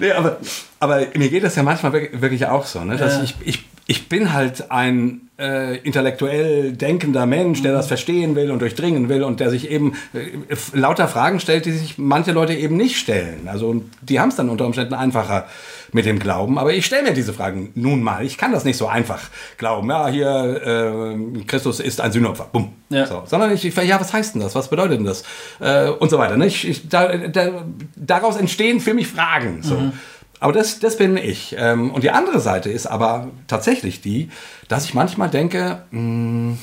[0.00, 0.38] Nee, aber,
[0.80, 2.84] aber mir geht das ja manchmal wirk- wirklich auch so.
[2.84, 2.96] Ne?
[2.96, 3.22] Dass Ja.
[3.24, 8.60] ich, ich, ich bin halt ein äh, intellektuell denkender Mensch, der das verstehen will und
[8.60, 10.28] durchdringen will und der sich eben äh,
[10.72, 13.48] lauter Fragen stellt, die sich manche Leute eben nicht stellen.
[13.48, 15.46] Also die haben es dann unter Umständen einfacher
[15.92, 16.58] mit dem Glauben.
[16.58, 18.24] Aber ich stelle mir diese Fragen nun mal.
[18.24, 19.20] Ich kann das nicht so einfach
[19.58, 19.90] glauben.
[19.90, 22.48] Ja, hier, äh, Christus ist ein Sühnopfer.
[22.52, 22.72] Bumm.
[22.92, 23.06] Ja.
[23.06, 23.22] So.
[23.26, 24.54] Sondern ich, ich, ja, was heißt denn das?
[24.54, 25.24] Was bedeutet denn das?
[25.60, 26.36] Äh, und so weiter.
[26.36, 26.46] Ne?
[26.46, 27.64] Ich, ich, da, da,
[27.96, 29.62] daraus entstehen für mich Fragen.
[29.62, 29.92] So.
[30.40, 31.54] Aber das, das bin ich.
[31.58, 34.30] Ähm, und die andere Seite ist aber tatsächlich die,
[34.68, 36.56] dass ich manchmal denke, mh,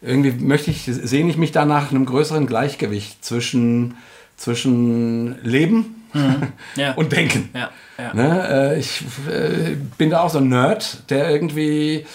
[0.00, 3.96] irgendwie möchte ich, sehne ich mich da nach einem größeren Gleichgewicht zwischen,
[4.36, 6.04] zwischen Leben
[6.76, 6.92] Ja.
[6.96, 7.50] und Denken.
[7.54, 7.70] Ja.
[8.14, 12.06] Ne, äh, ich äh, bin da auch so ein Nerd, der irgendwie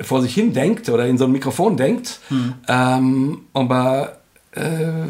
[0.00, 2.20] vor sich hin denkt oder in so ein Mikrofon denkt.
[2.28, 2.54] Hm.
[2.68, 4.18] Ähm, aber
[4.52, 5.06] äh,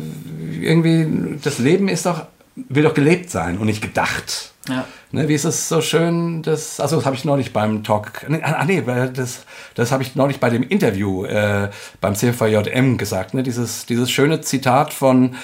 [0.61, 4.53] irgendwie, das Leben ist doch, will doch gelebt sein und nicht gedacht.
[4.69, 4.85] Ja.
[5.13, 8.41] Ne, wie ist es so schön, das, also das habe ich neulich beim Talk, nee,
[8.43, 8.83] ah nee,
[9.15, 9.45] das,
[9.75, 11.71] das habe ich neulich bei dem Interview äh,
[12.01, 15.37] beim CVJM gesagt, ne, dieses, dieses schöne Zitat von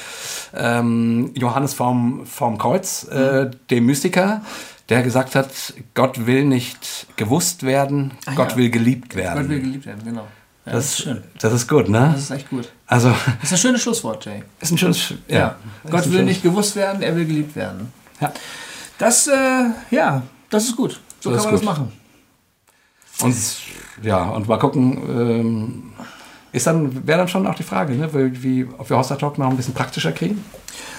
[0.56, 4.42] ähm, Johannes vom, vom Kreuz, äh, dem Mystiker,
[4.92, 5.48] der gesagt hat,
[5.94, 8.56] Gott will nicht gewusst werden, Ah, Gott ja.
[8.58, 9.40] will geliebt werden.
[9.40, 10.26] Gott will geliebt werden, genau.
[10.66, 11.22] Ja, das, das, ist schön.
[11.40, 12.10] das ist gut, ne?
[12.12, 12.70] Das ist echt gut.
[12.86, 14.42] Also, Das ist ein schönes Schlusswort, Jay.
[14.60, 15.38] ist ein schönes, ja.
[15.38, 15.56] Ja.
[15.90, 17.90] Gott will schönes- nicht gewusst werden, er will geliebt werden.
[18.20, 18.32] Ja.
[18.98, 21.00] Das, äh, ja, das ist gut.
[21.20, 21.78] So Das kann man das gut.
[21.78, 21.92] machen.
[23.22, 23.36] Und
[24.02, 25.92] ja, und mal gucken, ähm,
[26.52, 29.38] ist dann, wäre dann schon auch die Frage, ne, wie, wie, ob wir Hossa Talk
[29.38, 30.44] noch ein bisschen praktischer kriegen?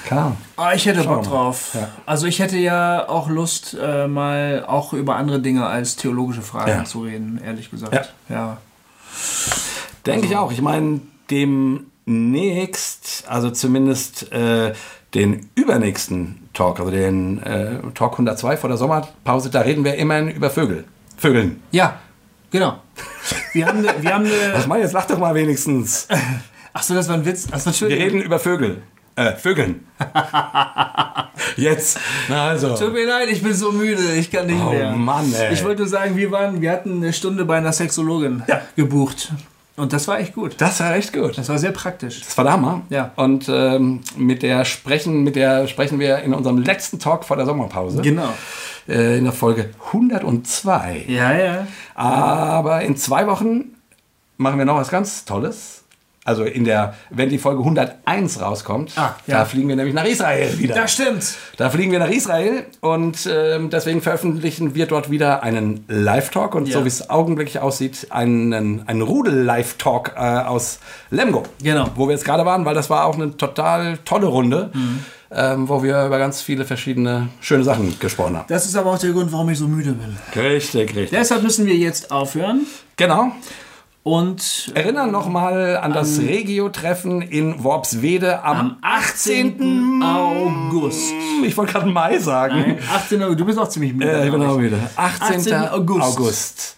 [0.05, 0.37] Keine Ahnung.
[0.57, 1.71] Ah, ich hätte Bock drauf.
[1.75, 1.87] Ja.
[2.05, 6.69] Also ich hätte ja auch Lust, äh, mal auch über andere Dinge als theologische Fragen
[6.71, 6.83] Ja.
[6.85, 8.13] zu reden, ehrlich gesagt.
[8.29, 8.57] Ja.
[10.05, 10.51] Denke ich auch.
[10.51, 10.99] Ich meine,
[11.29, 14.73] demnächst, also zumindest äh,
[15.13, 20.29] den übernächsten Talk, also den äh, Talk 102 vor der Sommerpause, da reden wir immerhin
[20.29, 20.85] über Vögel.
[21.17, 21.61] Vögeln.
[21.71, 21.99] Ja,
[22.51, 22.79] genau.
[23.53, 24.01] Wir haben eine.
[24.01, 26.07] Wir haben Was eine mal, jetzt lach doch mal wenigstens.
[26.73, 27.47] Achso, das war ein Witz.
[27.47, 27.89] Das war schön.
[27.89, 28.81] Wir reden über Vögel.
[29.15, 29.85] Äh, Vögeln.
[31.55, 31.99] Jetzt.
[32.29, 32.75] Na also.
[32.75, 34.91] Tut mir leid, ich bin so müde, ich kann nicht Oh mehr.
[34.91, 35.53] Mann, ey.
[35.53, 38.61] Ich wollte nur sagen, wir waren, wir hatten eine Stunde bei einer Sexologin Ja.
[38.75, 39.31] gebucht.
[39.75, 40.55] Und das war echt gut.
[40.59, 41.37] Das war echt gut.
[41.37, 42.21] Das war sehr praktisch.
[42.21, 42.81] Das war der Hammer.
[42.89, 43.11] Ja.
[43.15, 47.45] Und ähm, mit der sprechen, mit der sprechen wir in unserem letzten Talk vor der
[47.47, 48.01] Sommerpause.
[48.01, 48.29] Genau.
[48.87, 51.05] Äh, in der Folge 102.
[51.07, 51.67] Ja, ja.
[51.95, 53.75] Aber in zwei Wochen
[54.37, 55.82] machen wir noch was ganz Tolles.
[56.25, 59.39] Also in der, wenn die Folge 101 rauskommt, Ah, ja.
[59.39, 60.75] da fliegen wir nämlich nach Israel wieder.
[60.75, 61.25] Das stimmt.
[61.57, 66.67] Da fliegen wir nach Israel und ähm, deswegen veröffentlichen wir dort wieder einen Live-Talk und
[66.67, 66.75] Ja.
[66.79, 70.79] so wie es augenblicklich aussieht, einen, einen Rudel-Live-Talk äh, aus
[71.09, 71.43] Lemgo.
[71.61, 71.89] Genau.
[71.95, 74.99] Wo wir jetzt gerade waren, weil das war auch eine total tolle Runde, Mhm.
[75.31, 78.45] ähm, wo wir über ganz viele verschiedene schöne Sachen gesprochen haben.
[78.47, 80.15] Das ist aber auch der Grund, warum ich so müde bin.
[80.41, 81.09] Richtig, richtig.
[81.11, 82.61] Deshalb müssen wir jetzt aufhören
[82.95, 83.31] Genau.
[84.03, 90.01] Und Erinnern nochmal an das Regio-Treffen in Worpswede am, 18.
[90.03, 91.13] August.
[91.43, 92.77] Ich wollte gerade Mai sagen.
[92.93, 93.23] 18.
[93.23, 93.39] August.
[93.39, 94.11] Du bist auch ziemlich müde.
[94.11, 94.77] Ja, ich bin auch müde.
[94.95, 95.37] 18.
[95.37, 95.53] 18.
[95.69, 96.01] August.
[96.03, 96.75] August.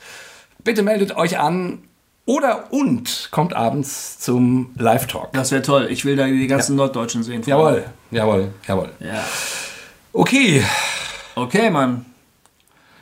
[0.64, 1.80] Bitte meldet euch an
[2.26, 5.34] oder und kommt abends zum Live-Talk.
[5.34, 5.88] Das wäre toll.
[5.92, 7.44] Ich will da die ganzen Norddeutschen sehen.
[7.46, 8.90] Jawohl, jawohl, jawohl.
[9.00, 9.24] Ja.
[10.14, 10.64] Okay,
[11.38, 12.06] Okay, Mann.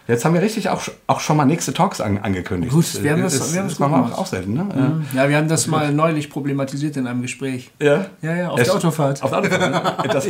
[0.07, 2.73] Jetzt haben wir richtig auch, auch schon mal nächste Talks an, angekündigt.
[2.73, 5.01] Gut, wir haben das- das, wir haben das das machen wir auch, selten, ne?
[5.15, 7.71] Ja, wir haben das mal neulich problematisiert in einem Gespräch.
[7.81, 8.05] Ja.
[8.21, 9.21] Ja, ja, auf Es- der Autofahrt.
[9.23, 9.71] Auf der Autofahrt.
[9.71, 9.81] Ne?
[10.13, 10.27] Das,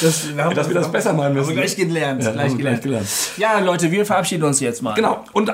[0.00, 1.48] Das, wir haben, dass wir das besser machen müssen.
[1.48, 2.22] haben wir gleich gelernt.
[2.22, 2.80] Ja, gleich gelernt.
[2.82, 3.08] gleich gelernt.
[3.36, 4.94] Ja, Leute, wir verabschieden uns jetzt mal.
[4.94, 5.24] Genau.
[5.32, 5.52] Und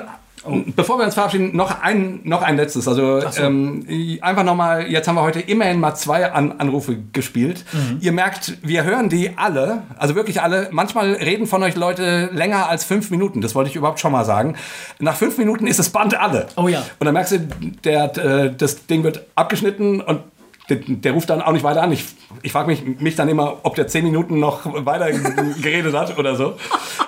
[0.75, 2.87] bevor wir uns verabschieden, noch ein, noch ein letztes.
[2.87, 3.85] Also ähm,
[4.21, 7.65] einfach nochmal, jetzt haben wir heute immerhin mal zwei An Anrufe gespielt.
[7.99, 10.69] Ihr merkt, wir hören die alle, also wirklich alle.
[10.71, 13.41] Manchmal reden von euch Leute länger als fünf Minuten.
[13.41, 14.55] Das wollte ich überhaupt schon mal sagen.
[14.99, 16.47] Nach fünf Minuten ist das Band alle.
[16.55, 16.79] Oh ja.
[16.99, 17.39] Und dann merkst du,
[17.83, 20.21] der, äh, das Ding wird abgeschnitten und
[20.69, 21.91] der, der ruft dann auch nicht weiter an.
[21.91, 22.05] Ich,
[22.41, 25.11] ich frage mich, mich dann immer, ob der zehn Minuten noch weiter
[25.61, 26.57] geredet hat oder so.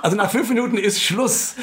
[0.02, 1.56] Also nach fünf Minuten ist Schluss.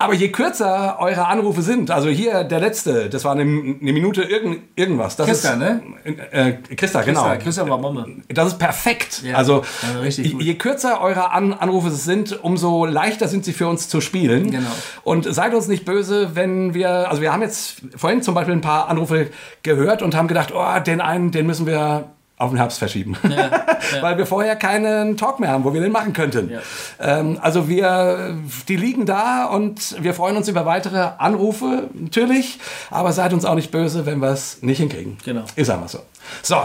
[0.00, 4.22] Aber je kürzer eure Anrufe sind, also hier der letzte, das war eine, eine Minute
[4.22, 5.16] irgend, irgendwas.
[5.16, 5.82] Das Christa, ist, ne?
[6.30, 7.20] Äh, Christa, genau.
[7.24, 8.06] Christa, Christa war Bombe.
[8.28, 9.22] Das ist perfekt.
[9.22, 9.62] Ja, also
[10.08, 14.50] je kürzer eure An Anrufe sind, umso leichter sind sie für uns zu spielen.
[14.50, 14.70] Genau.
[15.04, 18.62] Und seid uns nicht böse, wenn wir, also wir haben jetzt vorhin zum Beispiel ein
[18.62, 19.28] paar Anrufe
[19.62, 22.06] gehört und haben gedacht, oh, den einen, den müssen wir
[22.40, 23.16] auf den Herbst verschieben.
[24.00, 26.50] Weil wir vorher keinen Talk mehr haben, wo wir den machen könnten.
[26.98, 28.36] Ähm, also wir,
[28.66, 32.58] die liegen da und wir freuen uns über weitere Anrufe, natürlich.
[32.90, 35.18] Aber seid uns auch nicht böse, wenn wir es nicht hinkriegen.
[35.24, 35.44] Genau.
[35.54, 36.00] Ist einfach so.
[36.42, 36.56] So.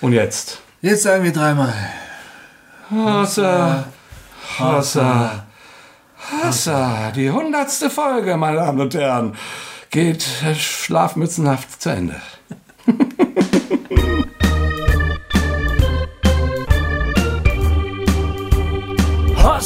[0.00, 0.60] Und jetzt?
[0.80, 1.72] Jetzt sagen wir dreimal.
[2.90, 3.84] Hossa,
[4.58, 5.44] Hossa,
[6.42, 7.10] Hossa.
[7.14, 9.34] Die hundertste Folge, meine Damen und Herren,
[9.90, 10.26] geht
[10.56, 12.16] schlafmützenhaft zu Ende.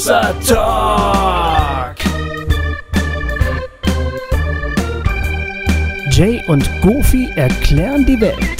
[0.06, 1.96] Talk!
[6.12, 8.57] Jay und Goofy erklären die Welt.